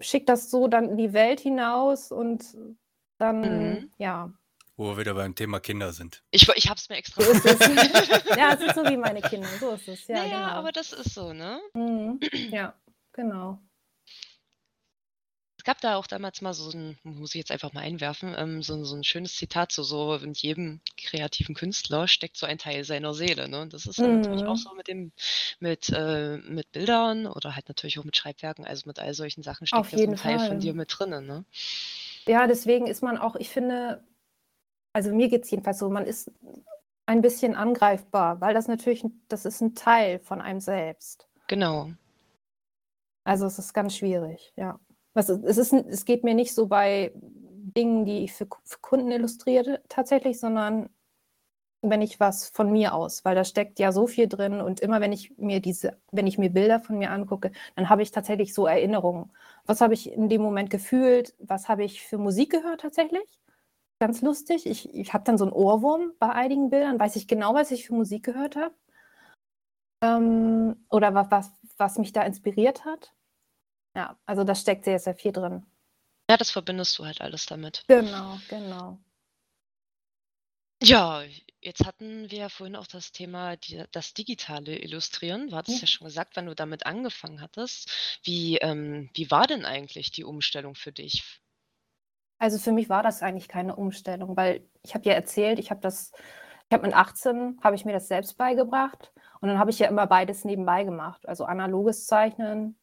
schicke 0.00 0.26
das 0.26 0.50
so 0.50 0.68
dann 0.68 0.90
in 0.90 0.96
die 0.96 1.12
Welt 1.12 1.40
hinaus 1.40 2.12
und 2.12 2.56
dann, 3.18 3.80
Mhm. 3.80 3.90
ja, 3.98 4.32
Wo 4.82 4.88
wir 4.90 4.98
wieder 4.98 5.14
beim 5.14 5.32
Thema 5.36 5.60
Kinder 5.60 5.92
sind. 5.92 6.24
Ich, 6.32 6.48
ich 6.48 6.68
habe 6.68 6.76
es 6.76 6.88
mir 6.88 6.96
extra. 6.96 7.22
so 7.22 7.30
ist 7.30 7.44
es. 7.46 8.36
ja, 8.36 8.52
es 8.54 8.60
ist 8.62 8.74
so 8.74 8.84
wie 8.84 8.96
meine 8.96 9.20
Kinder, 9.20 9.46
so 9.60 9.70
ist 9.70 9.86
es. 9.86 10.08
Ja, 10.08 10.16
naja, 10.16 10.48
genau. 10.48 10.58
aber 10.58 10.72
das 10.72 10.92
ist 10.92 11.14
so, 11.14 11.32
ne? 11.32 11.60
Mhm. 11.74 12.18
Ja, 12.50 12.74
genau. 13.12 13.60
Es 15.56 15.62
gab 15.64 15.80
da 15.80 15.94
auch 15.94 16.08
damals 16.08 16.40
mal 16.40 16.52
so 16.52 16.68
ein, 16.76 16.98
muss 17.04 17.30
ich 17.36 17.38
jetzt 17.38 17.52
einfach 17.52 17.72
mal 17.72 17.82
einwerfen, 17.82 18.34
ähm, 18.36 18.60
so, 18.64 18.82
so 18.84 18.96
ein 18.96 19.04
schönes 19.04 19.36
Zitat, 19.36 19.70
so, 19.70 19.84
so 19.84 20.16
in 20.16 20.32
jedem 20.32 20.80
kreativen 21.00 21.54
Künstler 21.54 22.08
steckt 22.08 22.36
so 22.36 22.46
ein 22.46 22.58
Teil 22.58 22.82
seiner 22.82 23.14
Seele. 23.14 23.48
Ne? 23.48 23.60
Und 23.60 23.72
das 23.74 23.86
ist 23.86 24.00
dann 24.00 24.20
natürlich 24.20 24.44
auch 24.44 24.54
Mhm. 24.56 24.56
so 24.56 24.74
mit 24.74 24.88
dem, 24.88 25.12
mit, 25.60 25.90
äh, 25.94 26.38
mit 26.38 26.72
Bildern 26.72 27.28
oder 27.28 27.54
halt 27.54 27.68
natürlich 27.68 28.00
auch 28.00 28.04
mit 28.04 28.16
Schreibwerken, 28.16 28.64
also 28.66 28.82
mit 28.86 28.98
all 28.98 29.14
solchen 29.14 29.44
Sachen 29.44 29.68
steckt 29.68 29.78
Auf 29.78 29.92
ja 29.92 29.98
so 29.98 30.02
ein 30.02 30.08
jeden 30.10 30.20
Teil 30.20 30.40
von 30.40 30.48
Fall. 30.48 30.58
dir 30.58 30.74
mit 30.74 30.92
drinnen. 30.98 31.24
Ne? 31.28 31.44
Ja, 32.26 32.48
deswegen 32.48 32.88
ist 32.88 33.00
man 33.04 33.16
auch, 33.16 33.36
ich 33.36 33.48
finde, 33.48 34.02
also 34.92 35.14
mir 35.14 35.28
geht 35.28 35.44
es 35.44 35.50
jedenfalls 35.50 35.78
so, 35.78 35.88
man 35.90 36.06
ist 36.06 36.30
ein 37.06 37.22
bisschen 37.22 37.54
angreifbar, 37.54 38.40
weil 38.40 38.54
das 38.54 38.68
natürlich, 38.68 39.04
das 39.28 39.44
ist 39.44 39.60
ein 39.60 39.74
Teil 39.74 40.18
von 40.18 40.40
einem 40.40 40.60
selbst. 40.60 41.28
Genau. 41.48 41.90
Also 43.24 43.46
es 43.46 43.58
ist 43.58 43.72
ganz 43.72 43.96
schwierig, 43.96 44.52
ja. 44.56 44.78
Also 45.14 45.34
es 45.44 45.58
ist, 45.58 45.72
es 45.72 46.04
geht 46.04 46.24
mir 46.24 46.34
nicht 46.34 46.54
so 46.54 46.66
bei 46.66 47.12
Dingen, 47.14 48.04
die 48.04 48.24
ich 48.24 48.32
für, 48.32 48.46
für 48.64 48.78
Kunden 48.80 49.10
illustriere 49.10 49.82
tatsächlich, 49.88 50.40
sondern 50.40 50.88
wenn 51.82 52.00
ich 52.00 52.20
was 52.20 52.48
von 52.48 52.70
mir 52.70 52.94
aus, 52.94 53.24
weil 53.24 53.34
da 53.34 53.44
steckt 53.44 53.78
ja 53.80 53.90
so 53.90 54.06
viel 54.06 54.28
drin 54.28 54.60
und 54.60 54.80
immer 54.80 55.00
wenn 55.00 55.12
ich 55.12 55.36
mir 55.36 55.60
diese, 55.60 55.98
wenn 56.12 56.28
ich 56.28 56.38
mir 56.38 56.50
Bilder 56.50 56.80
von 56.80 56.96
mir 56.96 57.10
angucke, 57.10 57.50
dann 57.74 57.88
habe 57.88 58.02
ich 58.02 58.12
tatsächlich 58.12 58.54
so 58.54 58.66
Erinnerungen. 58.66 59.32
Was 59.66 59.80
habe 59.80 59.94
ich 59.94 60.12
in 60.12 60.28
dem 60.28 60.42
Moment 60.42 60.70
gefühlt? 60.70 61.34
Was 61.40 61.68
habe 61.68 61.84
ich 61.84 62.02
für 62.02 62.18
Musik 62.18 62.50
gehört 62.50 62.82
tatsächlich? 62.82 63.41
Ganz 64.02 64.20
lustig. 64.20 64.66
Ich, 64.66 64.92
ich 64.92 65.12
habe 65.12 65.22
dann 65.22 65.38
so 65.38 65.44
einen 65.44 65.52
Ohrwurm 65.52 66.12
bei 66.18 66.28
einigen 66.30 66.70
Bildern, 66.70 66.98
weiß 66.98 67.14
ich 67.14 67.28
genau, 67.28 67.54
was 67.54 67.70
ich 67.70 67.86
für 67.86 67.94
Musik 67.94 68.24
gehört 68.24 68.56
habe. 68.56 68.74
Ähm, 70.02 70.84
oder 70.90 71.14
was, 71.14 71.30
was, 71.30 71.52
was 71.76 71.98
mich 71.98 72.12
da 72.12 72.22
inspiriert 72.22 72.84
hat. 72.84 73.12
Ja, 73.94 74.18
also 74.26 74.42
da 74.42 74.56
steckt 74.56 74.86
sehr, 74.86 74.98
sehr 74.98 75.14
viel 75.14 75.30
drin. 75.30 75.64
Ja, 76.28 76.36
das 76.36 76.50
verbindest 76.50 76.98
du 76.98 77.04
halt 77.04 77.20
alles 77.20 77.46
damit. 77.46 77.84
Genau, 77.86 78.40
genau. 78.48 78.98
Ja, 80.82 81.22
jetzt 81.60 81.86
hatten 81.86 82.28
wir 82.28 82.38
ja 82.38 82.48
vorhin 82.48 82.74
auch 82.74 82.88
das 82.88 83.12
Thema, 83.12 83.54
die, 83.54 83.84
das 83.92 84.14
digitale 84.14 84.80
Illustrieren. 84.80 85.50
Du 85.50 85.54
hattest 85.54 85.76
Ja. 85.76 85.82
ja 85.82 85.86
schon 85.86 86.06
gesagt, 86.08 86.34
wann 86.34 86.46
du 86.46 86.56
damit 86.56 86.86
angefangen 86.86 87.40
hattest. 87.40 88.18
Wie, 88.24 88.56
ähm, 88.56 89.10
wie 89.14 89.30
war 89.30 89.46
denn 89.46 89.64
eigentlich 89.64 90.10
die 90.10 90.24
Umstellung 90.24 90.74
für 90.74 90.90
dich? 90.90 91.40
Also 92.42 92.58
für 92.58 92.72
mich 92.72 92.88
war 92.88 93.04
das 93.04 93.22
eigentlich 93.22 93.46
keine 93.46 93.76
Umstellung, 93.76 94.36
weil 94.36 94.66
ich 94.82 94.96
habe 94.96 95.04
ja 95.08 95.12
erzählt, 95.12 95.60
ich 95.60 95.70
habe 95.70 95.80
das, 95.80 96.10
ich 96.68 96.72
habe 96.72 96.84
mit 96.84 96.92
18 96.92 97.60
habe 97.62 97.76
ich 97.76 97.84
mir 97.84 97.92
das 97.92 98.08
selbst 98.08 98.36
beigebracht 98.36 99.12
und 99.40 99.48
dann 99.48 99.60
habe 99.60 99.70
ich 99.70 99.78
ja 99.78 99.86
immer 99.86 100.08
beides 100.08 100.44
nebenbei 100.44 100.82
gemacht, 100.82 101.28
also 101.28 101.44
analoges 101.44 102.04
Zeichnen 102.08 102.76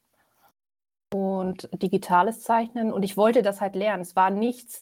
und 1.14 1.68
digitales 1.74 2.42
Zeichnen 2.42 2.94
und 2.94 3.04
ich 3.04 3.18
wollte 3.18 3.42
das 3.42 3.60
halt 3.60 3.76
lernen. 3.76 4.02
Es 4.02 4.16
war 4.16 4.30
nichts, 4.30 4.82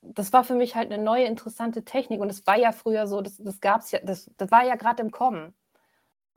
das 0.00 0.32
war 0.32 0.44
für 0.44 0.54
mich 0.54 0.74
halt 0.74 0.90
eine 0.90 1.04
neue 1.04 1.26
interessante 1.26 1.84
Technik 1.84 2.22
und 2.22 2.30
es 2.30 2.46
war 2.46 2.56
ja 2.56 2.72
früher 2.72 3.06
so, 3.06 3.20
das, 3.20 3.36
das 3.36 3.60
gab 3.60 3.82
es 3.82 3.90
ja, 3.90 3.98
das, 4.02 4.30
das 4.38 4.50
war 4.50 4.64
ja 4.64 4.76
gerade 4.76 5.02
im 5.02 5.10
Kommen. 5.10 5.54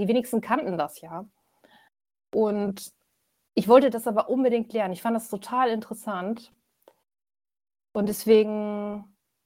Die 0.02 0.10
wenigsten 0.10 0.42
kannten 0.42 0.78
das 0.78 1.00
ja. 1.00 1.26
Und 2.34 2.92
ich 3.54 3.70
wollte 3.70 3.90
das 3.90 4.06
aber 4.06 4.30
unbedingt 4.30 4.74
lernen. 4.74 4.94
Ich 4.94 5.02
fand 5.02 5.16
das 5.16 5.30
total 5.30 5.70
interessant. 5.70 6.52
Und 7.96 8.08
deswegen 8.10 9.06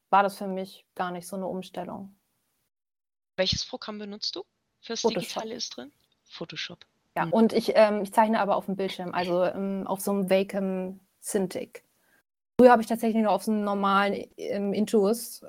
war 0.09 0.23
das 0.23 0.39
für 0.39 0.47
mich 0.47 0.83
gar 0.95 1.12
nicht 1.12 1.27
so 1.27 1.35
eine 1.35 1.45
Umstellung. 1.45 2.15
Welches 3.38 3.63
Programm 3.63 3.99
benutzt 3.99 4.35
du 4.35 4.43
fürs 4.81 5.01
Photoshop. 5.01 5.21
digitale 5.21 5.51
Illustrieren? 5.51 5.91
Photoshop. 6.27 6.79
Ja, 7.15 7.25
Mhm. 7.27 7.33
und 7.33 7.53
ich, 7.53 7.73
ähm, 7.75 8.01
ich 8.01 8.12
zeichne 8.12 8.39
aber 8.39 8.55
auf 8.55 8.65
dem 8.65 8.75
Bildschirm, 8.75 9.13
also 9.13 9.43
ähm, 9.43 9.85
auf 9.85 10.01
so 10.01 10.09
einem 10.12 10.31
Wacom 10.31 10.99
Cintiq. 11.21 11.83
Früher 12.59 12.71
habe 12.71 12.81
ich 12.81 12.88
tatsächlich 12.88 13.21
nur 13.21 13.31
auf 13.31 13.43
so 13.43 13.51
einem 13.51 13.63
normalen 13.63 14.25
ähm, 14.38 14.73
Intuos 14.73 15.43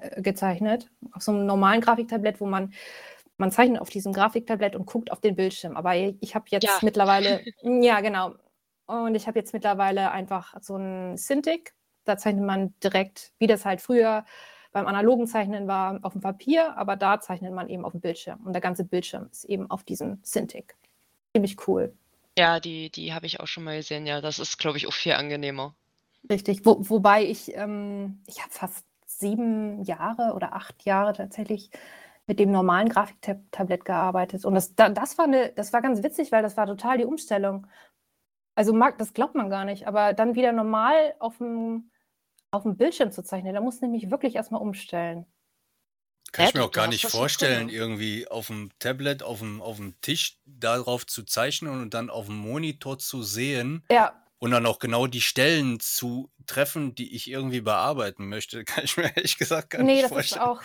äh, 0.00 0.22
gezeichnet, 0.22 0.88
auf 1.12 1.22
so 1.22 1.32
einem 1.32 1.44
normalen 1.44 1.80
Grafiktablett, 1.80 2.40
wo 2.40 2.46
man, 2.46 2.72
man 3.36 3.50
zeichnet 3.50 3.80
auf 3.80 3.90
diesem 3.90 4.12
Grafiktablett 4.12 4.76
und 4.76 4.86
guckt 4.86 5.10
auf 5.10 5.20
den 5.20 5.34
Bildschirm. 5.34 5.76
Aber 5.76 5.96
ich, 5.96 6.14
ich 6.20 6.36
habe 6.36 6.44
jetzt 6.50 6.66
Ja. 6.66 6.78
mittlerweile, 6.82 7.42
ja 7.62 8.00
genau, 8.00 8.34
und 8.86 9.16
ich 9.16 9.26
habe 9.26 9.40
jetzt 9.40 9.52
mittlerweile 9.52 10.12
einfach 10.12 10.54
so 10.60 10.76
ein 10.76 11.16
Cintiq. 11.16 11.74
Da 12.08 12.16
zeichnet 12.16 12.44
man 12.44 12.74
direkt, 12.82 13.32
wie 13.38 13.46
das 13.46 13.64
halt 13.64 13.80
früher 13.80 14.24
beim 14.72 14.86
analogen 14.86 15.26
Zeichnen 15.26 15.66
war, 15.66 15.98
auf 16.02 16.12
dem 16.12 16.20
Papier, 16.20 16.76
aber 16.76 16.96
da 16.96 17.20
zeichnet 17.20 17.52
man 17.52 17.68
eben 17.68 17.84
auf 17.84 17.92
dem 17.92 18.00
Bildschirm. 18.00 18.40
Und 18.44 18.52
der 18.52 18.60
ganze 18.60 18.84
Bildschirm 18.84 19.28
ist 19.30 19.44
eben 19.44 19.70
auf 19.70 19.82
diesem 19.82 20.22
Cintiq. 20.22 20.74
Ziemlich 21.34 21.68
cool. 21.68 21.94
Ja, 22.38 22.60
die, 22.60 22.90
die 22.90 23.12
habe 23.12 23.26
ich 23.26 23.40
auch 23.40 23.46
schon 23.46 23.64
mal 23.64 23.76
gesehen. 23.76 24.06
Ja, 24.06 24.20
das 24.20 24.38
ist, 24.38 24.58
glaube 24.58 24.78
ich, 24.78 24.86
auch 24.86 24.92
viel 24.92 25.12
angenehmer. 25.12 25.74
Richtig. 26.30 26.64
Wo, 26.64 26.76
wobei 26.88 27.24
ich, 27.24 27.54
ähm, 27.56 28.22
ich 28.26 28.40
habe 28.40 28.52
fast 28.52 28.86
sieben 29.06 29.82
Jahre 29.82 30.34
oder 30.34 30.54
acht 30.54 30.84
Jahre 30.84 31.12
tatsächlich 31.12 31.70
mit 32.26 32.38
dem 32.38 32.50
normalen 32.50 32.88
Grafiktablett 32.88 33.84
gearbeitet. 33.84 34.44
Und 34.44 34.54
das, 34.54 34.74
da, 34.74 34.90
das, 34.90 35.18
war 35.18 35.24
eine, 35.24 35.50
das 35.52 35.72
war 35.72 35.82
ganz 35.82 36.02
witzig, 36.02 36.30
weil 36.30 36.42
das 36.42 36.56
war 36.56 36.66
total 36.66 36.98
die 36.98 37.06
Umstellung. 37.06 37.66
Also 38.54 38.72
mag, 38.74 38.98
das 38.98 39.14
glaubt 39.14 39.34
man 39.34 39.50
gar 39.50 39.64
nicht, 39.64 39.86
aber 39.86 40.12
dann 40.12 40.34
wieder 40.34 40.52
normal 40.52 41.14
auf 41.20 41.38
dem, 41.38 41.90
auf 42.50 42.62
dem 42.64 42.76
Bildschirm 42.76 43.10
zu 43.12 43.22
zeichnen, 43.22 43.54
da 43.54 43.60
muss 43.60 43.80
nämlich 43.80 44.10
wirklich 44.10 44.36
erstmal 44.36 44.60
umstellen. 44.62 45.26
Kann 46.32 46.44
ich 46.44 46.54
mir 46.54 46.60
du, 46.60 46.66
auch 46.66 46.72
gar 46.72 46.88
nicht 46.88 47.06
vorstellen, 47.06 47.68
drin. 47.68 47.76
irgendwie 47.76 48.28
auf 48.28 48.48
dem 48.48 48.70
Tablet, 48.78 49.22
auf 49.22 49.38
dem, 49.40 49.62
auf 49.62 49.76
dem 49.76 49.98
Tisch 50.02 50.38
darauf 50.46 51.06
zu 51.06 51.24
zeichnen 51.24 51.80
und 51.80 51.94
dann 51.94 52.10
auf 52.10 52.26
dem 52.26 52.36
Monitor 52.36 52.98
zu 52.98 53.22
sehen 53.22 53.84
Ja, 53.90 54.12
und 54.38 54.50
dann 54.52 54.66
auch 54.66 54.78
genau 54.80 55.06
die 55.06 55.20
Stellen 55.22 55.80
zu 55.80 56.30
treffen, 56.46 56.94
die 56.94 57.14
ich 57.16 57.30
irgendwie 57.30 57.60
bearbeiten 57.62 58.28
möchte. 58.28 58.64
Kann 58.66 58.84
ich 58.84 58.96
mir 58.96 59.04
ehrlich 59.16 59.38
gesagt 59.38 59.70
gar 59.70 59.84
nee, 59.84 59.84
nicht 59.84 60.02
das 60.02 60.14
ist 60.14 60.14
vorstellen. 60.14 60.42
auch, 60.42 60.62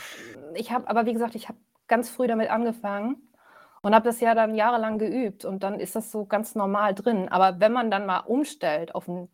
ich 0.55 0.71
habe, 0.71 0.87
aber 0.89 1.05
wie 1.05 1.13
gesagt, 1.13 1.35
ich 1.35 1.47
habe 1.49 1.59
ganz 1.87 2.09
früh 2.09 2.27
damit 2.27 2.49
angefangen 2.49 3.33
und 3.81 3.93
habe 3.95 4.05
das 4.05 4.19
ja 4.21 4.35
dann 4.35 4.55
jahrelang 4.55 4.97
geübt 4.99 5.45
und 5.45 5.63
dann 5.63 5.79
ist 5.79 5.95
das 5.95 6.11
so 6.11 6.25
ganz 6.25 6.55
normal 6.55 6.95
drin. 6.95 7.29
Aber 7.29 7.59
wenn 7.59 7.71
man 7.73 7.91
dann 7.91 8.05
mal 8.05 8.19
umstellt 8.21 8.95
auf, 8.95 9.07
ein, 9.07 9.29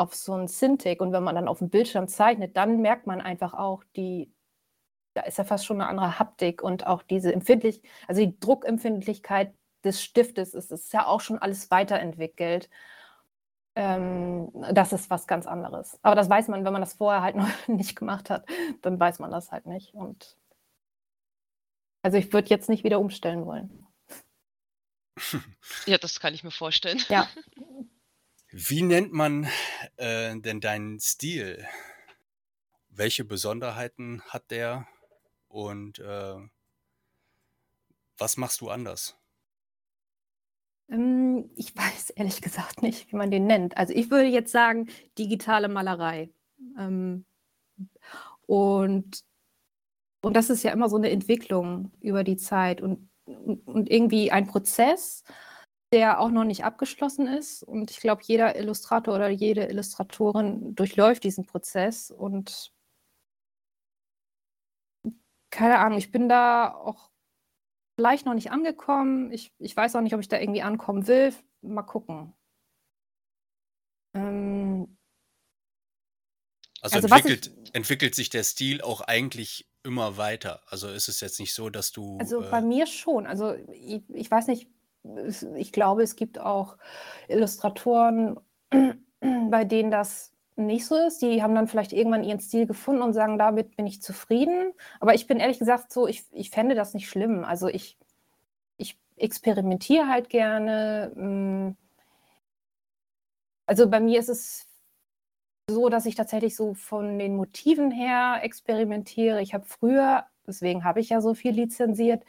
auf 0.00 0.14
so 0.14 0.34
ein 0.34 0.48
Cintiq 0.48 1.00
und 1.00 1.12
wenn 1.12 1.22
man 1.22 1.34
dann 1.34 1.48
auf 1.48 1.58
dem 1.58 1.70
Bildschirm 1.70 2.08
zeichnet, 2.08 2.56
dann 2.56 2.80
merkt 2.80 3.06
man 3.06 3.20
einfach 3.20 3.54
auch 3.54 3.84
die, 3.96 4.32
da 5.14 5.22
ist 5.22 5.38
ja 5.38 5.44
fast 5.44 5.66
schon 5.66 5.80
eine 5.80 5.90
andere 5.90 6.18
Haptik 6.18 6.62
und 6.62 6.86
auch 6.86 7.02
diese 7.02 7.32
empfindlich, 7.32 7.82
also 8.08 8.22
die 8.22 8.38
Druckempfindlichkeit 8.40 9.54
des 9.84 10.02
Stiftes 10.02 10.54
ist, 10.54 10.72
ist 10.72 10.92
ja 10.92 11.06
auch 11.06 11.20
schon 11.20 11.38
alles 11.38 11.70
weiterentwickelt. 11.70 12.70
Ähm, 13.76 14.50
das 14.72 14.92
ist 14.92 15.10
was 15.10 15.26
ganz 15.26 15.46
anderes. 15.46 15.98
Aber 16.02 16.16
das 16.16 16.28
weiß 16.28 16.48
man, 16.48 16.64
wenn 16.64 16.72
man 16.72 16.82
das 16.82 16.94
vorher 16.94 17.22
halt 17.22 17.36
noch 17.36 17.68
nicht 17.68 17.94
gemacht 17.96 18.30
hat, 18.30 18.46
dann 18.82 18.98
weiß 18.98 19.18
man 19.18 19.30
das 19.30 19.52
halt 19.52 19.66
nicht. 19.66 19.94
Und 19.94 20.36
also 22.02 22.16
ich 22.16 22.32
würde 22.32 22.48
jetzt 22.48 22.68
nicht 22.70 22.84
wieder 22.84 23.00
umstellen 23.00 23.46
wollen. 23.46 23.86
Ja, 25.86 25.98
das 25.98 26.18
kann 26.18 26.34
ich 26.34 26.42
mir 26.42 26.50
vorstellen. 26.50 27.00
Ja. 27.08 27.28
Wie 28.52 28.82
nennt 28.82 29.12
man 29.12 29.46
äh, 29.96 30.36
denn 30.36 30.60
deinen 30.60 30.98
Stil? 30.98 31.64
Welche 32.88 33.24
Besonderheiten 33.24 34.22
hat 34.22 34.50
der 34.50 34.88
und 35.48 36.00
äh, 36.00 36.34
was 38.18 38.36
machst 38.36 38.60
du 38.60 38.68
anders? 38.68 39.16
Ähm, 40.88 41.50
ich 41.54 41.76
weiß 41.76 42.10
ehrlich 42.10 42.42
gesagt 42.42 42.82
nicht, 42.82 43.12
wie 43.12 43.16
man 43.16 43.30
den 43.30 43.46
nennt. 43.46 43.76
Also 43.76 43.94
ich 43.94 44.10
würde 44.10 44.28
jetzt 44.28 44.50
sagen, 44.50 44.88
digitale 45.16 45.68
Malerei. 45.68 46.30
Ähm, 46.76 47.24
und, 48.46 49.22
und 50.22 50.34
das 50.34 50.50
ist 50.50 50.64
ja 50.64 50.72
immer 50.72 50.88
so 50.88 50.96
eine 50.96 51.10
Entwicklung 51.10 51.92
über 52.00 52.24
die 52.24 52.36
Zeit 52.36 52.80
und, 52.80 53.08
und, 53.26 53.66
und 53.66 53.88
irgendwie 53.88 54.32
ein 54.32 54.48
Prozess, 54.48 55.22
der 55.92 56.20
auch 56.20 56.30
noch 56.30 56.44
nicht 56.44 56.64
abgeschlossen 56.64 57.26
ist. 57.26 57.62
Und 57.62 57.90
ich 57.90 57.98
glaube, 57.98 58.22
jeder 58.24 58.56
Illustrator 58.56 59.14
oder 59.14 59.28
jede 59.28 59.64
Illustratorin 59.66 60.74
durchläuft 60.74 61.24
diesen 61.24 61.46
Prozess. 61.46 62.10
Und 62.10 62.72
keine 65.50 65.78
Ahnung, 65.78 65.98
ich 65.98 66.12
bin 66.12 66.28
da 66.28 66.72
auch 66.72 67.10
vielleicht 67.98 68.24
noch 68.24 68.34
nicht 68.34 68.52
angekommen. 68.52 69.32
Ich, 69.32 69.52
ich 69.58 69.76
weiß 69.76 69.96
auch 69.96 70.00
nicht, 70.00 70.14
ob 70.14 70.20
ich 70.20 70.28
da 70.28 70.38
irgendwie 70.38 70.62
ankommen 70.62 71.06
will. 71.06 71.34
Mal 71.62 71.82
gucken. 71.82 72.32
Ähm, 74.14 74.96
Also, 76.82 76.96
Also 76.96 77.10
was 77.10 77.18
ich- 77.20 77.24
entwickelt, 77.30 77.74
entwickelt 77.74 78.14
sich 78.14 78.30
der 78.30 78.42
Stil 78.42 78.80
auch 78.80 79.02
eigentlich 79.02 79.68
immer 79.82 80.16
weiter. 80.16 80.62
Also 80.66 80.88
ist 80.88 81.08
es 81.08 81.20
jetzt 81.20 81.38
nicht 81.38 81.52
so, 81.52 81.68
dass 81.68 81.92
du. 81.92 82.16
Also 82.18 82.42
äh, 82.42 82.50
bei 82.50 82.62
mir 82.62 82.86
schon. 82.86 83.26
Also 83.26 83.52
ich, 83.72 84.02
ich 84.08 84.30
weiß 84.30 84.46
nicht, 84.46 84.66
ich 85.56 85.72
glaube, 85.72 86.02
es 86.02 86.16
gibt 86.16 86.38
auch 86.38 86.76
Illustratoren, 87.28 88.38
bei 89.20 89.64
denen 89.64 89.90
das 89.90 90.32
nicht 90.56 90.86
so 90.86 90.96
ist. 90.96 91.22
Die 91.22 91.42
haben 91.42 91.54
dann 91.54 91.68
vielleicht 91.68 91.92
irgendwann 91.92 92.24
ihren 92.24 92.40
Stil 92.40 92.66
gefunden 92.66 93.02
und 93.02 93.12
sagen, 93.12 93.38
damit 93.38 93.76
bin 93.76 93.86
ich 93.86 94.02
zufrieden. 94.02 94.72
Aber 95.00 95.14
ich 95.14 95.26
bin 95.26 95.38
ehrlich 95.38 95.58
gesagt 95.58 95.92
so, 95.92 96.06
ich, 96.06 96.24
ich 96.32 96.50
fände 96.50 96.74
das 96.74 96.94
nicht 96.94 97.08
schlimm. 97.08 97.44
Also 97.44 97.68
ich, 97.68 97.98
ich 98.76 98.98
experimentiere 99.16 100.08
halt 100.08 100.28
gerne. 100.28 101.12
mm. 101.14 101.76
Also 103.66 103.88
bei 103.88 104.00
mir 104.00 104.18
ist 104.18 104.28
es 104.28 104.66
so, 105.68 105.88
dass 105.88 106.06
ich 106.06 106.16
tatsächlich 106.16 106.56
so 106.56 106.74
von 106.74 107.18
den 107.18 107.36
Motiven 107.36 107.90
her 107.90 108.40
experimentiere. 108.42 109.40
Ich 109.40 109.54
habe 109.54 109.64
früher, 109.66 110.24
deswegen 110.46 110.84
habe 110.84 111.00
ich 111.00 111.10
ja 111.10 111.20
so 111.20 111.34
viel 111.34 111.52
lizenziert, 111.52 112.24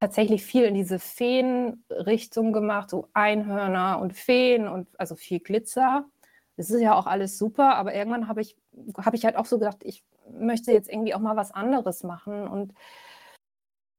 tatsächlich 0.00 0.44
viel 0.44 0.64
in 0.64 0.74
diese 0.74 0.98
Feen-Richtung 0.98 2.52
gemacht, 2.52 2.90
so 2.90 3.08
Einhörner 3.14 3.98
und 4.00 4.14
Feen 4.14 4.68
und 4.68 4.88
also 4.98 5.16
viel 5.16 5.40
Glitzer. 5.40 6.04
Das 6.56 6.70
ist 6.70 6.80
ja 6.80 6.94
auch 6.94 7.06
alles 7.06 7.38
super, 7.38 7.76
aber 7.76 7.94
irgendwann 7.94 8.28
habe 8.28 8.40
ich, 8.40 8.56
habe 8.96 9.16
ich 9.16 9.24
halt 9.24 9.36
auch 9.36 9.46
so 9.46 9.58
gedacht, 9.58 9.78
ich 9.82 10.04
möchte 10.30 10.72
jetzt 10.72 10.90
irgendwie 10.90 11.14
auch 11.14 11.20
mal 11.20 11.36
was 11.36 11.52
anderes 11.52 12.02
machen. 12.04 12.46
Und 12.48 12.74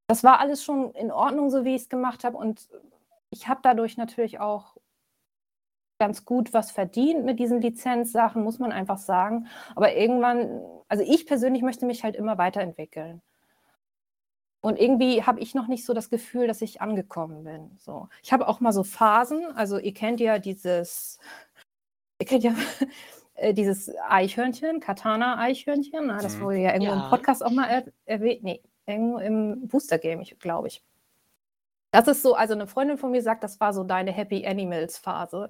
das 0.07 0.23
war 0.23 0.39
alles 0.39 0.63
schon 0.63 0.91
in 0.93 1.11
Ordnung, 1.11 1.49
so 1.49 1.65
wie 1.65 1.75
ich 1.75 1.83
es 1.83 1.89
gemacht 1.89 2.23
habe. 2.23 2.37
Und 2.37 2.67
ich 3.29 3.47
habe 3.47 3.61
dadurch 3.63 3.97
natürlich 3.97 4.39
auch 4.39 4.77
ganz 5.99 6.23
gut 6.25 6.53
was 6.53 6.71
verdient 6.71 7.25
mit 7.25 7.39
diesen 7.39 7.61
Lizenzsachen, 7.61 8.43
muss 8.43 8.59
man 8.59 8.71
einfach 8.71 8.97
sagen. 8.97 9.47
Aber 9.75 9.95
irgendwann, 9.95 10.61
also 10.87 11.03
ich 11.03 11.25
persönlich 11.25 11.61
möchte 11.61 11.85
mich 11.85 12.03
halt 12.03 12.15
immer 12.15 12.37
weiterentwickeln. 12.37 13.21
Und 14.61 14.77
irgendwie 14.79 15.23
habe 15.23 15.39
ich 15.39 15.55
noch 15.55 15.67
nicht 15.67 15.85
so 15.85 15.93
das 15.93 16.09
Gefühl, 16.09 16.47
dass 16.47 16.61
ich 16.61 16.81
angekommen 16.81 17.43
bin. 17.45 17.77
So. 17.79 18.09
Ich 18.23 18.33
habe 18.33 18.47
auch 18.47 18.59
mal 18.59 18.73
so 18.73 18.83
Phasen, 18.83 19.45
also 19.55 19.77
ihr 19.79 19.93
kennt 19.93 20.19
ja 20.19 20.37
dieses, 20.39 21.17
ihr 22.19 22.25
kennt 22.27 22.43
ja 22.43 22.53
äh, 23.35 23.53
dieses 23.53 23.91
Eichhörnchen, 24.09 24.79
Katana-Eichhörnchen, 24.81 26.07
na, 26.07 26.21
das 26.21 26.37
Mhm. 26.37 26.41
wurde 26.41 26.57
ja 26.59 26.73
irgendwo 26.73 26.93
Ja. 26.93 27.03
im 27.03 27.09
Podcast 27.09 27.43
auch 27.45 27.51
mal 27.51 27.67
er 27.69 27.85
erwähnt, 28.05 28.43
nee, 28.43 28.61
irgendwo 28.85 29.19
im 29.19 29.67
Booster-Game, 29.67 30.23
glaube 30.39 30.67
ich. 30.67 30.83
Das 31.91 32.07
ist 32.07 32.21
so, 32.21 32.35
also 32.35 32.53
eine 32.53 32.67
Freundin 32.67 32.97
von 32.99 33.09
mir 33.11 33.21
sagt, 33.23 33.43
das 33.43 33.59
war 33.59 33.73
so 33.73 33.83
deine 33.83 34.11
Happy 34.11 34.45
Animals-Phase. 34.45 35.49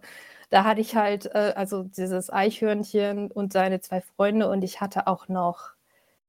Da 0.50 0.64
hatte 0.64 0.80
ich 0.82 0.96
halt, 0.96 1.26
äh, 1.36 1.54
also 1.56 1.84
dieses 1.84 2.30
Eichhörnchen 2.32 3.30
und 3.32 3.52
seine 3.54 3.82
zwei 3.82 4.00
Freunde 4.02 4.50
und 4.50 4.64
ich 4.64 4.80
hatte 4.82 5.08
auch 5.08 5.28
noch 5.28 5.72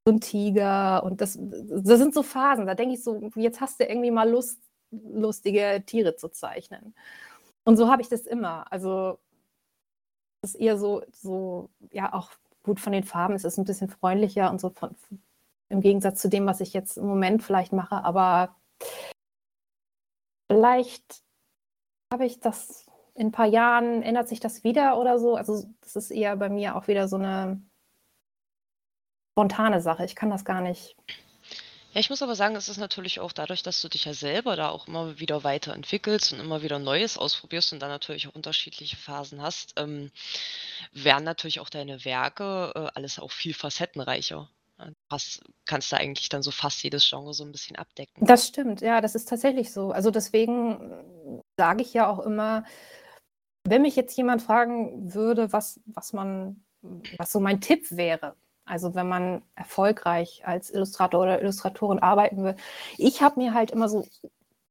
so 0.05 0.11
einen 0.11 0.21
Tiger 0.21 1.03
und 1.03 1.21
das, 1.21 1.37
das 1.39 1.99
sind 1.99 2.13
so 2.13 2.23
Phasen. 2.23 2.65
Da 2.65 2.75
denke 2.75 2.95
ich 2.95 3.03
so, 3.03 3.31
jetzt 3.35 3.61
hast 3.61 3.79
du 3.79 3.85
irgendwie 3.85 4.11
mal 4.11 4.29
Lust, 4.29 4.59
lustige 4.91 5.83
Tiere 5.85 6.15
zu 6.15 6.29
zeichnen. 6.29 6.95
Und 7.63 7.77
so 7.77 7.89
habe 7.89 8.01
ich 8.01 8.09
das 8.09 8.21
immer. 8.21 8.71
Also 8.71 9.19
das 10.41 10.55
ist 10.55 10.59
eher 10.59 10.77
so, 10.77 11.03
so, 11.11 11.69
ja, 11.91 12.13
auch 12.13 12.31
gut 12.63 12.79
von 12.79 12.93
den 12.93 13.03
Farben. 13.03 13.35
Es 13.35 13.43
ist 13.43 13.57
ein 13.57 13.65
bisschen 13.65 13.89
freundlicher 13.89 14.49
und 14.49 14.59
so 14.59 14.69
von, 14.69 14.95
im 15.69 15.81
Gegensatz 15.81 16.21
zu 16.21 16.29
dem, 16.29 16.45
was 16.45 16.61
ich 16.61 16.73
jetzt 16.73 16.97
im 16.97 17.05
Moment 17.05 17.43
vielleicht 17.43 17.73
mache, 17.73 18.03
aber 18.03 18.55
vielleicht 20.51 21.23
habe 22.11 22.25
ich 22.25 22.39
das 22.39 22.85
in 23.13 23.27
ein 23.27 23.31
paar 23.31 23.45
Jahren, 23.45 24.01
ändert 24.01 24.27
sich 24.27 24.39
das 24.39 24.63
wieder 24.63 24.97
oder 24.99 25.19
so. 25.19 25.35
Also 25.35 25.63
das 25.81 25.95
ist 25.95 26.11
eher 26.11 26.35
bei 26.35 26.49
mir 26.49 26.75
auch 26.75 26.87
wieder 26.87 27.07
so 27.07 27.17
eine 27.17 27.61
spontane 29.31 29.81
Sache. 29.81 30.05
Ich 30.05 30.15
kann 30.15 30.29
das 30.29 30.45
gar 30.45 30.61
nicht. 30.61 30.95
Ja, 31.93 31.99
ich 31.99 32.09
muss 32.09 32.21
aber 32.21 32.35
sagen, 32.35 32.55
es 32.55 32.69
ist 32.69 32.77
natürlich 32.77 33.19
auch 33.19 33.33
dadurch, 33.33 33.63
dass 33.63 33.81
du 33.81 33.89
dich 33.89 34.05
ja 34.05 34.13
selber 34.13 34.55
da 34.55 34.69
auch 34.69 34.87
immer 34.87 35.19
wieder 35.19 35.43
weiterentwickelst 35.43 36.31
und 36.31 36.39
immer 36.39 36.61
wieder 36.61 36.79
Neues 36.79 37.17
ausprobierst 37.17 37.73
und 37.73 37.81
dann 37.81 37.89
natürlich 37.89 38.27
auch 38.27 38.35
unterschiedliche 38.35 38.95
Phasen 38.95 39.41
hast, 39.41 39.73
ähm, 39.77 40.09
werden 40.93 41.25
natürlich 41.25 41.59
auch 41.59 41.69
deine 41.69 42.05
Werke 42.05 42.71
äh, 42.75 42.87
alles 42.95 43.19
auch 43.19 43.31
viel 43.31 43.53
facettenreicher. 43.53 44.49
Du 44.77 44.93
hast, 45.11 45.43
kannst 45.65 45.91
da 45.91 45.97
eigentlich 45.97 46.29
dann 46.29 46.41
so 46.41 46.49
fast 46.49 46.81
jedes 46.81 47.07
Genre 47.07 47.33
so 47.33 47.43
ein 47.43 47.51
bisschen 47.51 47.75
abdecken. 47.75 48.25
Das 48.25 48.47
stimmt, 48.47 48.81
ja, 48.81 49.01
das 49.01 49.13
ist 49.13 49.27
tatsächlich 49.27 49.71
so. 49.71 49.91
Also 49.91 50.11
deswegen 50.11 50.91
äh, 50.91 51.41
sage 51.57 51.81
ich 51.81 51.93
ja 51.93 52.07
auch 52.07 52.19
immer, 52.19 52.63
wenn 53.65 53.81
mich 53.81 53.95
jetzt 53.95 54.15
jemand 54.15 54.41
fragen 54.41 55.13
würde, 55.13 55.51
was, 55.51 55.81
was 55.85 56.13
man, 56.13 56.63
was 57.17 57.31
so 57.31 57.41
mein 57.41 57.59
Tipp 57.61 57.91
wäre, 57.91 58.35
also 58.71 58.95
wenn 58.95 59.09
man 59.09 59.41
erfolgreich 59.55 60.43
als 60.45 60.69
Illustrator 60.69 61.21
oder 61.21 61.41
Illustratorin 61.41 61.99
arbeiten 61.99 62.41
will, 62.43 62.55
ich 62.97 63.21
habe 63.21 63.41
mir 63.41 63.53
halt 63.53 63.71
immer 63.71 63.89
so 63.89 63.99
ein 63.99 64.29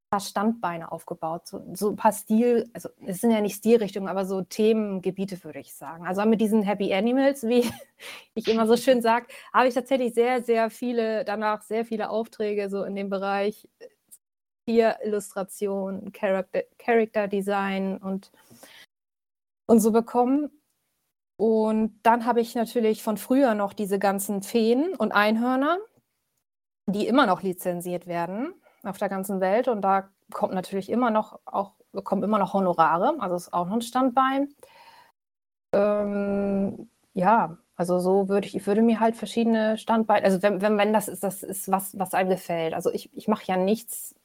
paar 0.09 0.19
Standbeine 0.19 0.91
aufgebaut, 0.91 1.47
so, 1.47 1.63
so 1.75 1.89
ein 1.89 1.95
paar 1.97 2.11
Stil, 2.11 2.67
also 2.73 2.89
es 3.05 3.21
sind 3.21 3.29
ja 3.29 3.41
nicht 3.41 3.57
Stilrichtungen, 3.57 4.09
aber 4.09 4.25
so 4.25 4.41
Themengebiete 4.41 5.43
würde 5.43 5.59
ich 5.59 5.75
sagen. 5.75 6.07
Also 6.07 6.25
mit 6.25 6.41
diesen 6.41 6.63
Happy 6.63 6.91
Animals, 6.91 7.43
wie 7.43 7.63
ich 8.33 8.47
immer 8.47 8.65
so 8.65 8.75
schön 8.75 9.03
sage, 9.03 9.27
habe 9.53 9.67
ich 9.67 9.75
tatsächlich 9.75 10.15
sehr, 10.15 10.41
sehr 10.41 10.71
viele, 10.71 11.23
danach 11.23 11.61
sehr 11.61 11.85
viele 11.85 12.09
Aufträge 12.09 12.71
so 12.71 12.83
in 12.83 12.95
dem 12.95 13.09
Bereich 13.09 13.69
Illustration, 14.65 16.11
Character, 16.11 16.63
Character 16.79 17.27
Design 17.27 17.97
und, 17.97 18.31
und 19.67 19.79
so 19.79 19.91
bekommen. 19.91 20.49
Und 21.37 21.99
dann 22.03 22.25
habe 22.25 22.41
ich 22.41 22.55
natürlich 22.55 23.03
von 23.03 23.17
früher 23.17 23.55
noch 23.55 23.73
diese 23.73 23.99
ganzen 23.99 24.43
Feen 24.43 24.95
und 24.95 25.11
Einhörner, 25.11 25.77
die 26.87 27.07
immer 27.07 27.25
noch 27.25 27.41
lizenziert 27.43 28.07
werden 28.07 28.53
auf 28.83 28.97
der 28.97 29.09
ganzen 29.09 29.39
Welt. 29.41 29.67
Und 29.67 29.81
da 29.81 30.09
kommt 30.33 30.53
natürlich 30.53 30.89
immer 30.89 31.11
noch 31.11 31.39
auch, 31.45 31.73
bekommen 31.91 32.23
immer 32.23 32.39
noch 32.39 32.53
Honorare, 32.53 33.15
also 33.19 33.35
ist 33.35 33.53
auch 33.53 33.65
noch 33.67 33.73
ein 33.75 33.81
Standbein. 33.81 34.49
Ähm, 35.73 36.89
ja, 37.13 37.57
Also 37.75 37.99
so 37.99 38.29
würde 38.29 38.47
ich, 38.47 38.55
ich 38.55 38.67
würde 38.67 38.81
mir 38.81 38.99
halt 38.99 39.15
verschiedene 39.15 39.77
Standbeine, 39.77 40.25
also 40.25 40.41
wenn, 40.43 40.61
wenn, 40.61 40.77
wenn 40.77 40.93
das 40.93 41.07
ist, 41.07 41.23
das 41.23 41.43
ist 41.43 41.71
was, 41.71 41.97
was 41.97 42.13
einem 42.13 42.29
gefällt. 42.29 42.73
Also 42.73 42.91
ich, 42.91 43.09
ich 43.15 43.27
mache 43.27 43.45
ja 43.47 43.57
nichts 43.57 44.15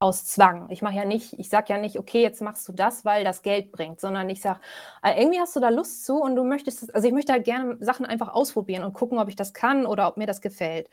aus 0.00 0.24
Zwang. 0.24 0.70
Ich 0.70 0.80
mache 0.82 0.94
ja 0.94 1.04
nicht, 1.04 1.32
ich 1.38 1.48
sage 1.48 1.72
ja 1.72 1.78
nicht, 1.78 1.98
okay, 1.98 2.22
jetzt 2.22 2.40
machst 2.40 2.68
du 2.68 2.72
das, 2.72 3.04
weil 3.04 3.24
das 3.24 3.42
Geld 3.42 3.72
bringt, 3.72 4.00
sondern 4.00 4.30
ich 4.30 4.40
sage, 4.40 4.60
äh, 5.02 5.20
irgendwie 5.20 5.40
hast 5.40 5.56
du 5.56 5.60
da 5.60 5.70
Lust 5.70 6.04
zu 6.06 6.20
und 6.20 6.36
du 6.36 6.44
möchtest, 6.44 6.94
also 6.94 7.06
ich 7.08 7.14
möchte 7.14 7.32
halt 7.32 7.44
gerne 7.44 7.76
Sachen 7.80 8.06
einfach 8.06 8.28
ausprobieren 8.28 8.84
und 8.84 8.92
gucken, 8.92 9.18
ob 9.18 9.28
ich 9.28 9.36
das 9.36 9.54
kann 9.54 9.86
oder 9.86 10.06
ob 10.08 10.16
mir 10.16 10.26
das 10.26 10.40
gefällt. 10.40 10.88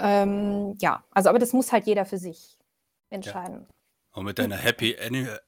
Ähm, 0.00 0.76
ja, 0.78 1.04
also 1.10 1.28
aber 1.28 1.40
das 1.40 1.52
muss 1.52 1.72
halt 1.72 1.86
jeder 1.86 2.04
für 2.04 2.18
sich 2.18 2.58
entscheiden. 3.10 3.66
Ja. 3.68 3.74
Und 4.12 4.24
mit 4.24 4.38
deiner 4.38 4.56
Happy 4.56 4.96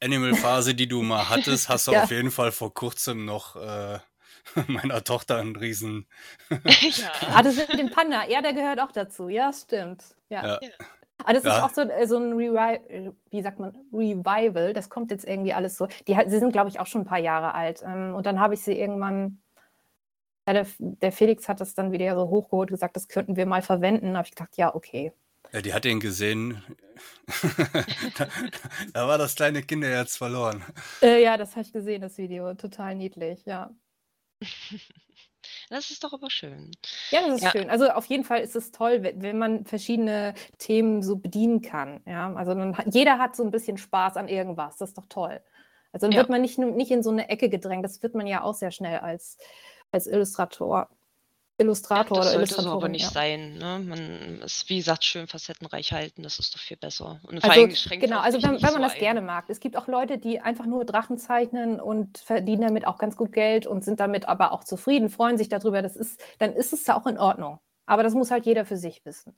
Animal 0.00 0.34
Phase, 0.34 0.74
die 0.74 0.88
du 0.88 1.02
mal 1.02 1.28
hattest, 1.28 1.68
hast 1.68 1.86
du 1.86 1.92
ja. 1.92 2.02
auf 2.02 2.10
jeden 2.10 2.30
Fall 2.32 2.50
vor 2.50 2.74
kurzem 2.74 3.24
noch 3.24 3.54
äh, 3.54 3.98
meiner 4.66 5.04
Tochter 5.04 5.36
einen 5.38 5.54
riesen. 5.54 6.06
ja. 6.50 7.12
Ah, 7.32 7.42
das 7.42 7.56
mit 7.56 7.78
dem 7.78 7.90
Panda, 7.90 8.26
ja, 8.26 8.42
der 8.42 8.52
gehört 8.52 8.80
auch 8.80 8.92
dazu. 8.92 9.28
Ja, 9.28 9.52
stimmt. 9.52 10.02
Ja. 10.28 10.58
ja. 10.60 10.68
Aber 11.24 11.32
das 11.34 11.44
ja. 11.44 11.56
ist 11.56 11.62
auch 11.62 11.70
so, 11.70 11.82
äh, 11.82 12.06
so 12.06 12.18
ein 12.18 12.32
Revi 12.32 13.12
wie 13.30 13.42
sagt 13.42 13.58
man, 13.58 13.76
Revival. 13.92 14.72
Das 14.72 14.88
kommt 14.88 15.10
jetzt 15.10 15.24
irgendwie 15.24 15.52
alles 15.52 15.76
so. 15.76 15.86
Die, 16.06 16.16
sie 16.26 16.38
sind, 16.38 16.52
glaube 16.52 16.68
ich, 16.68 16.80
auch 16.80 16.86
schon 16.86 17.02
ein 17.02 17.06
paar 17.06 17.18
Jahre 17.18 17.54
alt. 17.54 17.82
Ähm, 17.86 18.14
und 18.14 18.26
dann 18.26 18.40
habe 18.40 18.54
ich 18.54 18.62
sie 18.62 18.78
irgendwann 18.78 19.40
der, 20.52 20.66
der, 20.78 21.12
Felix 21.12 21.48
hat 21.48 21.60
das 21.60 21.74
dann 21.74 21.92
wieder 21.92 22.14
so 22.14 22.28
hochgeholt, 22.28 22.70
gesagt, 22.70 22.96
das 22.96 23.08
könnten 23.08 23.36
wir 23.36 23.46
mal 23.46 23.62
verwenden. 23.62 24.12
Da 24.12 24.18
habe 24.18 24.26
ich 24.26 24.34
gedacht, 24.34 24.56
ja, 24.56 24.74
okay. 24.74 25.12
Ja, 25.52 25.60
die 25.62 25.74
hat 25.74 25.84
ihn 25.84 26.00
gesehen. 26.00 26.62
da, 28.16 28.28
da, 28.92 29.08
war 29.08 29.18
das 29.18 29.34
kleine 29.34 29.62
Kinderherz 29.62 30.16
verloren. 30.16 30.64
Äh, 31.02 31.22
ja, 31.22 31.36
das 31.36 31.52
habe 31.52 31.62
ich 31.62 31.72
gesehen, 31.72 32.02
das 32.02 32.18
Video. 32.18 32.54
Total 32.54 32.94
niedlich, 32.94 33.44
ja. 33.46 33.70
Das 35.70 35.90
ist 35.90 36.04
doch 36.04 36.12
aber 36.12 36.28
schön. 36.30 36.72
Ja, 37.10 37.20
das 37.26 37.36
ist 37.36 37.44
ja. 37.44 37.50
schön. 37.50 37.70
Also 37.70 37.88
auf 37.90 38.04
jeden 38.06 38.24
Fall 38.24 38.40
ist 38.40 38.56
es 38.56 38.72
toll, 38.72 39.02
wenn, 39.02 39.22
wenn 39.22 39.38
man 39.38 39.64
verschiedene 39.64 40.34
Themen 40.58 41.02
so 41.02 41.16
bedienen 41.16 41.62
kann. 41.62 42.00
Ja, 42.06 42.32
also 42.34 42.54
dann, 42.54 42.76
jeder 42.86 43.18
hat 43.18 43.36
so 43.36 43.44
ein 43.44 43.50
bisschen 43.50 43.78
Spaß 43.78 44.16
an 44.16 44.28
irgendwas. 44.28 44.76
Das 44.76 44.90
ist 44.90 44.98
doch 44.98 45.06
toll. 45.08 45.40
Also 45.92 46.06
dann 46.06 46.12
ja. 46.12 46.18
wird 46.18 46.28
man 46.28 46.42
nicht, 46.42 46.58
nicht 46.58 46.90
in 46.90 47.02
so 47.02 47.10
eine 47.10 47.28
Ecke 47.28 47.48
gedrängt. 47.48 47.84
Das 47.84 48.02
wird 48.02 48.14
man 48.14 48.26
ja 48.26 48.42
auch 48.42 48.54
sehr 48.54 48.72
schnell 48.72 48.98
als 48.98 49.38
als 49.92 50.06
Illustrator. 50.06 50.88
Illustrator 51.60 52.16
ja, 52.16 52.22
das 52.24 52.34
oder 52.34 52.46
sollte 52.46 52.54
Illustratorin. 52.54 52.76
aber 52.76 52.88
nicht 52.88 53.04
ja. 53.04 53.10
sein. 53.10 53.54
Ne? 53.58 53.78
Man 53.78 54.42
ist, 54.42 54.68
wie 54.68 54.78
gesagt, 54.78 55.04
schön 55.04 55.26
facettenreich 55.26 55.92
halten, 55.92 56.22
das 56.22 56.38
ist 56.38 56.54
doch 56.54 56.60
viel 56.60 56.76
besser. 56.76 57.20
Und 57.28 57.44
also, 57.44 57.66
genau, 57.88 58.20
also 58.20 58.42
wenn, 58.42 58.54
wenn 58.54 58.60
man 58.60 58.72
so 58.72 58.78
das 58.78 58.94
ein. 58.94 58.98
gerne 58.98 59.20
mag. 59.20 59.44
Es 59.48 59.60
gibt 59.60 59.76
auch 59.76 59.86
Leute, 59.86 60.18
die 60.18 60.40
einfach 60.40 60.66
nur 60.66 60.84
Drachen 60.84 61.18
zeichnen 61.18 61.80
und 61.80 62.18
verdienen 62.18 62.62
damit 62.62 62.86
auch 62.86 62.98
ganz 62.98 63.16
gut 63.16 63.32
Geld 63.32 63.66
und 63.66 63.84
sind 63.84 64.00
damit 64.00 64.26
aber 64.28 64.52
auch 64.52 64.64
zufrieden, 64.64 65.10
freuen 65.10 65.38
sich 65.38 65.48
darüber. 65.48 65.82
Das 65.82 65.96
ist, 65.96 66.20
dann 66.38 66.52
ist 66.52 66.72
es 66.72 66.86
ja 66.86 66.96
auch 66.96 67.06
in 67.06 67.18
Ordnung. 67.18 67.60
Aber 67.86 68.02
das 68.02 68.14
muss 68.14 68.30
halt 68.30 68.46
jeder 68.46 68.64
für 68.64 68.76
sich 68.76 69.04
wissen. 69.04 69.36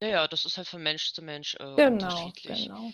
Ja, 0.00 0.08
ja, 0.08 0.28
das 0.28 0.44
ist 0.44 0.56
halt 0.56 0.66
von 0.66 0.82
Mensch 0.82 1.12
zu 1.12 1.22
Mensch 1.22 1.54
äh, 1.54 1.76
genau, 1.76 1.92
unterschiedlich. 1.92 2.64
Genau. 2.64 2.90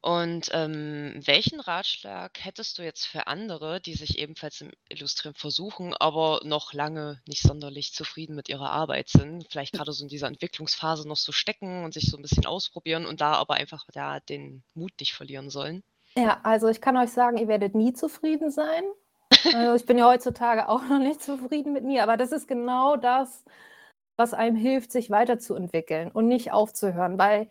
Und 0.00 0.50
ähm, 0.52 1.20
welchen 1.24 1.58
Ratschlag 1.58 2.38
hättest 2.40 2.78
du 2.78 2.82
jetzt 2.82 3.04
für 3.04 3.26
andere, 3.26 3.80
die 3.80 3.94
sich 3.94 4.18
ebenfalls 4.18 4.60
im 4.60 4.70
Illustrieren 4.88 5.34
versuchen, 5.34 5.92
aber 5.92 6.40
noch 6.44 6.72
lange 6.72 7.20
nicht 7.26 7.42
sonderlich 7.42 7.92
zufrieden 7.92 8.36
mit 8.36 8.48
ihrer 8.48 8.70
Arbeit 8.70 9.08
sind? 9.08 9.46
Vielleicht 9.50 9.72
hm. 9.72 9.78
gerade 9.78 9.92
so 9.92 10.04
in 10.04 10.08
dieser 10.08 10.28
Entwicklungsphase 10.28 11.06
noch 11.08 11.16
so 11.16 11.32
stecken 11.32 11.84
und 11.84 11.94
sich 11.94 12.10
so 12.10 12.16
ein 12.16 12.22
bisschen 12.22 12.46
ausprobieren 12.46 13.06
und 13.06 13.20
da 13.20 13.32
aber 13.34 13.54
einfach 13.54 13.86
ja, 13.94 14.20
den 14.20 14.62
Mut 14.74 14.92
nicht 15.00 15.14
verlieren 15.14 15.50
sollen? 15.50 15.82
Ja, 16.16 16.40
also 16.44 16.68
ich 16.68 16.80
kann 16.80 16.96
euch 16.96 17.10
sagen, 17.10 17.36
ihr 17.36 17.48
werdet 17.48 17.74
nie 17.74 17.92
zufrieden 17.92 18.50
sein. 18.50 18.84
Also 19.44 19.74
ich 19.74 19.86
bin 19.86 19.98
ja 19.98 20.06
heutzutage 20.06 20.68
auch 20.68 20.82
noch 20.82 20.98
nicht 20.98 21.22
zufrieden 21.22 21.72
mit 21.72 21.84
mir, 21.84 22.02
aber 22.02 22.16
das 22.16 22.32
ist 22.32 22.48
genau 22.48 22.96
das, 22.96 23.44
was 24.16 24.34
einem 24.34 24.56
hilft, 24.56 24.90
sich 24.90 25.10
weiterzuentwickeln 25.10 26.10
und 26.10 26.26
nicht 26.26 26.50
aufzuhören, 26.50 27.18
weil 27.18 27.48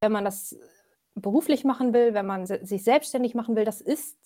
wenn 0.00 0.12
man 0.12 0.24
das 0.24 0.56
beruflich 1.20 1.64
machen 1.64 1.92
will, 1.92 2.14
wenn 2.14 2.26
man 2.26 2.46
sich 2.46 2.84
selbstständig 2.84 3.34
machen 3.34 3.56
will, 3.56 3.64
das 3.64 3.80
ist 3.80 4.16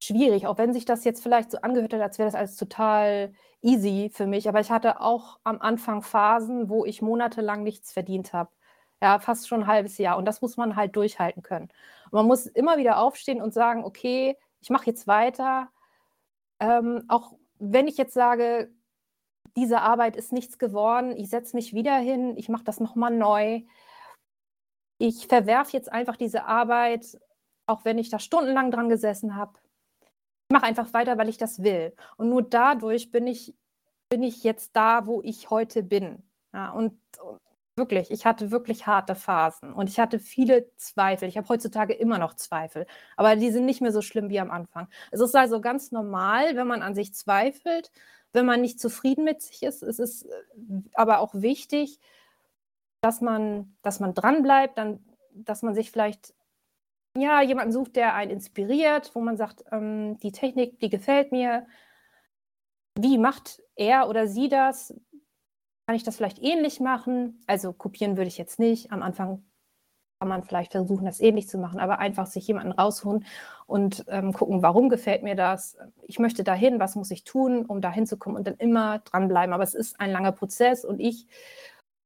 schwierig, 0.00 0.46
auch 0.46 0.58
wenn 0.58 0.72
sich 0.72 0.84
das 0.84 1.04
jetzt 1.04 1.22
vielleicht 1.22 1.50
so 1.50 1.58
angehört 1.58 1.94
hat, 1.94 2.00
als 2.00 2.18
wäre 2.18 2.28
das 2.28 2.34
alles 2.34 2.56
total 2.56 3.32
easy 3.62 4.10
für 4.12 4.26
mich. 4.26 4.48
Aber 4.48 4.60
ich 4.60 4.70
hatte 4.70 5.00
auch 5.00 5.38
am 5.44 5.60
Anfang 5.60 6.02
Phasen, 6.02 6.68
wo 6.68 6.84
ich 6.84 7.02
monatelang 7.02 7.62
nichts 7.62 7.92
verdient 7.92 8.32
habe. 8.32 8.50
Ja, 9.02 9.18
fast 9.18 9.48
schon 9.48 9.62
ein 9.62 9.66
halbes 9.66 9.98
Jahr. 9.98 10.16
Und 10.16 10.24
das 10.26 10.42
muss 10.42 10.56
man 10.56 10.76
halt 10.76 10.96
durchhalten 10.96 11.42
können. 11.42 11.68
Und 12.06 12.12
man 12.12 12.26
muss 12.26 12.46
immer 12.46 12.78
wieder 12.78 12.98
aufstehen 12.98 13.42
und 13.42 13.52
sagen, 13.52 13.84
okay, 13.84 14.36
ich 14.60 14.70
mache 14.70 14.86
jetzt 14.86 15.06
weiter. 15.06 15.68
Ähm, 16.60 17.04
auch 17.08 17.34
wenn 17.58 17.88
ich 17.88 17.96
jetzt 17.98 18.14
sage, 18.14 18.70
diese 19.56 19.80
Arbeit 19.80 20.16
ist 20.16 20.32
nichts 20.32 20.58
geworden, 20.58 21.14
ich 21.16 21.30
setze 21.30 21.56
mich 21.56 21.72
wieder 21.72 21.96
hin, 21.96 22.36
ich 22.36 22.48
mache 22.48 22.64
das 22.64 22.80
nochmal 22.80 23.10
neu 23.10 23.62
ich 24.98 25.26
verwerfe 25.26 25.72
jetzt 25.76 25.92
einfach 25.92 26.16
diese 26.16 26.44
Arbeit, 26.44 27.18
auch 27.66 27.84
wenn 27.84 27.98
ich 27.98 28.10
da 28.10 28.18
stundenlang 28.18 28.70
dran 28.70 28.88
gesessen 28.88 29.36
habe. 29.36 29.58
Ich 30.48 30.54
mache 30.54 30.66
einfach 30.66 30.92
weiter, 30.92 31.18
weil 31.18 31.28
ich 31.28 31.38
das 31.38 31.62
will. 31.62 31.94
Und 32.16 32.28
nur 32.28 32.42
dadurch 32.42 33.10
bin 33.10 33.26
ich, 33.26 33.54
bin 34.08 34.22
ich 34.22 34.44
jetzt 34.44 34.76
da, 34.76 35.06
wo 35.06 35.22
ich 35.22 35.50
heute 35.50 35.82
bin. 35.82 36.22
Ja, 36.52 36.70
und, 36.70 36.98
und 37.22 37.40
wirklich, 37.76 38.10
ich 38.10 38.24
hatte 38.24 38.50
wirklich 38.50 38.86
harte 38.86 39.14
Phasen 39.14 39.72
und 39.72 39.90
ich 39.90 39.98
hatte 39.98 40.18
viele 40.18 40.70
Zweifel. 40.76 41.28
Ich 41.28 41.36
habe 41.36 41.48
heutzutage 41.48 41.92
immer 41.92 42.18
noch 42.18 42.34
Zweifel, 42.34 42.86
aber 43.16 43.36
die 43.36 43.50
sind 43.50 43.66
nicht 43.66 43.82
mehr 43.82 43.92
so 43.92 44.00
schlimm 44.02 44.30
wie 44.30 44.40
am 44.40 44.50
Anfang. 44.50 44.88
Es 45.10 45.20
ist 45.20 45.34
also 45.36 45.60
ganz 45.60 45.92
normal, 45.92 46.56
wenn 46.56 46.66
man 46.66 46.82
an 46.82 46.94
sich 46.94 47.14
zweifelt, 47.14 47.90
wenn 48.32 48.46
man 48.46 48.60
nicht 48.60 48.80
zufrieden 48.80 49.24
mit 49.24 49.42
sich 49.42 49.62
ist. 49.62 49.82
Es 49.82 49.98
ist 49.98 50.24
äh, 50.24 50.30
aber 50.94 51.18
auch 51.18 51.34
wichtig, 51.34 52.00
dass 53.06 53.20
man, 53.20 53.76
dass 53.82 54.00
man 54.00 54.14
dranbleibt, 54.14 54.76
dann, 54.76 54.98
dass 55.32 55.62
man 55.62 55.76
sich 55.76 55.92
vielleicht 55.92 56.34
ja, 57.16 57.40
jemanden 57.40 57.72
sucht, 57.72 57.94
der 57.94 58.14
einen 58.14 58.32
inspiriert, 58.32 59.12
wo 59.14 59.20
man 59.20 59.36
sagt, 59.36 59.64
ähm, 59.70 60.18
die 60.18 60.32
Technik, 60.32 60.80
die 60.80 60.90
gefällt 60.90 61.30
mir. 61.30 61.66
Wie 62.98 63.16
macht 63.16 63.62
er 63.76 64.08
oder 64.08 64.26
sie 64.26 64.48
das? 64.48 64.92
Kann 65.86 65.94
ich 65.94 66.02
das 66.02 66.16
vielleicht 66.16 66.42
ähnlich 66.42 66.80
machen? 66.80 67.40
Also 67.46 67.72
kopieren 67.72 68.16
würde 68.16 68.26
ich 68.26 68.38
jetzt 68.38 68.58
nicht. 68.58 68.90
Am 68.90 69.02
Anfang 69.02 69.44
kann 70.18 70.28
man 70.28 70.42
vielleicht 70.42 70.72
versuchen, 70.72 71.04
das 71.04 71.20
ähnlich 71.20 71.48
zu 71.48 71.58
machen, 71.58 71.78
aber 71.78 72.00
einfach 72.00 72.26
sich 72.26 72.44
jemanden 72.48 72.72
rausholen 72.72 73.24
und 73.66 74.04
ähm, 74.08 74.32
gucken, 74.32 74.62
warum 74.62 74.88
gefällt 74.88 75.22
mir 75.22 75.36
das? 75.36 75.78
Ich 76.02 76.18
möchte 76.18 76.42
dahin, 76.42 76.80
was 76.80 76.96
muss 76.96 77.12
ich 77.12 77.22
tun, 77.22 77.66
um 77.66 77.80
dahin 77.80 78.06
zu 78.06 78.16
kommen 78.16 78.34
und 78.34 78.48
dann 78.48 78.56
immer 78.56 78.98
dranbleiben. 78.98 79.54
Aber 79.54 79.62
es 79.62 79.74
ist 79.74 80.00
ein 80.00 80.10
langer 80.10 80.32
Prozess 80.32 80.84
und 80.84 80.98
ich, 80.98 81.28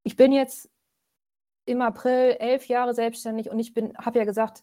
ich 0.03 0.17
bin 0.17 0.33
jetzt 0.33 0.69
im 1.67 1.83
April 1.83 2.37
elf 2.39 2.67
Jahre 2.67 2.95
selbstständig 2.95 3.51
und 3.51 3.59
ich 3.59 3.75
bin, 3.75 3.97
habe 3.99 4.19
ja 4.19 4.25
gesagt, 4.25 4.63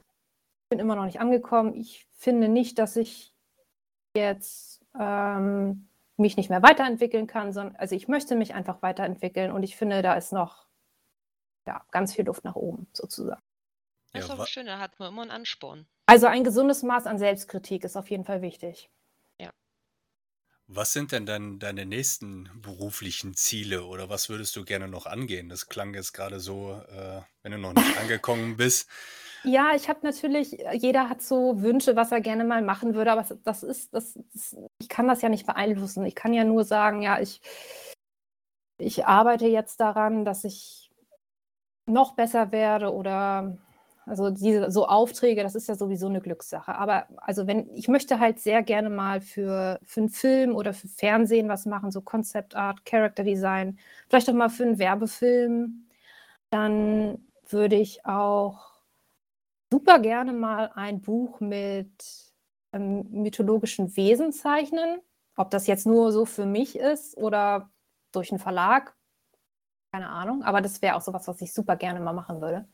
ich 0.64 0.70
bin 0.70 0.80
immer 0.80 0.96
noch 0.96 1.06
nicht 1.06 1.20
angekommen. 1.20 1.74
Ich 1.76 2.08
finde 2.14 2.50
nicht, 2.50 2.78
dass 2.80 2.96
ich 2.96 3.34
jetzt 4.16 4.86
ähm, 5.00 5.88
mich 6.18 6.36
nicht 6.36 6.50
mehr 6.50 6.64
weiterentwickeln 6.64 7.28
kann, 7.28 7.54
sondern 7.54 7.76
also 7.76 7.96
ich 7.96 8.08
möchte 8.08 8.36
mich 8.36 8.54
einfach 8.54 8.82
weiterentwickeln 8.82 9.52
und 9.52 9.64
ich 9.64 9.78
finde, 9.78 10.02
da 10.02 10.16
ist 10.16 10.34
noch 10.34 10.68
ja, 11.66 11.86
ganz 11.92 12.14
viel 12.14 12.26
Luft 12.26 12.44
nach 12.44 12.56
oben 12.56 12.88
sozusagen. 12.94 13.42
Das 14.14 14.26
ist 14.26 14.32
aber 14.32 14.48
schön, 14.48 14.66
da 14.66 14.80
hat 14.80 14.98
man 15.00 15.10
immer 15.10 15.22
einen 15.22 15.32
Ansporn. 15.32 15.86
Also 16.08 16.28
ein 16.28 16.44
gesundes 16.44 16.82
Maß 16.82 17.06
an 17.06 17.20
Selbstkritik 17.20 17.84
ist 17.84 17.98
auf 17.98 18.10
jeden 18.10 18.24
Fall 18.24 18.42
wichtig. 18.42 18.90
Was 20.70 20.92
sind 20.92 21.14
denn 21.14 21.26
dann 21.26 21.60
deine 21.60 21.86
nächsten 21.86 22.50
beruflichen 22.62 23.36
Ziele 23.36 23.86
oder 23.86 24.10
was 24.10 24.28
würdest 24.28 24.54
du 24.58 24.66
gerne 24.66 24.90
noch 24.90 25.06
angehen? 25.06 25.48
Das 25.48 25.70
klang 25.70 25.94
jetzt 25.94 26.12
gerade 26.12 26.42
so, 26.42 26.74
äh, 26.90 27.22
wenn 27.42 27.54
du 27.54 27.58
noch 27.58 27.74
nicht 27.74 27.98
angekommen 28.02 28.58
bist. 28.58 28.90
Ja, 29.46 29.74
ich 29.76 29.88
habe 29.88 30.00
natürlich, 30.04 30.60
äh, 30.60 30.76
jeder 30.76 31.08
hat 31.08 31.22
so 31.22 31.62
Wünsche, 31.62 31.96
was 31.96 32.12
er 32.12 32.20
gerne 32.20 32.44
mal 32.44 32.62
machen 32.62 32.96
würde, 32.96 33.14
aber 33.14 33.26
das 33.46 33.64
ist, 33.64 33.94
das 33.94 34.18
ist, 34.34 34.58
ich 34.80 34.90
kann 34.90 35.08
das 35.08 35.22
ja 35.22 35.30
nicht 35.30 35.46
beeinflussen. 35.46 36.06
Ich 36.06 36.16
kann 36.16 36.34
ja 36.34 36.44
nur 36.44 36.66
sagen, 36.66 37.02
ja, 37.02 37.22
ich, 37.22 37.40
ich 38.78 39.06
arbeite 39.06 39.48
jetzt 39.48 39.80
daran, 39.80 40.26
dass 40.26 40.44
ich 40.44 40.92
noch 41.86 42.16
besser 42.16 42.52
werde 42.52 42.94
oder 42.94 43.58
also 44.08 44.30
diese 44.30 44.72
so 44.72 44.88
Aufträge, 44.88 45.44
das 45.44 45.56
ist 45.56 45.68
ja 45.68 45.76
sowieso 45.76 46.08
eine 46.08 46.22
Glückssache. 46.22 46.74
Aber 46.76 47.08
also 47.18 47.46
wenn, 47.46 47.70
ich 47.76 47.88
möchte 47.90 48.20
halt 48.20 48.40
sehr 48.40 48.64
gerne 48.64 48.90
mal 48.90 49.20
für, 49.22 49.80
für 49.84 50.02
einen 50.02 50.10
Film 50.10 50.56
oder 50.56 50.74
für 50.74 50.88
Fernsehen 50.88 51.50
was 51.50 51.66
machen, 51.66 51.92
so 51.92 52.02
Concept 52.02 52.56
Art, 52.56 52.86
Character 52.86 53.24
Design, 53.24 53.78
vielleicht 54.08 54.30
auch 54.30 54.34
mal 54.34 54.50
für 54.50 54.64
einen 54.64 54.80
Werbefilm. 54.80 55.88
Dann 56.50 57.28
würde 57.50 57.76
ich 57.76 58.06
auch 58.06 58.72
super 59.72 60.00
gerne 60.00 60.32
mal 60.32 60.72
ein 60.76 61.02
Buch 61.02 61.42
mit 61.42 61.92
ähm, 62.72 63.06
mythologischen 63.12 63.96
Wesen 63.98 64.32
zeichnen. 64.32 65.02
Ob 65.36 65.52
das 65.52 65.68
jetzt 65.68 65.86
nur 65.86 66.12
so 66.14 66.26
für 66.26 66.46
mich 66.46 66.78
ist 66.78 67.18
oder 67.18 67.70
durch 68.12 68.32
einen 68.32 68.40
Verlag, 68.40 68.96
keine 69.92 70.10
Ahnung. 70.10 70.44
Aber 70.44 70.62
das 70.62 70.82
wäre 70.82 70.96
auch 70.96 71.02
sowas, 71.02 71.28
was 71.28 71.42
ich 71.42 71.54
super 71.54 71.76
gerne 71.76 72.00
mal 72.00 72.14
machen 72.14 72.42
würde. 72.42 72.68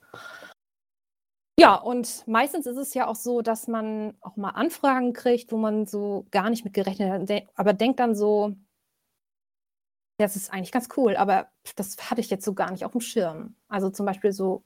Ja, 1.60 1.76
und 1.76 2.28
meistens 2.28 2.66
ist 2.66 2.78
es 2.78 2.96
ja 2.96 3.06
auch 3.08 3.16
so, 3.16 3.42
dass 3.44 3.68
man 3.68 4.16
auch 4.22 4.36
mal 4.38 4.50
Anfragen 4.52 5.14
kriegt, 5.14 5.52
wo 5.52 5.58
man 5.58 5.86
so 5.86 6.26
gar 6.32 6.50
nicht 6.50 6.64
mit 6.66 6.74
gerechnet 6.74 7.12
hat, 7.12 7.44
aber 7.56 7.74
denkt 7.74 8.00
dann 8.00 8.16
so 8.16 8.56
das 10.20 10.36
ist 10.36 10.54
eigentlich 10.54 10.72
ganz 10.72 10.90
cool, 10.98 11.16
aber 11.16 11.48
das 11.76 11.98
hatte 12.10 12.22
ich 12.22 12.30
jetzt 12.30 12.46
so 12.46 12.54
gar 12.54 12.72
nicht 12.72 12.86
auf'm 12.86 13.02
Schirm. 13.02 13.56
Also, 13.68 13.90
zum 13.90 14.06
Beispiel 14.06 14.32
so 14.32 14.64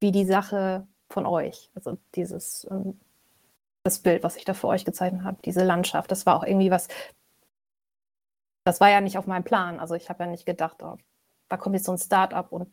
wie 0.00 0.12
die 0.12 0.24
Sache 0.26 0.86
von 1.10 1.26
euch, 1.26 1.70
also 1.74 1.98
dieses, 2.14 2.66
ähm 2.70 3.00
das 3.84 4.00
Bild, 4.00 4.22
was 4.24 4.36
ich 4.36 4.44
da 4.44 4.54
für 4.54 4.68
euch 4.68 4.84
gezeichnet 4.84 5.24
habe, 5.24 5.38
diese 5.44 5.64
Landschaft, 5.64 6.10
das 6.10 6.26
war 6.26 6.36
auch 6.36 6.44
irgendwie 6.44 6.70
was 6.70 6.88
das 8.66 8.80
war 8.80 8.90
ja 8.90 9.00
nicht 9.00 9.16
auf 9.16 9.28
meinem 9.28 9.44
Plan. 9.44 9.78
Also, 9.78 9.94
ich 9.94 10.08
habe 10.10 10.24
ja 10.24 10.30
nicht 10.30 10.44
gedacht: 10.44 10.82
„Oh, 10.82 10.96
da 11.48 11.56
kommt 11.56 11.76
jetzt 11.76 11.84
so 11.86 11.92
'n 11.92 11.98
Start-up 11.98 12.50
und 12.50 12.68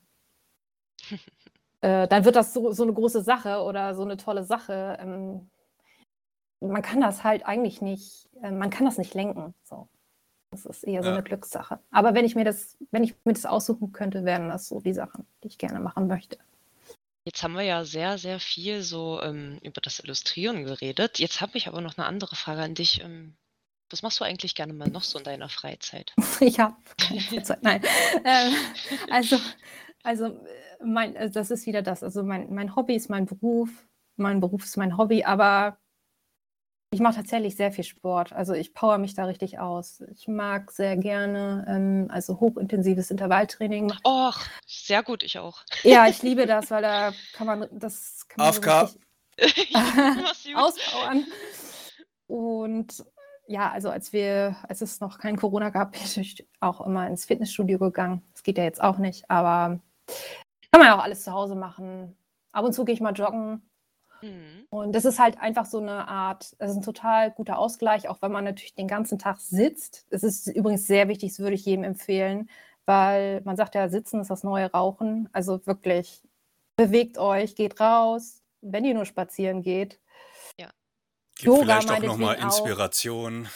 äh, 1.83 2.07
dann 2.07 2.25
wird 2.25 2.35
das 2.37 2.53
so 2.53 2.71
so 2.71 2.85
'ne 2.85 2.93
große 2.93 3.21
Sache 3.23 3.61
oder 3.63 3.95
so 3.95 4.05
'ne 4.05 4.17
tolle 4.17 4.43
Sache.“ 4.45 4.97
Ähm, 5.01 5.49
man 6.61 6.81
kann 6.81 7.01
das 7.01 7.23
halt 7.23 7.45
eigentlich 7.45 7.81
nicht 7.81 8.29
äh, 8.41 8.51
man 8.51 8.69
kann 8.69 8.85
das 8.85 8.97
nicht 8.97 9.13
lenken, 9.13 9.53
so. 9.63 9.89
Das 10.51 10.65
ist 10.65 10.83
eher 10.83 11.03
so 11.03 11.11
Ja. 11.11 11.13
'ne 11.13 11.23
Glückssache. 11.23 11.79
Aber 11.91 12.15
wenn 12.15 12.25
ich 12.25 12.35
mir 12.35 12.45
das 12.45 12.77
wenn 12.91 13.03
ich 13.05 13.15
mir 13.25 13.33
das 13.33 13.45
aussuchen 13.47 13.91
könnte, 13.93 14.25
wären 14.25 14.49
das 14.49 14.67
so 14.67 14.81
die 14.81 14.93
Sachen, 14.93 15.27
die 15.43 15.47
ich 15.49 15.57
gerne 15.59 15.79
machen 15.81 16.07
möchte. 16.07 16.37
Jetzt 17.27 17.41
haben 17.41 17.53
wir 17.53 17.61
ja 17.63 17.85
sehr, 17.85 18.17
sehr 18.17 18.39
viel 18.41 18.81
so, 18.83 19.21
ähm, 19.21 19.57
über 19.61 19.79
das 19.79 19.99
Illustrieren 19.99 20.65
geredet. 20.65 21.19
Jetzt 21.19 21.39
habe 21.39 21.57
ich 21.57 21.67
aber 21.69 21.79
noch 21.79 21.95
'ne 21.95 22.05
andere 22.05 22.35
Frage 22.35 22.61
an 22.61 22.75
dich. 22.75 22.99
Ähm, 23.01 23.37
was 23.91 24.01
machst 24.03 24.19
du 24.19 24.25
eigentlich 24.25 24.55
gerne 24.55 24.73
mal 24.73 24.89
noch 24.89 25.03
so 25.03 25.19
in 25.19 25.23
deiner 25.25 25.49
Freizeit? 25.49 26.17
Ich 26.41 26.59
habe 26.59 26.75
keine 26.99 27.23
Freizeit, 27.23 27.63
nein. 27.63 27.81
Ähm, 28.25 28.53
also 29.09 29.39
also, 30.03 30.25
äh, 30.27 30.72
mein 30.85 31.15
äh, 31.15 31.29
das 31.29 31.51
ist 31.51 31.65
wieder 31.65 31.81
das. 31.81 32.03
Also, 32.03 32.23
mein 32.23 32.53
mein 32.53 32.75
Hobby 32.75 32.95
ist 32.95 33.09
mein 33.09 33.25
Beruf, 33.25 33.69
mein 34.17 34.39
Beruf 34.39 34.63
ist 34.65 34.77
mein 34.77 34.97
Hobby, 34.97 35.23
aber 35.23 35.77
ich 36.91 36.99
mache 36.99 37.15
tatsächlich 37.15 37.55
sehr 37.55 37.71
viel 37.71 37.83
Sport. 37.83 38.33
Also, 38.33 38.53
ich 38.53 38.73
powere 38.73 38.99
mich 38.99 39.15
da 39.15 39.25
richtig 39.25 39.59
aus. 39.59 40.01
Ich 40.11 40.27
mag 40.27 40.71
sehr 40.71 40.95
gerne, 40.97 41.65
ähm, 41.67 42.07
also, 42.11 42.39
hochintensives 42.39 43.09
Intervalltraining. 43.11 43.91
Och, 44.05 44.37
sehr 44.65 45.01
gut, 45.03 45.23
ich 45.23 45.39
auch. 45.39 45.63
Ja, 45.83 46.07
ich 46.07 46.21
liebe 46.23 46.45
das, 46.45 46.69
weil 46.71 46.83
da 46.83 47.13
kann 47.33 47.47
man 47.47 47.67
das 47.71 48.27
kann 48.27 48.45
man 48.45 48.53
so 48.53 48.61
AFK. 48.61 48.95
richtig 49.41 49.73
machst 49.73 50.45
gut. 50.45 50.55
auspowern. 50.55 51.25
Und 52.27 53.03
ja, 53.47 53.71
also, 53.71 53.89
als 53.89 54.13
wir 54.13 54.55
als 54.67 54.81
es 54.81 54.99
noch 54.99 55.17
kein 55.17 55.37
Corona 55.37 55.69
gab, 55.69 55.91
bin 56.13 56.21
ich 56.21 56.47
auch 56.59 56.81
immer 56.85 57.07
ins 57.07 57.25
Fitnessstudio 57.25 57.79
gegangen. 57.79 58.21
Das 58.33 58.43
geht 58.43 58.57
ja 58.57 58.63
jetzt 58.63 58.81
auch 58.81 58.97
nicht, 58.99 59.29
aber 59.29 59.79
kann 60.73 60.81
man 60.81 60.87
ja 60.89 60.97
auch 60.97 61.03
alles 61.03 61.23
zu 61.23 61.31
Hause 61.33 61.55
machen. 61.55 62.17
Ab 62.51 62.65
und 62.65 62.73
zu 62.73 62.85
gehe 62.85 62.95
ich 62.95 63.01
mal 63.01 63.13
joggen. 63.13 63.61
Mhm. 64.21 64.67
Und 64.71 64.93
das 64.95 65.05
ist 65.05 65.19
halt 65.19 65.39
einfach 65.39 65.65
so 65.65 65.79
'ne 65.79 66.07
Art 66.07 66.55
es 66.57 66.71
ist 66.71 66.77
'n 66.77 66.81
total 66.81 67.31
guter 67.31 67.59
Ausgleich, 67.59 68.09
auch 68.09 68.21
wenn 68.23 68.31
man 68.31 68.43
natürlich 68.45 68.73
den 68.75 68.87
ganzen 68.87 69.19
Tag 69.19 69.39
sitzt. 69.39 70.07
Es 70.09 70.23
ist 70.23 70.47
übrigens 70.47 70.87
sehr 70.87 71.07
wichtig, 71.09 71.29
das 71.31 71.39
würde 71.39 71.53
ich 71.55 71.65
jedem 71.65 71.83
empfehlen, 71.83 72.49
weil 72.87 73.41
man 73.41 73.55
sagt 73.55 73.75
ja, 73.75 73.87
Sitzen 73.89 74.19
ist 74.21 74.31
das 74.31 74.43
neue 74.43 74.71
Rauchen. 74.71 75.29
Also, 75.33 75.65
wirklich, 75.67 76.23
bewegt 76.77 77.17
euch, 77.19 77.55
geht 77.55 77.79
raus, 77.79 78.41
wenn 78.61 78.85
ihr 78.85 78.95
nur 78.95 79.05
spazieren 79.05 79.61
geht. 79.61 79.99
Ja. 80.59 80.69
Gibt 81.37 81.47
Yoga 81.47 81.57
vielleicht 81.57 81.91
auch 81.91 82.03
noch 82.03 82.17
mal 82.17 82.35
meinetwegen 82.35 82.43
auch. 82.43 82.43
Inspiration. 82.45 83.49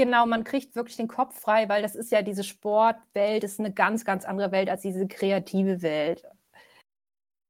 Genau, 0.00 0.26
man 0.26 0.44
kriegt 0.44 0.76
wirklich 0.76 0.96
den 0.96 1.08
Kopf 1.08 1.40
frei, 1.40 1.68
weil 1.68 1.82
das 1.82 1.96
ist 1.96 2.12
ja 2.12 2.22
diese 2.22 2.44
Sportwelt 2.44 3.42
ist 3.42 3.58
'ne 3.58 3.72
ganz, 3.72 4.04
ganz 4.04 4.24
andere 4.24 4.52
Welt 4.52 4.70
als 4.70 4.82
diese 4.82 5.08
kreative 5.08 5.82
Welt. 5.82 6.22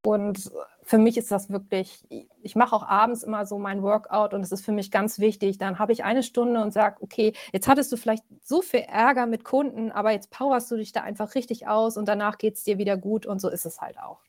Und 0.09 0.51
für 0.85 0.97
mich 0.97 1.19
ist 1.19 1.31
das 1.31 1.51
wirklich 1.51 2.03
ich 2.43 2.57
mache 2.57 2.75
auch 2.75 2.83
abends 2.83 3.23
immer 3.23 3.45
so 3.45 3.59
mein 3.59 3.83
Workout 3.83 4.33
und 4.33 4.41
es 4.41 4.53
ist 4.53 4.65
für 4.65 4.73
mich 4.73 4.91
ganz 4.91 5.19
wichtig. 5.19 5.59
Dann 5.59 5.79
habe 5.79 5.93
ich 5.93 6.03
eine 6.03 6.23
Stunde 6.23 6.63
und 6.63 6.73
sage: 6.73 6.97
„Okay, 7.03 7.35
jetzt 7.53 7.69
hattest 7.69 7.93
du 7.93 7.99
vielleicht 7.99 8.25
so 8.43 8.63
viel 8.63 8.81
Ärger 8.81 9.27
mit 9.27 9.45
Kunden, 9.45 9.93
aber 9.93 10.13
jetzt 10.13 10.31
powerst 10.31 10.71
du 10.71 10.77
dich 10.77 10.93
da 10.93 11.03
einfach 11.03 11.35
richtig 11.35 11.67
aus 11.69 11.99
und 11.99 12.07
danach 12.09 12.39
geht's 12.39 12.65
dir 12.65 12.79
wieder 12.79 12.97
gut.“ 12.97 13.27
Und 13.27 13.39
so 13.39 13.51
ist 13.51 13.67
es 13.67 13.83
halt 13.83 13.99
auch. 13.99 14.23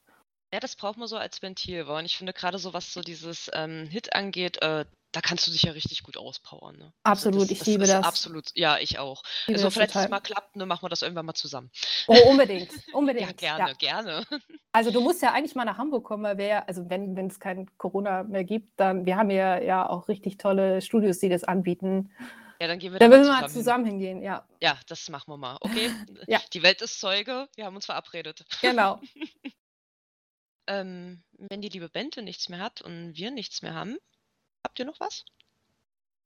Ja, 0.54 0.60
das 0.60 0.76
braucht 0.76 0.98
man 0.98 1.08
so 1.08 1.18
als 1.18 1.42
Ventil? 1.42 1.84
Und 1.84 2.06
ich 2.06 2.18
finde 2.18 2.34
grade 2.34 2.58
so, 2.58 2.74
was 2.74 2.94
so 2.94 3.02
dieses, 3.02 3.50
ähm, 3.54 3.86
HIIT 3.90 4.14
angeht, 4.14 4.62
äh, 4.62 4.86
da 5.12 5.22
kannst 5.22 5.48
du 5.48 5.52
dich 5.52 5.64
ja 5.64 5.72
richtig 5.72 6.04
gut 6.04 6.18
auspowern, 6.18 6.78
ne? 6.78 6.94
Also, 7.04 7.30
Absolut, 7.30 7.42
das 7.44 7.52
ich 7.52 7.60
das 7.60 7.68
liebe 7.68 7.88
das. 7.88 8.06
absolut 8.06 8.52
ja, 8.56 8.78
ich 8.78 9.00
auch. 9.00 9.24
Ich 9.48 9.56
Also, 9.56 9.66
das 9.68 9.74
falls 9.74 9.96
es 9.96 10.10
mal 10.10 10.20
klappt, 10.20 10.56
ne, 10.56 10.66
machen 10.66 10.84
wir 10.84 10.90
das 10.90 11.02
irgendwann 11.02 11.26
mal 11.26 11.34
zusammen. 11.34 11.72
Oh, 12.08 12.18
unbedingt, 12.30 12.70
Ja, 12.88 12.94
unbedingt, 12.94 13.38
gerne, 13.38 13.70
ja. 13.70 13.74
gerne. 13.74 14.24
Also, 14.72 14.92
du 14.92 15.02
musst 15.02 15.22
ja 15.24 15.32
eigentlich 15.34 15.56
mal 15.56 15.66
nach 15.66 15.80
Hamburg 15.80 16.04
kommen, 16.06 16.24
weil 16.24 16.38
wir 16.38 16.46
ja 16.46 16.64
also, 16.68 16.90
wenn 16.90 17.16
wenn's 17.16 17.40
kein 17.40 17.76
Corona 17.78 18.22
mehr 18.24 18.44
gibt, 18.44 18.80
dann 18.80 19.06
wir 19.08 19.16
haben 19.18 19.32
ja 19.32 19.60
ja 19.60 19.90
auch 19.90 20.08
richtig 20.08 20.38
tolle 20.38 20.82
Studios, 20.82 21.18
die 21.20 21.30
das 21.30 21.44
anbieten. 21.44 22.12
Ja, 22.62 22.68
dann 22.68 22.78
gehen 22.78 22.92
wir 22.94 23.00
Da 23.00 23.06
da 23.06 23.10
mal 23.10 23.18
müssen 23.20 23.32
wir 23.32 23.42
mal 23.42 23.50
zusammen 23.50 23.86
hingehen, 23.86 24.22
ja. 24.22 24.46
Ja, 24.62 24.78
das 24.88 25.10
machen 25.10 25.32
wir 25.32 25.38
mal. 25.38 25.58
Okay, 25.62 25.90
Ja. 26.28 26.40
die 26.54 26.62
Welt 26.62 26.82
ist 26.84 27.00
Zeuge, 27.00 27.48
wir 27.56 27.66
haben 27.66 27.76
uns 27.76 27.86
verabredet. 27.88 28.46
Genau. 28.62 29.00
Ähm, 30.68 31.24
wenn 31.32 31.62
die 31.62 31.70
liebe 31.70 31.90
Bente 31.90 32.22
nichts 32.22 32.48
mehr 32.50 32.60
hat 32.60 32.82
und 32.82 33.16
wir 33.16 33.32
nichts 33.32 33.62
mehr 33.64 33.74
haben, 33.74 33.98
habt 34.66 34.80
ihr 34.80 34.86
noch 34.86 35.00
was? 35.00 35.26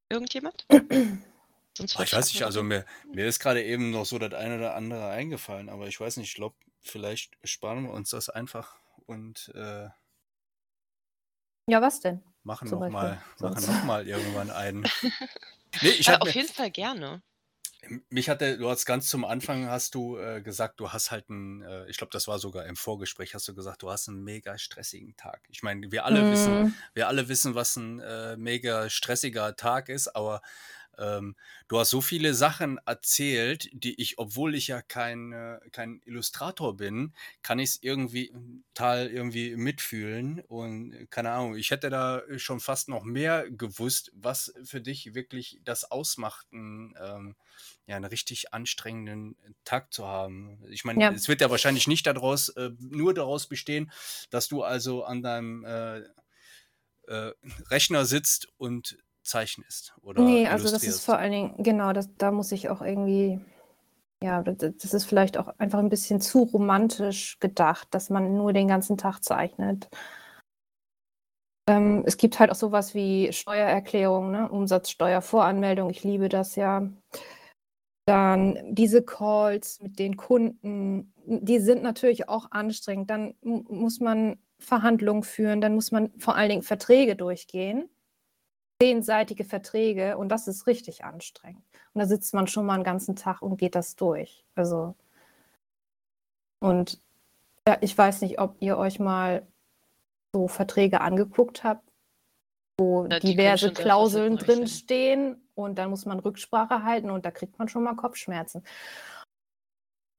Irgendjemand? 0.10 0.66
Sonst 1.78 1.98
ich 2.00 2.14
weiß 2.14 2.28
nicht, 2.34 2.44
also 2.44 2.64
mir 2.64 2.86
mir 3.12 3.26
ist 3.28 3.40
grade 3.40 3.64
eben 3.64 3.92
noch 3.92 4.06
so 4.06 4.20
das 4.20 4.34
eine 4.34 4.58
oder 4.58 4.76
andere 4.76 5.10
eingefallen, 5.10 5.70
aber 5.70 5.88
ich 5.88 6.00
weiß 6.00 6.18
nicht, 6.18 6.30
ich 6.30 6.36
glaube, 6.36 6.56
vielleicht 6.82 7.38
sparen 7.44 7.84
wir 7.86 7.92
uns 7.92 8.10
das 8.10 8.30
einfach 8.30 8.78
und, 9.06 9.52
äh 9.56 9.90
Ja, 11.68 11.82
was 11.82 12.00
denn 12.02 12.22
machen 12.44 12.70
zum 12.70 12.80
noch 12.80 12.80
Beispiel 12.80 12.88
mal 12.88 13.22
machen 13.38 13.64
sonst? 13.64 13.66
noch 13.66 13.82
mal 13.82 14.08
irgendwann 14.08 14.50
einen. 14.50 14.90
Ne, 15.82 15.90
ich 15.92 16.10
Äh, 16.10 16.18
auf 16.22 16.34
mir 16.34 16.36
jeden 16.36 16.50
Fall 16.50 16.72
gerne. 16.72 17.24
Mich 18.10 18.30
hatte 18.30 18.58
du 18.58 18.70
hast 18.70 18.86
ganz 18.86 19.10
zum 19.10 19.26
Anfang 19.26 19.68
hast 19.68 19.96
du, 19.96 20.18
äh, 20.18 20.42
gesagt, 20.42 20.80
du 20.80 20.92
hast 20.92 21.12
halt 21.12 21.30
'n 21.30 21.62
äh, 21.64 21.86
ich 21.90 21.98
glaube, 21.98 22.12
das 22.12 22.28
war 22.28 22.40
sogar 22.40 22.66
im 22.66 22.76
Vorgespräch, 22.76 23.36
hast 23.36 23.48
du 23.48 23.54
gesagt, 23.56 23.82
du 23.84 23.90
hast 23.92 24.08
'n 24.08 24.24
mega 24.24 24.58
stressigen 24.58 25.16
Tag. 25.18 25.42
Ich 25.50 25.64
meine, 25.64 25.92
wir 25.92 26.06
alle 26.06 26.30
wissen 26.30 26.62
Mhm. 26.62 26.84
wir 26.94 27.08
alle 27.08 27.28
wissen, 27.30 27.56
was 27.56 27.76
'n, 27.78 28.00
äh, 28.00 28.38
mega 28.38 28.90
stressiger 28.90 29.56
Tag 29.56 29.90
ist, 29.90 30.08
aber, 30.16 30.42
ähm, 30.98 31.36
du 31.68 31.80
hast 31.80 31.90
so 31.92 32.02
viele 32.02 32.34
Sachen 32.34 32.80
erzählt, 32.86 33.70
die 33.74 34.00
ich 34.02 34.18
obwohl 34.20 34.56
ich 34.56 34.68
ja 34.68 34.82
kein 34.82 35.34
kein 35.72 36.02
Illustrator 36.06 36.76
bin, 36.78 37.14
kann 37.42 37.60
ich's 37.60 37.80
irgendwie 37.82 38.34
total 38.74 39.08
irgendwie 39.10 39.56
mitfühlen 39.56 40.42
und 40.42 41.08
keine 41.12 41.32
Ahnung, 41.32 41.56
ich 41.56 41.72
hätte 41.72 41.90
da 41.90 42.22
schon 42.38 42.60
fast 42.60 42.90
noch 42.90 43.04
mehr 43.04 43.50
gewusst, 43.52 44.12
was 44.16 44.54
für 44.64 44.82
dich 44.82 45.14
wirklich 45.16 45.60
das 45.64 45.90
ausmacht, 45.92 46.48
'n, 46.54 46.94
ähm 47.02 47.36
ja, 47.88 47.98
'n 47.98 48.06
richtig 48.06 48.54
anstrengenden 48.54 49.36
Tag 49.66 49.94
zu 49.94 50.06
haben. 50.08 50.64
Ich 50.70 50.86
meine, 50.86 51.02
Ja. 51.02 51.14
es 51.14 51.28
wird 51.28 51.42
ja 51.42 51.50
wahrscheinlich 51.50 51.88
nicht 51.88 52.06
da 52.08 52.14
draus 52.14 52.50
äh, 52.50 52.72
nur 52.80 53.14
daraus 53.14 53.48
bestehen, 53.48 53.92
dass 54.30 54.48
du 54.48 54.64
also 54.64 55.04
an 55.04 55.22
deinem, 55.22 55.66
äh, 55.66 56.04
äh, 57.08 57.34
Rechner 57.70 58.06
sitzt 58.06 58.48
und 58.58 58.98
zeichnest 59.24 59.96
oder 60.02 60.42
Ne, 60.42 60.48
also, 60.48 60.70
das 60.70 60.86
ist 60.88 61.00
vor 61.04 61.18
allen 61.18 61.32
Dingen 61.32 61.56
genau, 61.64 61.92
das 61.92 62.08
da 62.18 62.30
muss 62.32 62.52
ich 62.52 62.70
auch 62.70 62.82
irgendwie 62.82 63.40
ja, 64.24 64.44
das 64.44 64.94
ist 64.94 65.06
vielleicht 65.06 65.38
auch 65.38 65.50
einfach 65.60 65.80
'n 65.80 65.90
bisschen 65.90 66.22
zu 66.22 66.44
romantisch 66.44 67.40
gedacht, 67.40 67.88
dass 67.92 68.10
man 68.10 68.36
nur 68.38 68.54
den 68.54 68.68
ganzen 68.70 68.98
Tag 68.98 69.22
zeichnet. 69.24 69.90
Ähm, 71.68 72.04
es 72.06 72.18
gibt 72.18 72.40
halt 72.40 72.52
auch 72.52 72.56
so 72.56 72.72
was 72.74 72.94
wie 72.94 73.32
Steuererklärung, 73.32 74.32
ne, 74.32 74.50
Umsatzsteuervoranmeldung. 74.50 75.90
Ich 75.90 76.04
liebe 76.04 76.28
das 76.28 76.56
ja. 76.58 76.90
Dann 78.08 78.58
diese 78.76 79.02
Calls 79.04 79.80
mit 79.82 79.98
den 79.98 80.18
Kunden, 80.18 81.14
die 81.26 81.60
sind 81.60 81.84
natürlich 81.84 82.28
auch 82.28 82.52
anstrengend. 82.52 83.10
Dann 83.10 83.36
muss 83.42 84.00
man 84.02 84.40
Verhandlungen 84.60 85.24
führen, 85.24 85.62
dann 85.62 85.74
muss 85.76 85.92
man 85.92 86.12
vor 86.20 86.36
allen 86.36 86.50
Dingen 86.50 86.64
Verträge 86.64 87.16
durchgehen. 87.16 87.90
Zehnseitige 88.84 89.46
Verträge 89.46 90.18
und 90.18 90.28
das 90.30 90.48
ist 90.50 90.68
richtig 90.68 91.06
anstrengend. 91.06 91.64
Und 91.94 92.00
da 92.02 92.06
sitzt 92.06 92.34
man 92.34 92.48
schon 92.48 92.66
mal 92.66 92.78
'n 92.78 92.84
ganzen 92.84 93.16
Tag 93.16 93.42
und 93.42 93.58
geht 93.58 93.76
das 93.76 93.96
durch. 93.96 94.46
Also 94.56 94.96
und 96.62 97.00
ja, 97.68 97.78
ich 97.82 97.98
weiß 97.98 98.22
nicht, 98.22 98.40
ob 98.40 98.58
ihr 98.62 98.78
euch 98.78 99.00
mal 99.00 99.48
so 100.34 100.48
Verträge 100.48 101.02
angeguckt 101.02 101.64
habt, 101.64 101.88
wo 102.80 103.08
Ja, 103.10 103.20
diverse 103.20 103.72
Klauseln 103.74 104.38
drinstehen 104.38 105.48
und 105.56 105.78
dann 105.78 105.90
muss 105.92 106.06
man 106.06 106.20
Rücksprache 106.20 106.84
halten 106.84 107.12
und 107.12 107.26
da 107.26 107.32
kriegt 107.32 107.60
man 107.60 107.70
schon 107.70 107.84
mal 107.84 107.96
Kopfschmerzen. 107.96 108.64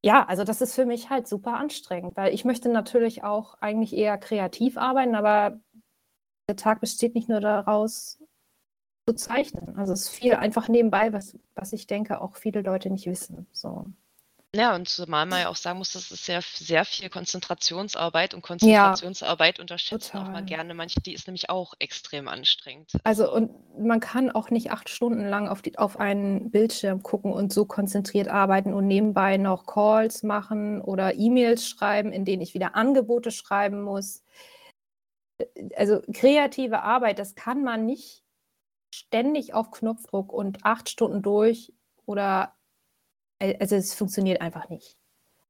Ja, 0.05 0.27
also, 0.27 0.45
das 0.45 0.61
ist 0.61 0.75
für 0.75 0.85
mich 0.85 1.09
halt 1.09 1.27
super 1.27 1.55
anstrengend, 1.57 2.15
weil 2.17 2.35
ich 2.35 2.45
möchte 2.45 2.69
natürlich 2.69 3.25
auch 3.25 3.55
eigentlich 3.62 3.95
eher 3.97 4.19
kreativ 4.19 4.77
arbeiten, 4.77 5.15
aber 5.15 5.59
der 6.49 6.57
Tag 6.57 6.81
besteht 6.81 7.15
nicht 7.15 7.29
nur 7.29 7.41
daraus 7.41 8.19
zu 9.07 9.15
zeichnen. 9.15 9.77
Also, 9.77 9.93
es 9.93 10.03
ist 10.03 10.09
viel 10.11 10.35
einfach 10.35 10.69
nebenbei, 10.69 11.13
was 11.13 11.37
was 11.55 11.73
ich 11.73 11.87
denke, 11.87 12.21
auch 12.21 12.37
viele 12.37 12.63
Leute 12.63 12.91
nicht 12.91 13.07
wissen, 13.07 13.47
so. 13.53 13.87
Ja, 14.55 14.77
und 14.77 14.89
zumal 14.89 15.27
man 15.27 15.41
ja 15.41 15.49
auch 15.49 15.57
sagen 15.57 15.79
muss, 15.79 15.93
das 15.93 16.13
ist 16.13 16.27
sehr 16.27 16.41
sehr 16.41 16.85
viel 16.85 17.11
Konzentrationsarbeit 17.11 18.35
und 18.35 18.43
Konzentrationsarbeit 18.43 19.59
unterschätzen 19.59 20.17
auch 20.17 20.31
mal 20.31 20.45
gerne 20.45 20.75
manche, 20.75 21.01
die 21.01 21.13
ist 21.13 21.27
nämlich 21.27 21.51
auch 21.51 21.75
extrem 21.81 22.29
anstrengend. 22.29 22.93
Also, 23.03 23.33
und 23.33 23.51
man 23.77 23.99
kann 23.99 24.31
auch 24.31 24.51
nicht 24.51 24.71
acht 24.71 24.89
Stunden 24.89 25.29
lang 25.29 25.49
auf 25.49 25.61
die 25.61 25.77
auf 25.77 25.99
einen 25.99 26.53
Bildschirm 26.53 27.03
gucken 27.03 27.33
und 27.33 27.53
so 27.53 27.65
konzentriert 27.65 28.29
arbeiten 28.29 28.73
und 28.75 28.87
nebenbei 28.87 29.39
noch 29.39 29.67
Calls 29.67 30.23
machen 30.23 30.81
oder 30.81 31.17
E-Mails 31.17 31.69
schreiben, 31.69 32.13
in 32.13 32.25
denen 32.25 32.43
ich 32.43 32.55
wieder 32.55 32.77
Angebote 32.77 33.33
schreiben 33.33 33.83
muss. 33.83 34.23
also, 35.77 36.01
kreative 36.13 36.83
Arbeit, 36.83 37.19
das 37.19 37.35
kann 37.35 37.65
man 37.65 37.87
nicht 37.87 38.24
ständig 38.95 39.55
auf 39.55 39.70
Knopfdruck 39.70 40.32
und 40.32 40.64
acht 40.64 40.88
Stunden 40.88 41.22
durch 41.22 41.72
oder 42.07 42.55
also 43.40 43.76
es 43.76 43.95
funktioniert 43.95 44.40
einfach 44.40 44.68
nicht. 44.68 44.97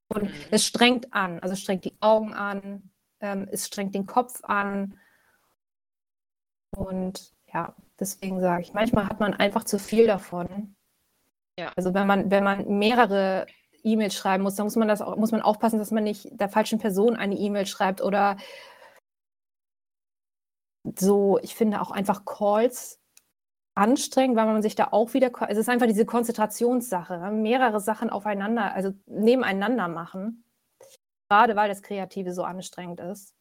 Und 0.09 0.25
mhm. 0.25 0.35
es 0.51 0.65
strengt 0.65 1.13
an, 1.13 1.41
also 1.41 1.53
es 1.53 1.61
strengt 1.61 1.85
die 1.85 1.97
Augen 2.01 2.33
an, 2.35 2.91
ähm, 3.21 3.49
es 3.51 3.67
strengt 3.67 3.95
den 3.95 4.07
Kopf 4.07 4.43
an. 4.45 4.99
Und 6.77 7.35
ja, 7.53 7.75
deswegen 7.99 8.41
sage 8.41 8.63
ich, 8.63 8.73
manchmal 8.73 9.09
hat 9.09 9.21
man 9.21 9.35
einfach 9.35 9.65
zu 9.65 9.79
viel 9.79 10.07
davon. 10.07 10.77
Ja. 11.59 11.73
Also 11.77 11.95
wenn 11.95 12.07
man, 12.07 12.31
wenn 12.31 12.45
man 12.45 12.79
mehrere 12.79 13.47
E-Mails 13.83 14.15
schreiben 14.15 14.43
muss, 14.43 14.57
dann 14.57 14.67
muss 14.67 14.77
man 14.77 14.89
das 14.89 15.03
auch, 15.03 15.17
muss 15.17 15.31
man 15.31 15.43
aufpassen, 15.43 15.79
dass 15.79 15.91
man 15.91 16.05
nicht 16.05 16.29
der 16.33 16.49
falschen 16.49 16.79
Person 16.79 17.17
eine 17.17 17.37
E-Mail 17.37 17.67
schreibt 17.67 18.01
oder 18.01 18.37
so, 20.99 21.39
ich 21.43 21.55
finde 21.55 21.81
auch 21.81 21.91
einfach 21.91 22.25
Calls 22.25 23.01
anstrengend, 23.75 24.37
weil 24.37 24.47
man 24.47 24.63
sich 24.63 24.75
da 24.77 24.89
auch 24.93 25.15
wieder, 25.15 25.31
es 25.49 25.59
ist 25.59 25.69
einfach 25.69 25.87
diese 25.87 26.07
Konzentrationssache, 26.07 27.19
ne? 27.19 27.31
mehrere 27.33 27.81
Sachen 27.81 28.11
aufeinander, 28.11 28.73
also 28.73 28.93
nebeneinander 29.07 29.89
machen, 29.89 30.45
gerade 31.29 31.57
weil 31.57 31.69
das 31.69 31.83
Kreative 31.83 32.33
so 32.33 32.45
anstrengend 32.45 33.01
ist. 33.01 33.35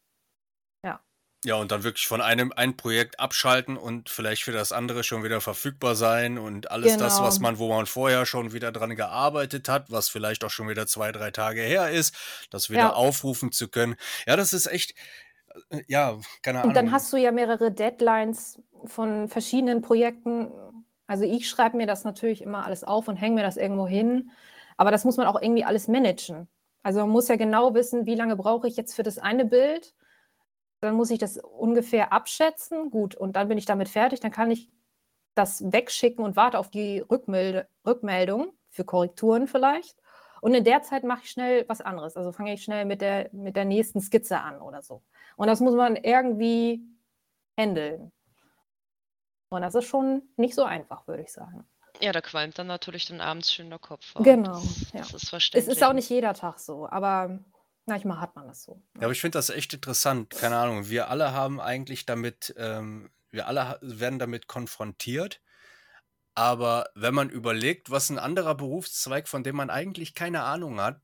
Ja. 0.84 1.01
Ja, 1.45 1.55
und 1.55 1.71
dann 1.71 1.84
wirklich 1.84 2.07
von 2.07 2.21
einem 2.21 2.53
ein 2.53 2.77
Projekt 2.77 3.19
abschalten 3.19 3.77
und 3.77 4.09
vielleicht 4.09 4.43
für 4.43 4.53
das 4.53 4.71
andere 4.71 5.03
schon 5.03 5.23
wieder 5.23 5.41
verfügbar 5.41 5.95
sein 5.95 6.38
und 6.38 6.71
alles 6.71 6.97
das, 6.97 7.19
was 7.19 7.36
genau. 7.36 7.49
man, 7.49 7.59
wo 7.59 7.67
man 7.69 7.86
vorher 7.86 8.25
schon 8.25 8.53
wieder 8.53 8.71
dran 8.71 8.95
gearbeitet 8.95 9.67
hat, 9.67 9.91
was 9.91 10.07
vielleicht 10.09 10.43
auch 10.45 10.49
schon 10.49 10.69
wieder 10.69 10.88
zwei, 10.88 11.11
drei 11.11 11.31
Tage 11.31 11.61
her 11.61 11.91
ist, 11.91 12.15
das 12.49 12.69
wieder 12.69 12.79
Ja. 12.79 12.93
aufrufen 12.93 13.51
zu 13.51 13.67
können. 13.67 13.97
Ja, 14.25 14.38
das 14.38 14.53
ist 14.53 14.67
echt, 14.67 14.95
ja, 15.87 16.17
keine 16.41 16.63
Und 16.63 16.75
dann 16.75 16.91
hast 16.91 17.11
du 17.13 17.17
ja 17.17 17.31
mehrere 17.31 17.71
Deadlines 17.71 18.61
von 18.85 19.27
verschiedenen 19.27 19.81
Projekten. 19.81 20.51
Also 21.07 21.23
ich 21.23 21.49
schreibe 21.49 21.77
mir 21.77 21.87
das 21.87 22.03
natürlich 22.03 22.41
immer 22.41 22.65
alles 22.65 22.83
auf 22.83 23.07
und 23.07 23.17
hänge 23.17 23.35
mir 23.35 23.43
das 23.43 23.57
irgendwo 23.57 23.87
hin. 23.87 24.31
Aber 24.77 24.91
das 24.91 25.05
muss 25.05 25.17
man 25.17 25.27
auch 25.27 25.41
irgendwie 25.41 25.63
alles 25.63 25.87
managen. 25.87 26.47
Also 26.81 26.99
man 26.99 27.09
muss 27.09 27.27
ja 27.27 27.35
genau 27.35 27.73
wissen, 27.73 28.05
wie 28.05 28.15
lange 28.15 28.35
brauche 28.35 28.67
ich 28.67 28.75
jetzt 28.75 28.93
für 28.93 29.03
das 29.03 29.19
eine 29.19 29.45
Bild. 29.45 29.93
Dann 30.81 30.95
muss 30.95 31.11
ich 31.11 31.19
das 31.19 31.37
ungefähr 31.37 32.11
abschätzen. 32.11 32.91
Gut, 32.91 33.15
und 33.15 33.35
dann 33.35 33.47
bin 33.47 33.57
ich 33.57 33.65
damit 33.65 33.87
fertig. 33.87 34.19
Dann 34.19 34.31
kann 34.31 34.51
ich 34.51 34.69
das 35.35 35.71
wegschicken 35.71 36.23
und 36.23 36.35
warte 36.35 36.59
auf 36.59 36.69
die 36.69 36.99
Rückmelde 36.99 37.67
Rückmeldung 37.85 38.53
für 38.69 38.83
Korrekturen 38.83 39.47
vielleicht. 39.47 39.97
Und 40.41 40.53
in 40.53 40.65
der 40.65 40.81
Zeit 40.81 41.05
mache 41.05 41.21
ich 41.23 41.29
schnell 41.29 41.63
was 41.69 41.79
anderes. 41.79 42.17
Also 42.17 42.33
fange 42.33 42.53
ich 42.53 42.63
schnell 42.63 42.83
mit 42.83 42.99
der, 42.99 43.29
mit 43.31 43.55
der 43.55 43.63
nächsten 43.63 44.01
Skizze 44.01 44.39
an 44.41 44.61
oder 44.61 44.81
so. 44.81 45.01
Und 45.43 45.47
das 45.47 45.59
muss 45.59 45.75
man 45.75 45.97
irgendwie 45.97 46.79
handeln. 47.59 48.13
Und 49.49 49.61
das 49.61 49.75
ist 49.75 49.83
schon 49.83 50.21
nicht 50.37 50.55
so 50.55 50.63
einfach, 50.63 51.05
würde 51.05 51.23
ich 51.23 51.33
sagen. 51.33 51.67
Ja, 51.99 52.13
da 52.13 52.21
qualmt 52.21 52.57
dann 52.57 52.67
natürlich 52.67 53.07
dann 53.07 53.19
abends 53.19 53.51
schön 53.51 53.69
der 53.69 53.77
Kopf. 53.77 54.13
Genau. 54.19 54.61
Das, 54.61 54.91
ja. 54.93 54.99
das 54.99 55.13
ist 55.15 55.29
verständlich. 55.29 55.69
Es 55.69 55.77
ist 55.77 55.83
auch 55.83 55.91
nicht 55.91 56.09
jeder 56.09 56.33
Tag 56.33 56.59
so, 56.59 56.87
aber 56.87 57.39
manchmal 57.85 58.21
hat 58.21 58.37
man 58.37 58.47
das 58.47 58.63
so. 58.63 58.81
Ja, 58.95 59.01
aber 59.01 59.11
ich 59.11 59.19
finde 59.19 59.37
das 59.37 59.49
echt 59.49 59.73
interessant. 59.73 60.29
Keine 60.29 60.55
Ahnung, 60.55 60.87
wir 60.87 61.09
alle 61.09 61.33
haben 61.33 61.59
eigentlich 61.59 62.05
damit, 62.05 62.55
ähm, 62.57 63.11
wir 63.29 63.45
alle 63.49 63.79
werden 63.81 64.19
damit 64.19 64.47
konfrontiert. 64.47 65.41
Aber 66.35 66.85
wenn 66.95 67.13
man 67.13 67.29
überlegt, 67.29 67.91
was 67.91 68.09
ein 68.09 68.17
anderer 68.17 68.55
Berufszweig, 68.55 69.27
von 69.27 69.43
dem 69.43 69.57
man 69.57 69.69
eigentlich 69.69 70.15
keine 70.15 70.43
Ahnung 70.43 70.79
hat, 70.79 71.01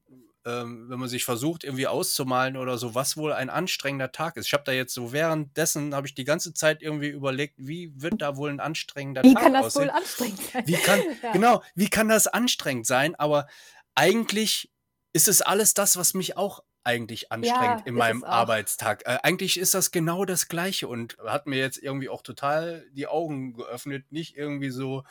ähm, 0.49 0.89
wenn 0.89 0.99
man 0.99 1.09
sich 1.09 1.25
versucht, 1.25 1.63
irgendwie 1.63 1.87
auszumalen 1.87 2.57
oder 2.57 2.77
so, 2.77 2.95
was 2.95 3.17
wohl 3.17 3.33
ein 3.33 3.49
anstrengender 3.49 4.11
Tag 4.11 4.37
ist. 4.37 4.47
Ich 4.47 4.53
habe 4.53 4.63
da 4.65 4.71
jetzt 4.71 4.93
so 4.93 5.11
währenddessen, 5.11 5.93
habe 5.93 6.07
ich 6.07 6.15
die 6.15 6.23
ganze 6.23 6.53
Zeit 6.53 6.81
irgendwie 6.81 7.09
überlegt, 7.09 7.55
wie 7.57 7.91
wird 7.95 8.21
da 8.21 8.35
wohl 8.37 8.49
ein 8.49 8.59
anstrengender 8.59 9.23
wie 9.23 9.33
Tag 9.33 9.43
aussehen? 9.43 9.53
Wie 9.53 9.53
kann 9.53 9.63
das 9.63 9.75
wohl 9.75 9.89
anstrengend 9.89 10.41
sein? 10.51 10.67
Wie 10.67 10.73
kann, 10.73 10.99
ja. 11.23 11.31
Genau, 11.31 11.63
wie 11.75 11.89
kann 11.89 12.09
das 12.09 12.27
anstrengend 12.27 12.87
sein? 12.87 13.15
Aber 13.15 13.47
eigentlich 13.95 14.71
ist 15.13 15.27
es 15.27 15.41
alles 15.41 15.73
das, 15.73 15.97
was 15.97 16.13
mich 16.13 16.37
auch 16.37 16.63
eigentlich 16.83 17.31
anstrengend 17.31 17.81
ja, 17.81 17.85
in 17.85 17.95
meinem 17.95 18.23
Arbeitstag. 18.23 19.03
Äh, 19.05 19.19
eigentlich 19.23 19.59
ist 19.59 19.73
das 19.73 19.91
genau 19.91 20.25
das 20.25 20.47
Gleiche 20.47 20.87
und 20.87 21.17
hat 21.23 21.45
mir 21.45 21.59
jetzt 21.59 21.77
irgendwie 21.77 22.09
auch 22.09 22.21
total 22.21 22.85
die 22.93 23.07
Augen 23.07 23.53
geöffnet, 23.53 24.11
nicht 24.11 24.35
irgendwie 24.35 24.69
so 24.69 25.03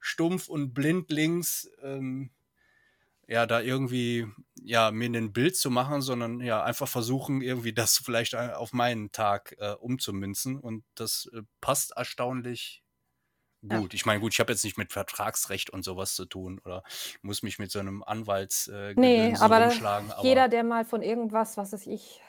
stumpf 0.00 0.48
und 0.48 0.72
blindlings 0.72 1.70
ähm, 1.82 2.30
ja, 3.28 3.46
da 3.46 3.60
irgendwie, 3.60 4.26
ja, 4.62 4.90
mir 4.90 5.06
ein 5.06 5.32
Bild 5.32 5.56
zu 5.56 5.70
machen, 5.70 6.00
sondern 6.00 6.40
ja, 6.40 6.62
einfach 6.62 6.88
versuchen, 6.88 7.42
irgendwie 7.42 7.72
das 7.72 7.96
vielleicht 8.04 8.34
äh, 8.34 8.52
auf 8.54 8.72
meinen 8.72 9.12
Tag 9.12 9.54
äh, 9.58 9.72
umzumünzen. 9.72 10.58
Und 10.58 10.84
das 10.94 11.28
äh, 11.34 11.42
passt 11.60 11.92
erstaunlich 11.96 12.82
gut. 13.62 13.92
Ja. 13.92 13.96
Ich 13.96 14.06
meine, 14.06 14.20
gut, 14.20 14.32
ich 14.32 14.40
habe 14.40 14.52
jetzt 14.52 14.64
nicht 14.64 14.78
mit 14.78 14.92
Vertragsrecht 14.92 15.70
und 15.70 15.84
sowas 15.84 16.14
zu 16.14 16.24
tun 16.24 16.60
oder 16.64 16.82
muss 17.22 17.42
mich 17.42 17.58
mit 17.58 17.70
so 17.70 17.78
einem 17.78 18.02
Anwalts 18.04 18.68
äh, 18.68 18.94
nee, 18.96 19.34
aber. 19.34 19.56
Aber 19.56 20.22
jeder, 20.22 20.48
der 20.48 20.62
mal 20.62 20.84
von 20.84 21.02
irgendwas, 21.02 21.56
was 21.56 21.72
weiß 21.72 21.86
ich, 21.86 22.20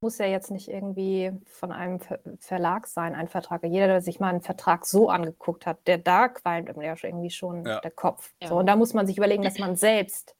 muss 0.00 0.18
ja 0.18 0.26
jetzt 0.26 0.50
nicht 0.50 0.68
irgendwie 0.68 1.32
von 1.46 1.72
einem 1.72 2.00
Ver 2.00 2.20
Verlag 2.38 2.86
sein, 2.86 3.14
ein 3.14 3.28
Vertrag. 3.28 3.64
Jeder, 3.64 3.86
der 3.86 4.00
sich 4.00 4.20
mal 4.20 4.28
einen 4.28 4.42
Vertrag 4.42 4.86
so 4.86 5.08
angeguckt 5.08 5.66
hat, 5.66 5.86
der 5.86 5.98
da 5.98 6.28
qualmt 6.28 6.68
ja 6.76 6.94
irgendwie 7.02 7.30
schon 7.30 7.64
ja. 7.64 7.80
der 7.80 7.90
Kopf. 7.90 8.32
Ja. 8.42 8.48
So, 8.48 8.56
und 8.58 8.66
da 8.66 8.76
muss 8.76 8.94
man 8.94 9.06
sich 9.06 9.16
überlegen, 9.16 9.42
dass 9.42 9.58
man 9.58 9.76
selbst, 9.76 10.36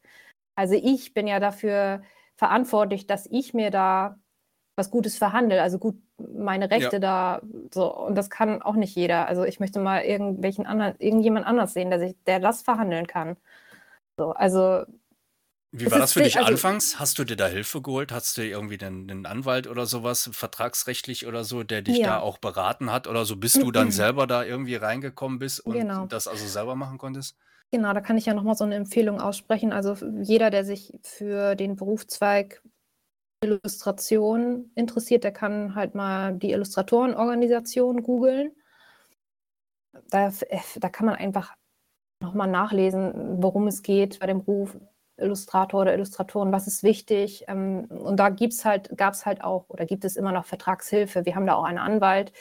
also 0.55 0.75
ich 0.75 1.15
bin 1.15 1.27
ja 1.27 1.41
dafür 1.41 2.03
verantwortlich, 2.37 3.07
dass 3.07 3.27
ich 3.31 3.55
mir 3.55 3.71
da 3.71 4.19
was 4.77 4.91
Gutes 4.91 5.17
verhandle, 5.19 5.63
also 5.63 5.79
gut 5.79 5.97
meine 6.19 6.71
Rechte 6.71 6.97
ja. 6.97 6.99
da 6.99 7.43
so 7.73 7.95
und 7.97 8.17
das 8.17 8.31
kann 8.31 8.63
auch 8.63 8.75
nicht 8.75 8.95
jeder. 8.95 9.29
Also 9.29 9.45
ich 9.45 9.61
möchte 9.61 9.81
mal 9.81 10.03
irgendwelchen 10.03 10.67
anderen, 10.67 10.95
irgendjemand 10.99 11.47
anders 11.47 11.75
sehen, 11.75 11.91
der 11.91 11.99
sich, 11.99 12.17
der 12.27 12.41
das 12.41 12.63
verhandeln 12.63 13.07
kann. 13.07 13.37
So, 14.17 14.31
also 14.33 14.85
wie 15.77 15.91
war 15.91 15.99
das 15.99 16.12
für 16.12 16.22
dich 16.22 16.37
also, 16.39 16.53
anfangs? 16.53 17.01
Hast 17.01 17.18
du 17.18 17.25
dir 17.25 17.35
da 17.35 17.49
Hilfe 17.49 17.83
geholt? 17.83 18.12
Hast 18.12 18.39
du 18.39 18.43
irgendwie 18.43 18.79
einen, 18.81 19.11
einen 19.11 19.27
Anwalt 19.27 19.66
oder 19.66 19.87
sowas, 19.87 20.31
vertragsrechtlich 20.33 21.27
oder 21.27 21.43
so, 21.43 21.64
der 21.64 21.83
dich 21.83 21.99
ja. 21.99 22.07
da 22.07 22.20
auch 22.20 22.39
beraten 22.39 22.93
hat 22.93 23.09
oder 23.09 23.25
so, 23.25 23.35
bis 23.35 23.55
du 23.55 23.72
dann 23.72 23.91
selber 23.91 24.29
da 24.29 24.45
irgendwie 24.45 24.77
reingekommen 24.77 25.41
bist 25.41 25.59
und 25.59 25.75
genau. 25.75 26.07
das 26.07 26.29
also 26.29 26.47
selber 26.47 26.77
machen 26.77 26.97
konntest? 26.99 27.37
Genau, 27.72 27.93
da 27.93 28.01
kann 28.01 28.16
ich 28.16 28.27
ja 28.27 28.35
nochmal 28.35 28.55
so 28.55 28.62
eine 28.62 28.77
Empfehlung 28.77 29.20
aussprechen. 29.20 29.72
Also 29.72 29.97
jeder, 30.22 30.51
der 30.51 30.64
sich 30.64 30.93
für 31.03 31.57
den 31.57 31.75
Berufszweig 31.75 32.62
Illustration 33.43 34.70
interessiert, 34.77 35.25
der 35.25 35.33
kann 35.33 35.75
halt 35.75 35.97
mal 35.97 36.35
die 36.35 36.53
Illustratorenorganisation 36.53 38.05
googeln. 38.05 38.53
Da, 40.09 40.33
da 40.77 40.89
kann 40.89 41.07
man 41.07 41.16
einfach 41.16 41.55
nochmal 42.20 42.49
nachlesen, 42.49 43.43
worum 43.43 43.66
es 43.66 43.83
geht 43.83 44.20
bei 44.20 44.27
dem 44.27 44.45
Beruf 44.45 44.79
Illustrator 45.17 45.83
oder 45.83 45.95
Illustratoren, 45.95 46.53
was 46.53 46.67
ist 46.67 46.83
wichtig. 46.83 47.45
Ähm, 47.49 47.85
und 47.87 48.19
da 48.19 48.31
halt, 48.65 48.97
gab 48.97 49.15
es 49.15 49.27
halt 49.27 49.43
auch 49.45 49.67
oder 49.69 49.87
gibt 49.87 50.05
es 50.05 50.17
immer 50.17 50.33
noch 50.33 50.45
Vertragshilfe. 50.45 51.25
Wir 51.25 51.35
haben 51.37 51.47
da 51.47 51.55
auch 51.55 51.65
einen 51.65 51.79
Anwalt. 51.79 52.33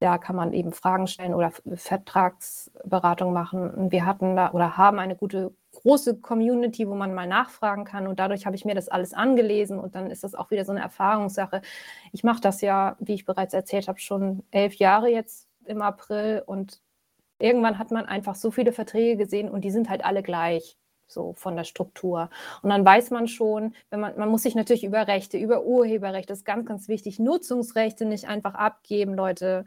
Da 0.00 0.18
kann 0.18 0.34
man 0.34 0.52
eben 0.52 0.72
Fragen 0.72 1.06
stellen 1.06 1.34
oder 1.34 1.52
Vertragsberatung 1.74 3.32
machen. 3.32 3.70
Und 3.70 3.92
wir 3.92 4.04
hatten 4.04 4.34
da 4.34 4.50
oder 4.52 4.76
haben 4.76 4.98
eine 4.98 5.14
gute 5.14 5.54
große 5.72 6.20
Community, 6.20 6.88
wo 6.88 6.94
man 6.94 7.14
mal 7.14 7.26
nachfragen 7.26 7.84
kann. 7.84 8.06
Und 8.06 8.18
dadurch 8.18 8.46
habe 8.46 8.56
ich 8.56 8.64
mir 8.64 8.74
das 8.74 8.88
alles 8.88 9.14
angelesen 9.14 9.78
und 9.78 9.94
dann 9.94 10.10
ist 10.10 10.24
das 10.24 10.34
auch 10.34 10.50
wieder 10.50 10.64
so 10.64 10.72
eine 10.72 10.80
Erfahrungssache. 10.80 11.62
Ich 12.12 12.24
mache 12.24 12.40
das 12.40 12.60
ja, 12.60 12.96
wie 13.00 13.14
ich 13.14 13.24
bereits 13.24 13.54
erzählt 13.54 13.88
habe, 13.88 14.00
schon 14.00 14.42
elf 14.50 14.74
Jahre 14.74 15.08
jetzt 15.08 15.48
im 15.64 15.82
April 15.82 16.42
und 16.44 16.82
irgendwann 17.38 17.78
hat 17.78 17.90
man 17.90 18.06
einfach 18.06 18.34
so 18.34 18.50
viele 18.50 18.72
Verträge 18.72 19.16
gesehen 19.16 19.48
und 19.50 19.62
die 19.62 19.70
sind 19.70 19.88
halt 19.88 20.04
alle 20.04 20.22
gleich 20.22 20.78
so 21.12 21.34
von 21.34 21.56
der 21.56 21.64
Struktur. 21.64 22.30
Und 22.62 22.70
dann 22.70 22.84
weiß 22.84 23.10
man 23.10 23.28
schon, 23.28 23.74
wenn 23.90 24.00
man, 24.00 24.18
man 24.18 24.28
muss 24.28 24.42
sich 24.42 24.54
natürlich 24.54 24.84
über 24.84 25.06
Rechte, 25.06 25.38
über 25.38 25.64
Urheberrechte, 25.64 26.28
das 26.28 26.38
ist 26.38 26.44
ganz, 26.44 26.66
ganz 26.66 26.88
wichtig, 26.88 27.18
Nutzungsrechte 27.18 28.04
nicht 28.04 28.28
einfach 28.28 28.54
abgeben, 28.54 29.14
Leute. 29.14 29.64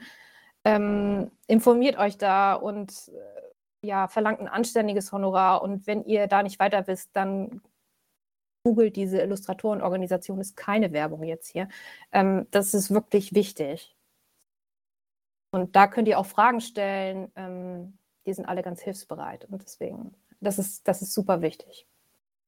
Ähm, 0.63 1.31
informiert 1.47 1.97
euch 1.99 2.17
da 2.17 2.53
und 2.53 3.09
äh, 3.09 3.87
ja, 3.87 4.07
verlangt 4.07 4.39
ein 4.41 4.47
anständiges 4.47 5.11
Honorar. 5.11 5.61
Und 5.61 5.87
wenn 5.87 6.03
ihr 6.05 6.27
da 6.27 6.43
nicht 6.43 6.59
weiter 6.59 6.87
wisst, 6.87 7.15
dann 7.15 7.61
googelt 8.63 8.95
diese 8.95 9.21
Illustratorenorganisation, 9.21 10.39
ist 10.41 10.57
keine 10.57 10.91
Werbung 10.91 11.23
jetzt 11.23 11.49
hier. 11.49 11.69
Ähm, 12.11 12.47
das 12.51 12.73
ist 12.73 12.91
wirklich 12.91 13.35
wichtig. 13.35 13.95
Und 15.51 15.75
da 15.75 15.87
könnt 15.87 16.07
ihr 16.07 16.19
auch 16.19 16.25
Fragen 16.25 16.61
stellen. 16.61 17.31
Ähm, 17.35 17.97
die 18.25 18.33
sind 18.33 18.45
alle 18.45 18.63
ganz 18.63 18.81
hilfsbereit. 18.81 19.45
Und 19.45 19.61
deswegen 19.61 20.15
das 20.45 20.59
ist, 20.59 20.87
das 20.87 21.01
ist 21.01 21.13
super 21.13 21.41
wichtig. 21.41 21.87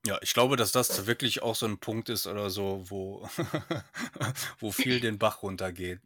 Ja, 0.05 0.19
ich 0.21 0.33
glaube, 0.33 0.55
dass 0.55 0.71
das 0.71 1.05
wirklich 1.07 1.41
auch 1.41 1.55
so 1.55 1.65
ein 1.65 1.79
Punkt 1.79 2.09
ist 2.09 2.27
oder 2.27 2.49
so, 2.49 2.83
wo 2.89 3.27
wo 4.59 4.71
viel 4.71 4.99
den 4.99 5.17
Bach 5.19 5.41
runtergeht, 5.43 6.01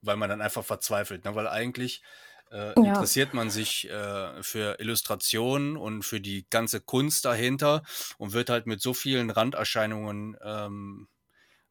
weil 0.00 0.16
man 0.16 0.30
dann 0.30 0.40
einfach 0.40 0.64
verzweifelt, 0.64 1.24
ne? 1.24 1.34
Weil 1.34 1.48
eigentlich, 1.48 2.02
äh, 2.50 2.74
Ja. 2.76 3.08
interessiert 3.12 3.34
man 3.34 3.50
sich, 3.50 3.88
äh, 3.90 4.42
für 4.42 4.78
Illustrationen 4.80 5.76
und 5.76 6.02
für 6.04 6.20
die 6.20 6.46
ganze 6.50 6.80
Kunst 6.80 7.24
dahinter 7.24 7.82
und 8.18 8.32
wird 8.32 8.48
halt 8.48 8.66
mit 8.66 8.80
so 8.80 8.94
vielen 8.94 9.30
Randerscheinungen, 9.30 10.36
ähm, 10.42 11.08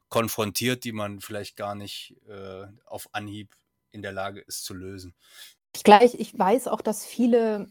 konfrontiert, 0.10 0.84
die 0.86 0.94
man 0.94 1.22
vielleicht 1.22 1.56
gar 1.58 1.76
nicht, 1.76 2.16
äh, 2.30 2.68
auf 2.86 3.10
Anhieb 3.14 3.56
in 3.92 4.02
der 4.04 4.14
Lage 4.14 4.42
ist 4.42 4.66
zu 4.66 4.74
lösen. 4.76 5.16
Ich 5.76 5.84
gleich 5.84 6.16
ich 6.16 6.38
weiß 6.38 6.68
auch, 6.68 6.82
dass 6.82 7.06
viele 7.06 7.70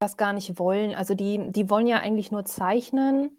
das 0.00 0.16
gar 0.16 0.32
nicht 0.32 0.58
wollen. 0.58 0.94
Also, 0.94 1.14
die 1.14 1.50
die 1.52 1.70
wollen 1.70 1.86
ja 1.86 1.98
eigentlich 1.98 2.30
nur 2.30 2.44
zeichnen, 2.44 3.36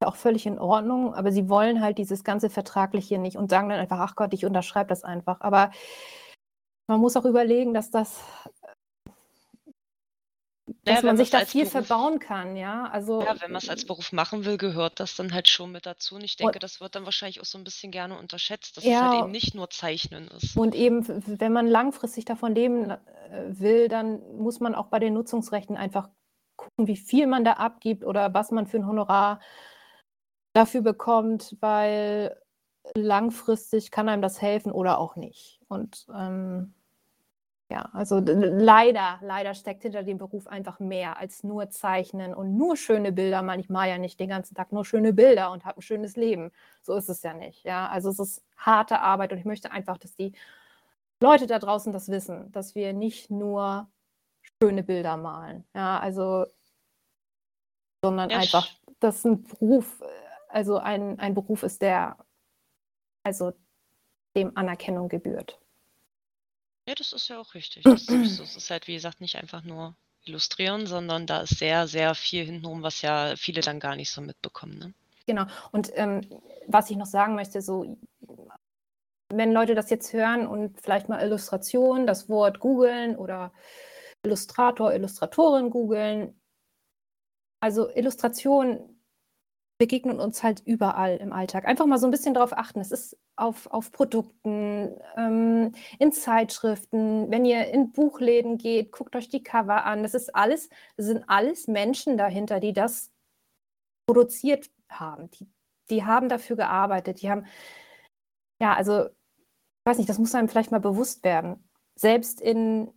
auch 0.00 0.16
völlig 0.16 0.46
in 0.46 0.58
Ordnung, 0.60 1.14
aber 1.14 1.32
sie 1.32 1.48
wollen 1.50 1.82
halt 1.82 1.98
dieses 1.98 2.24
ganze 2.24 2.50
Vertragliche 2.50 3.18
nicht 3.18 3.36
und 3.38 3.50
sagen 3.50 3.68
dann 3.70 3.80
einfach: 3.80 4.00
„Ach 4.00 4.16
Gott, 4.16 4.34
ich 4.34 4.46
unterschreibe 4.46 4.88
das 4.90 5.04
einfach.“ 5.04 5.40
Aber 5.42 5.70
man 6.88 7.00
muss 7.00 7.16
auch 7.16 7.24
überlegen, 7.24 7.74
dass 7.74 7.90
das 7.90 8.20
dass 10.86 11.02
Ja, 11.02 11.04
man 11.04 11.16
sich 11.16 11.30
da 11.30 11.40
viel 11.40 11.66
Beruf 11.66 11.66
verbauen 11.66 12.18
kann, 12.20 12.56
ja? 12.56 12.88
Also 12.88 13.26
ja, 13.26 13.34
wenn 13.40 13.50
man's 13.52 13.68
als 13.70 13.84
Beruf 13.86 14.12
machen 14.12 14.44
will, 14.44 14.58
gehört 14.58 15.00
das 15.00 15.16
dann 15.16 15.32
halt 15.32 15.48
schon 15.48 15.72
mit 15.72 15.86
dazu 15.86 16.16
und 16.16 16.24
ich 16.24 16.36
Und 16.40 16.52
denke, 16.52 16.58
das 16.58 16.80
wird 16.80 16.94
dann 16.94 17.04
wahrscheinlich 17.06 17.40
auch 17.40 17.44
so 17.46 17.56
'n 17.58 17.64
bisschen 17.64 17.90
gerne 17.90 18.18
unterschätzt, 18.18 18.76
dass 18.76 18.88
es 18.88 19.00
halt 19.02 19.14
eben 19.14 19.30
Ja. 19.30 19.30
nicht 19.30 19.54
nur 19.54 19.70
Zeichnen 19.70 20.28
ist. 20.28 20.58
Und 20.58 20.74
eben, 20.74 21.06
wenn 21.40 21.52
man 21.52 21.66
langfristig 21.66 22.24
davon 22.24 22.54
leben, 22.54 22.90
äh, 22.90 22.98
will, 23.48 23.88
dann 23.88 24.20
muss 24.38 24.58
man 24.58 24.74
auch 24.74 24.86
bei 24.86 24.98
den 24.98 25.12
Nutzungsrechten 25.12 25.76
einfach 25.76 26.08
gucken, 26.56 26.86
wie 26.86 26.96
viel 26.96 27.26
man 27.26 27.44
da 27.44 27.52
abgibt 27.54 28.04
oder 28.04 28.32
was 28.32 28.50
man 28.52 28.66
für 28.66 28.78
'n 28.78 28.86
Honorar 28.86 29.40
dafür 30.56 30.80
bekommt, 30.80 31.54
weil 31.60 32.40
langfristig 32.96 33.90
kann 33.90 34.08
einem 34.08 34.22
das 34.22 34.40
helfen 34.42 34.72
oder 34.72 34.98
auch 34.98 35.16
nicht. 35.16 35.60
Und, 35.68 36.06
ähm, 36.14 36.75
ja, 37.70 37.88
also 37.92 38.20
leider, 38.24 39.18
leider 39.22 39.54
steckt 39.54 39.82
hinter 39.82 40.04
dem 40.04 40.18
Beruf 40.18 40.46
einfach 40.46 40.78
mehr 40.80 41.18
als 41.18 41.42
nur 41.44 41.68
Zeichnen 41.70 42.34
und 42.34 42.56
nur 42.56 42.76
schöne 42.76 43.12
Bilder 43.12 43.42
malen. 43.42 43.60
Ich 43.60 43.68
male 43.70 43.90
ja 43.90 43.98
nicht 43.98 44.20
den 44.20 44.28
ganzen 44.28 44.54
Tag 44.54 44.72
nur 44.72 44.84
schöne 44.84 45.12
Bilder 45.12 45.50
und 45.52 45.64
habe 45.64 45.80
'n 45.80 45.82
schönes 45.82 46.16
Leben. 46.16 46.52
So 46.82 46.94
ist 46.94 47.08
es 47.08 47.22
ja 47.22 47.34
nicht, 47.34 47.64
ja? 47.64 47.88
Also, 47.88 48.10
es 48.10 48.18
ist 48.20 48.44
harte 48.56 49.00
Arbeit 49.00 49.32
und 49.32 49.38
ich 49.38 49.44
möchte 49.44 49.72
einfach, 49.72 49.98
dass 49.98 50.14
die 50.14 50.32
Leute 51.20 51.46
da 51.48 51.58
draußen 51.60 51.92
das 51.92 52.08
wissen, 52.10 52.52
dass 52.52 52.74
wir 52.76 52.92
nicht 52.94 53.30
nur 53.30 53.88
schöne 54.62 54.82
Bilder 54.84 55.16
malen, 55.18 55.64
ja? 55.74 56.00
Also 56.00 56.46
sondern 58.04 58.30
Ja, 58.30 58.36
einfach, 58.38 58.68
dass 59.00 59.24
'n 59.24 59.42
Beruf 59.42 60.02
also 60.48 60.78
ein 60.78 61.18
ein 61.18 61.34
Beruf 61.34 61.62
ist, 61.62 61.82
der 61.82 62.16
also 63.26 63.52
dem 64.36 64.56
Anerkennung 64.56 65.08
gebührt. 65.08 65.60
Ja, 66.86 66.94
das 66.94 67.12
ist 67.12 67.28
ja 67.28 67.38
auch 67.38 67.54
richtig. 67.54 67.82
Das 67.84 68.02
ist 68.02 68.06
sowieso 68.10 68.42
es 68.42 68.56
ist 68.56 68.70
halt, 68.70 68.86
wie 68.86 68.94
gesagt, 68.94 69.20
nicht 69.20 69.36
einfach 69.36 69.62
nur 69.62 69.94
illustrieren, 70.24 70.86
sondern 70.86 71.26
da 71.26 71.42
ist 71.42 71.58
sehr, 71.58 71.86
sehr 71.86 72.14
viel 72.14 72.44
hintenrum, 72.44 72.82
was 72.82 73.02
ja 73.02 73.34
viele 73.36 73.60
dann 73.60 73.80
gar 73.80 73.96
nicht 73.96 74.10
so 74.10 74.20
mitbekommen, 74.20 74.78
ne? 74.78 74.94
Genau. 75.26 75.46
Und, 75.72 75.90
ähm, 75.94 76.20
was 76.68 76.90
ich 76.90 76.96
noch 76.96 77.06
sagen 77.06 77.34
möchte, 77.34 77.60
so 77.60 77.96
wenn 79.28 79.52
Leute 79.52 79.74
das 79.74 79.90
jetzt 79.90 80.12
hören 80.12 80.46
und 80.46 80.80
vielleicht 80.80 81.08
mal 81.08 81.20
Illustration, 81.22 82.06
das 82.06 82.28
Wort 82.28 82.60
googeln 82.60 83.16
oder 83.16 83.52
Illustrator, 84.24 84.92
Illustratorin 84.92 85.70
googeln. 85.70 86.40
Also, 87.60 87.90
Illustration 87.90 88.95
begegnen 89.78 90.20
uns 90.20 90.42
halt 90.42 90.62
überall 90.66 91.16
im 91.18 91.32
Alltag. 91.32 91.66
Einfach 91.66 91.86
mal 91.86 91.98
so 91.98 92.06
'n 92.06 92.10
bisschen 92.10 92.34
drauf 92.34 92.52
achten. 92.56 92.80
Es 92.80 92.92
ist 92.92 93.16
auf 93.36 93.66
auf 93.70 93.92
Produkten, 93.92 94.96
ähm, 95.16 95.72
in 95.98 96.12
Zeitschriften, 96.12 97.30
wenn 97.30 97.44
ihr 97.44 97.66
in 97.72 97.92
Buchläden 97.92 98.58
geht, 98.58 98.92
guckt 98.92 99.16
euch 99.16 99.28
die 99.28 99.42
Cover 99.42 99.84
an. 99.84 100.02
Das 100.02 100.14
ist 100.14 100.34
alles 100.34 100.68
das 100.96 101.06
sind 101.06 101.24
alles 101.28 101.68
Menschen 101.68 102.16
dahinter, 102.18 102.60
die 102.60 102.72
das 102.72 103.10
produziert 104.08 104.70
haben. 104.88 105.30
Die 105.32 105.48
die 105.90 106.04
haben 106.04 106.28
dafür 106.28 106.56
gearbeitet. 106.56 107.22
Die 107.22 107.30
haben 107.30 107.46
ja, 108.60 108.74
also, 108.74 109.08
weiß 109.84 109.98
nicht, 109.98 110.08
das 110.10 110.18
muss 110.18 110.34
einem 110.34 110.48
vielleicht 110.48 110.72
mal 110.72 110.80
bewusst 110.80 111.24
werden. 111.24 111.68
Selbst 111.96 112.40
in 112.40 112.90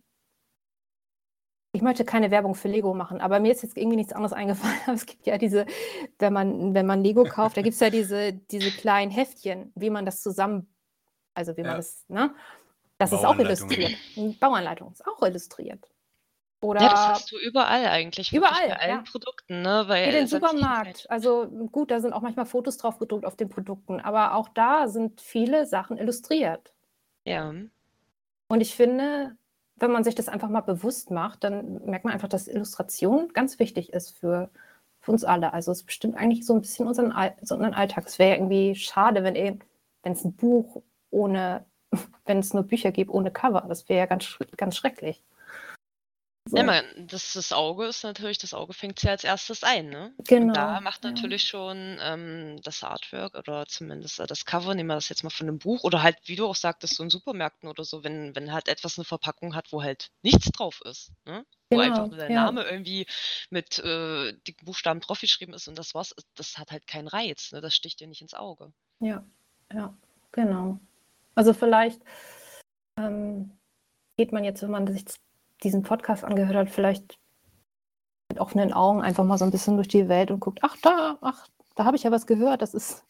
ich 1.72 1.82
möchte 1.82 2.04
keine 2.04 2.30
Werbung 2.32 2.54
für 2.56 2.68
Lego 2.68 2.94
machen, 2.94 3.20
aber 3.20 3.40
mir 3.40 3.52
ist 3.52 3.62
jetzt 3.62 3.76
irgendwie 3.76 3.96
nichts 3.96 4.12
anderes 4.12 4.32
eingefallen. 4.32 4.76
Aber 4.86 4.94
es 4.94 5.06
gibt 5.06 5.26
ja 5.26 5.38
diese 5.38 5.66
wenn 6.18 6.32
man 6.32 6.74
wenn 6.74 6.86
man 6.86 7.02
Lego 7.04 7.26
kauft, 7.26 7.56
da 7.56 7.62
gibt's 7.62 7.80
ja 7.80 7.90
diese 7.90 8.32
diese 8.32 8.72
kleinen 8.72 9.10
Heftchen, 9.12 9.72
wie 9.76 9.90
man 9.90 10.04
das 10.06 10.22
zusammen 10.22 10.68
also, 11.34 11.56
wie 11.56 11.64
man 11.64 11.76
Ja. 11.76 11.76
das 11.76 12.04
ne? 12.08 12.34
Das 12.98 13.12
ist 13.12 13.24
auch 13.24 13.38
illustriert. 13.38 13.94
'N 14.16 14.38
Bauanleitung 14.38 14.92
ist 14.92 15.06
auch 15.06 15.22
illustriert. 15.22 15.90
Ja, 16.78 16.88
das 16.88 17.06
Oder 17.06 17.12
hast 17.12 17.30
du 17.30 17.38
überall 17.38 17.84
eigentlich, 17.86 18.32
Überall, 18.32 18.68
bei 18.68 18.76
allen 18.78 18.90
ja. 18.90 19.02
Produkten, 19.02 19.62
ne? 19.62 19.84
Weil 19.88 20.12
den 20.12 20.26
sämtlichen 20.26 20.28
Supermarkt. 20.28 21.10
Also, 21.10 21.46
gut, 21.48 21.90
da 21.90 22.00
sind 22.00 22.12
auch 22.12 22.22
manchmal 22.22 22.46
Fotos 22.46 22.76
drauf 22.78 22.98
gedruckt 22.98 23.24
auf 23.26 23.36
den 23.36 23.48
Produkten, 23.48 24.00
aber 24.00 24.34
auch 24.34 24.48
da 24.48 24.88
sind 24.88 25.20
viele 25.20 25.66
Sachen 25.66 25.98
illustriert. 25.98 26.72
Ja. 27.26 27.54
Und 28.50 28.60
ich 28.62 28.74
finde, 28.74 29.36
wenn 29.80 29.90
man 29.92 30.04
sich 30.04 30.14
das 30.14 30.28
einfach 30.28 30.48
mal 30.48 30.60
bewusst 30.60 31.10
macht, 31.10 31.44
dann 31.44 31.84
merkt 31.86 32.04
man 32.04 32.14
einfach, 32.14 32.28
dass 32.28 32.48
Illustration 32.48 33.28
ganz 33.32 33.58
wichtig 33.58 33.92
ist 33.92 34.10
für 34.18 34.50
für 35.02 35.12
uns 35.12 35.24
alle. 35.24 35.54
Also, 35.54 35.72
es 35.72 35.82
bestimmt 35.82 36.16
eigentlich 36.16 36.44
so 36.46 36.54
'n 36.54 36.60
bisschen 36.60 36.86
unseren 36.86 37.12
All 37.12 37.34
unseren 37.40 37.74
Alltag. 37.74 38.04
Es 38.06 38.18
wäre 38.18 38.30
ja 38.30 38.36
irgendwie 38.36 38.74
schade, 38.74 39.24
wenn 39.24 39.34
eben 39.36 39.60
wenn's 40.02 40.24
'n 40.24 40.34
Buch 40.36 40.82
ohne 41.10 41.64
wenn 42.26 42.38
es 42.38 42.54
nur 42.54 42.64
Bücher 42.64 42.92
gibt 42.92 43.10
ohne 43.10 43.30
Cover. 43.30 43.64
Das 43.68 43.88
wäre 43.88 44.00
ja 44.00 44.06
ganz 44.06 44.38
ganz 44.56 44.76
schrecklich. 44.76 45.22
Ja, 46.56 46.64
So. 46.64 46.64
man 46.64 46.84
das 47.06 47.34
das 47.34 47.52
Auge 47.52 47.86
ist 47.86 48.02
natürlich 48.02 48.38
das 48.38 48.54
Auge 48.54 48.72
fängt's 48.74 49.02
ja 49.02 49.12
als 49.12 49.22
Erstes 49.22 49.62
ein, 49.62 49.88
ne? 49.88 50.16
Und 50.34 50.56
Genau, 50.56 50.56
da 50.56 50.80
macht 50.80 51.04
ja. 51.04 51.04
natürlich 51.04 51.44
schon, 51.44 51.98
ähm, 52.00 52.60
das 52.64 52.82
Artwork 52.82 53.36
oder 53.36 53.66
zumindest, 53.66 54.18
äh, 54.18 54.26
das 54.26 54.44
Cover 54.44 54.74
nehmen 54.74 54.88
wir 54.88 54.96
das 54.96 55.08
jetzt 55.08 55.22
mal 55.22 55.30
von 55.30 55.46
'nem 55.46 55.58
Buch 55.60 55.84
oder 55.84 56.02
halt, 56.02 56.16
wie 56.24 56.34
du 56.34 56.46
auch 56.48 56.56
sagtest, 56.56 56.94
so 56.96 57.04
in 57.04 57.10
Supermärkten 57.10 57.68
oder 57.68 57.84
so, 57.84 58.02
wenn 58.02 58.34
wenn 58.34 58.52
halt 58.52 58.66
etwas 58.66 58.98
'ne 58.98 59.04
Verpackung 59.04 59.54
hat, 59.54 59.70
wo 59.72 59.80
halt 59.82 60.10
nichts 60.22 60.50
drauf 60.50 60.80
ist, 60.84 61.12
ne? 61.24 61.46
Wo 61.68 61.78
einfach 61.78 62.02
Genau, 62.02 62.10
nur 62.10 62.18
der 62.18 62.30
ja. 62.30 62.50
Name 62.50 62.64
irgendwie 62.64 63.06
mit, 63.50 63.78
äh, 63.78 64.32
dicken 64.44 64.64
Buchstaben 64.64 64.98
draufgeschrieben 65.00 65.54
ist 65.54 65.68
und 65.68 65.78
das 65.78 65.94
war's. 65.94 66.16
Das 66.34 66.58
hat 66.58 66.72
halt 66.72 66.88
keinen 66.88 67.06
Reiz, 67.06 67.52
ne? 67.52 67.60
Das 67.60 67.76
sticht 67.76 68.00
dir 68.00 68.08
nicht 68.08 68.22
ins 68.22 68.34
Auge. 68.34 68.72
Ja, 69.02 69.24
ja, 69.72 69.94
genau. 70.30 70.78
Also, 71.34 71.54
vielleicht, 71.54 72.02
ähm, 72.96 73.58
geht 74.16 74.32
man 74.32 74.44
jetzt, 74.44 74.62
wenn 74.62 74.70
man 74.70 74.86
sich 74.88 75.04
diesen 75.62 75.82
Podcast 75.82 76.24
angehört 76.24 76.56
hat, 76.56 76.70
vielleicht 76.70 77.16
mit 78.30 78.38
offenen 78.40 78.72
Augen 78.72 79.02
einfach 79.02 79.24
mal 79.24 79.38
so 79.38 79.44
'n 79.44 79.50
bisschen 79.50 79.74
durch 79.76 79.88
die 79.88 80.08
Welt 80.08 80.30
und 80.30 80.38
guckt: 80.40 80.60
„Ach 80.62 80.76
da, 80.82 81.18
ach, 81.20 81.48
da 81.74 81.84
habe 81.84 81.96
ich 81.96 82.04
ja 82.04 82.12
was 82.12 82.26
gehört. 82.26 82.62
Das 82.62 82.74
ist 82.74 83.04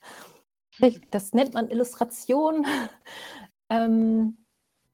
das 1.12 1.32
nennt 1.34 1.55
man 1.55 1.70
Illustration.“ 1.70 2.66
Ähm, 3.70 4.44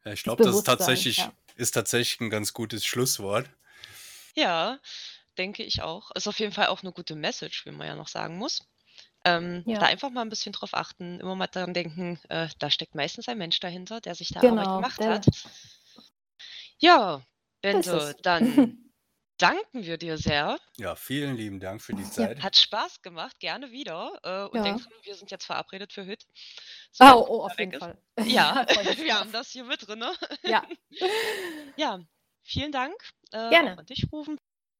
Ja, 0.05 0.13
ich 0.13 0.23
glaube, 0.23 0.41
das 0.43 0.57
ist 0.57 0.65
tatsächlich 0.65 1.17
ja. 1.17 1.33
ist 1.57 1.73
tatsächlich 1.73 2.21
'n 2.21 2.31
ganz 2.31 2.53
gutes 2.53 2.85
Schlusswort. 2.85 3.51
Ja, 4.39 4.81
denke 5.39 5.63
ich 5.65 5.83
auch. 5.83 6.11
Ist 6.15 6.29
auf 6.29 6.39
jeden 6.41 6.53
Fall 6.53 6.67
auch 6.69 6.83
'ne 6.83 6.93
gute 6.93 7.15
Message, 7.17 7.65
wie 7.67 7.71
man 7.71 7.87
ja 7.87 7.97
noch 7.97 8.09
sagen 8.09 8.37
muss. 8.39 8.69
Ähm, 9.25 9.67
Ja. 9.67 9.79
da 9.79 9.87
einfach 9.87 10.11
mal 10.11 10.23
'n 10.23 10.31
bisschen 10.31 10.53
drauf 10.53 10.75
achten, 10.75 11.21
immer 11.21 11.37
mal 11.37 11.49
dran 11.49 11.75
denken, 11.75 12.21
äh, 12.31 12.49
da 12.61 12.71
steckt 12.71 12.95
meistens 12.97 13.29
ein 13.29 13.39
Mensch 13.39 13.61
dahinter, 13.61 14.01
der 14.03 14.15
sich 14.17 14.31
da 14.33 14.43
Arbeit 14.45 14.73
Genau, 14.73 14.75
gemacht 14.75 15.07
der 15.07 15.09
hat. 15.09 15.29
Ja, 16.81 17.23
So 17.63 17.97
es. 17.97 18.17
dann 18.23 18.79
danken 19.39 19.85
wir 19.85 19.99
dir 19.99 20.17
sehr. 20.19 20.59
Ja, 20.77 20.95
vielen 20.95 21.37
lieben 21.37 21.61
Dank 21.61 21.83
für 21.83 21.95
die 21.95 22.03
Ja. 22.03 22.11
Zeit. 22.11 22.43
Hat 22.43 22.57
Spaß 22.57 23.03
gemacht, 23.03 23.39
gerne 23.41 23.71
wieder. 23.71 24.19
Äh, 24.23 24.45
und 24.51 24.57
Ja. 24.57 24.63
denk 24.63 24.83
dran, 24.83 24.93
wir 25.03 25.15
sind 25.15 25.31
jetzt 25.31 25.45
verabredet 25.45 25.93
für 25.93 26.07
heute, 26.07 26.25
Ah, 26.99 27.11
sobald 27.13 27.17
oh, 27.17 27.25
Corona 27.27 27.45
auf 27.53 27.59
jeden 27.59 27.73
ist. 27.73 27.79
Fall. 27.81 27.99
Ja, 28.27 28.67
wir 29.07 29.19
haben 29.19 29.33
das 29.33 29.51
hier 29.51 29.65
mit 29.65 29.87
drin, 29.87 29.99
ne? 29.99 30.13
Ja. 30.45 30.65
Ja, 31.77 32.01
vielen 32.45 32.73
Dank, 32.73 32.95
äh, 33.33 33.51
Gerne. 33.51 33.79
an 33.79 33.87
dich, 33.87 34.07
Rufen. 34.13 34.39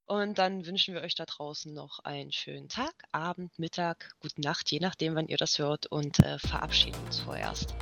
Und 0.09 0.39
dann 0.39 0.65
wünschen 0.65 0.95
wir 0.95 1.03
euch 1.03 1.17
da 1.17 1.25
draußen 1.27 1.75
noch 1.75 1.99
einen 2.05 2.31
schönen 2.31 2.69
Tag, 2.69 2.95
Abend, 3.11 3.59
Mittag, 3.59 4.13
gute 4.21 4.41
Nacht, 4.41 4.71
je 4.71 4.79
nachdem, 4.79 5.17
wann 5.17 5.27
ihr 5.27 5.37
das 5.37 5.59
hört 5.59 5.87
und, 5.87 6.21
äh, 6.21 6.39
verabschieden 6.39 6.99
uns 7.05 7.19
vorerst. 7.19 7.75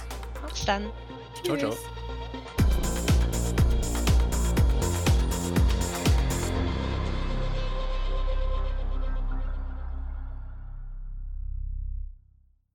Bis 0.49 0.65
dann. 0.65 0.91
Tschau. 1.45 1.57
Tschüss. 1.57 1.79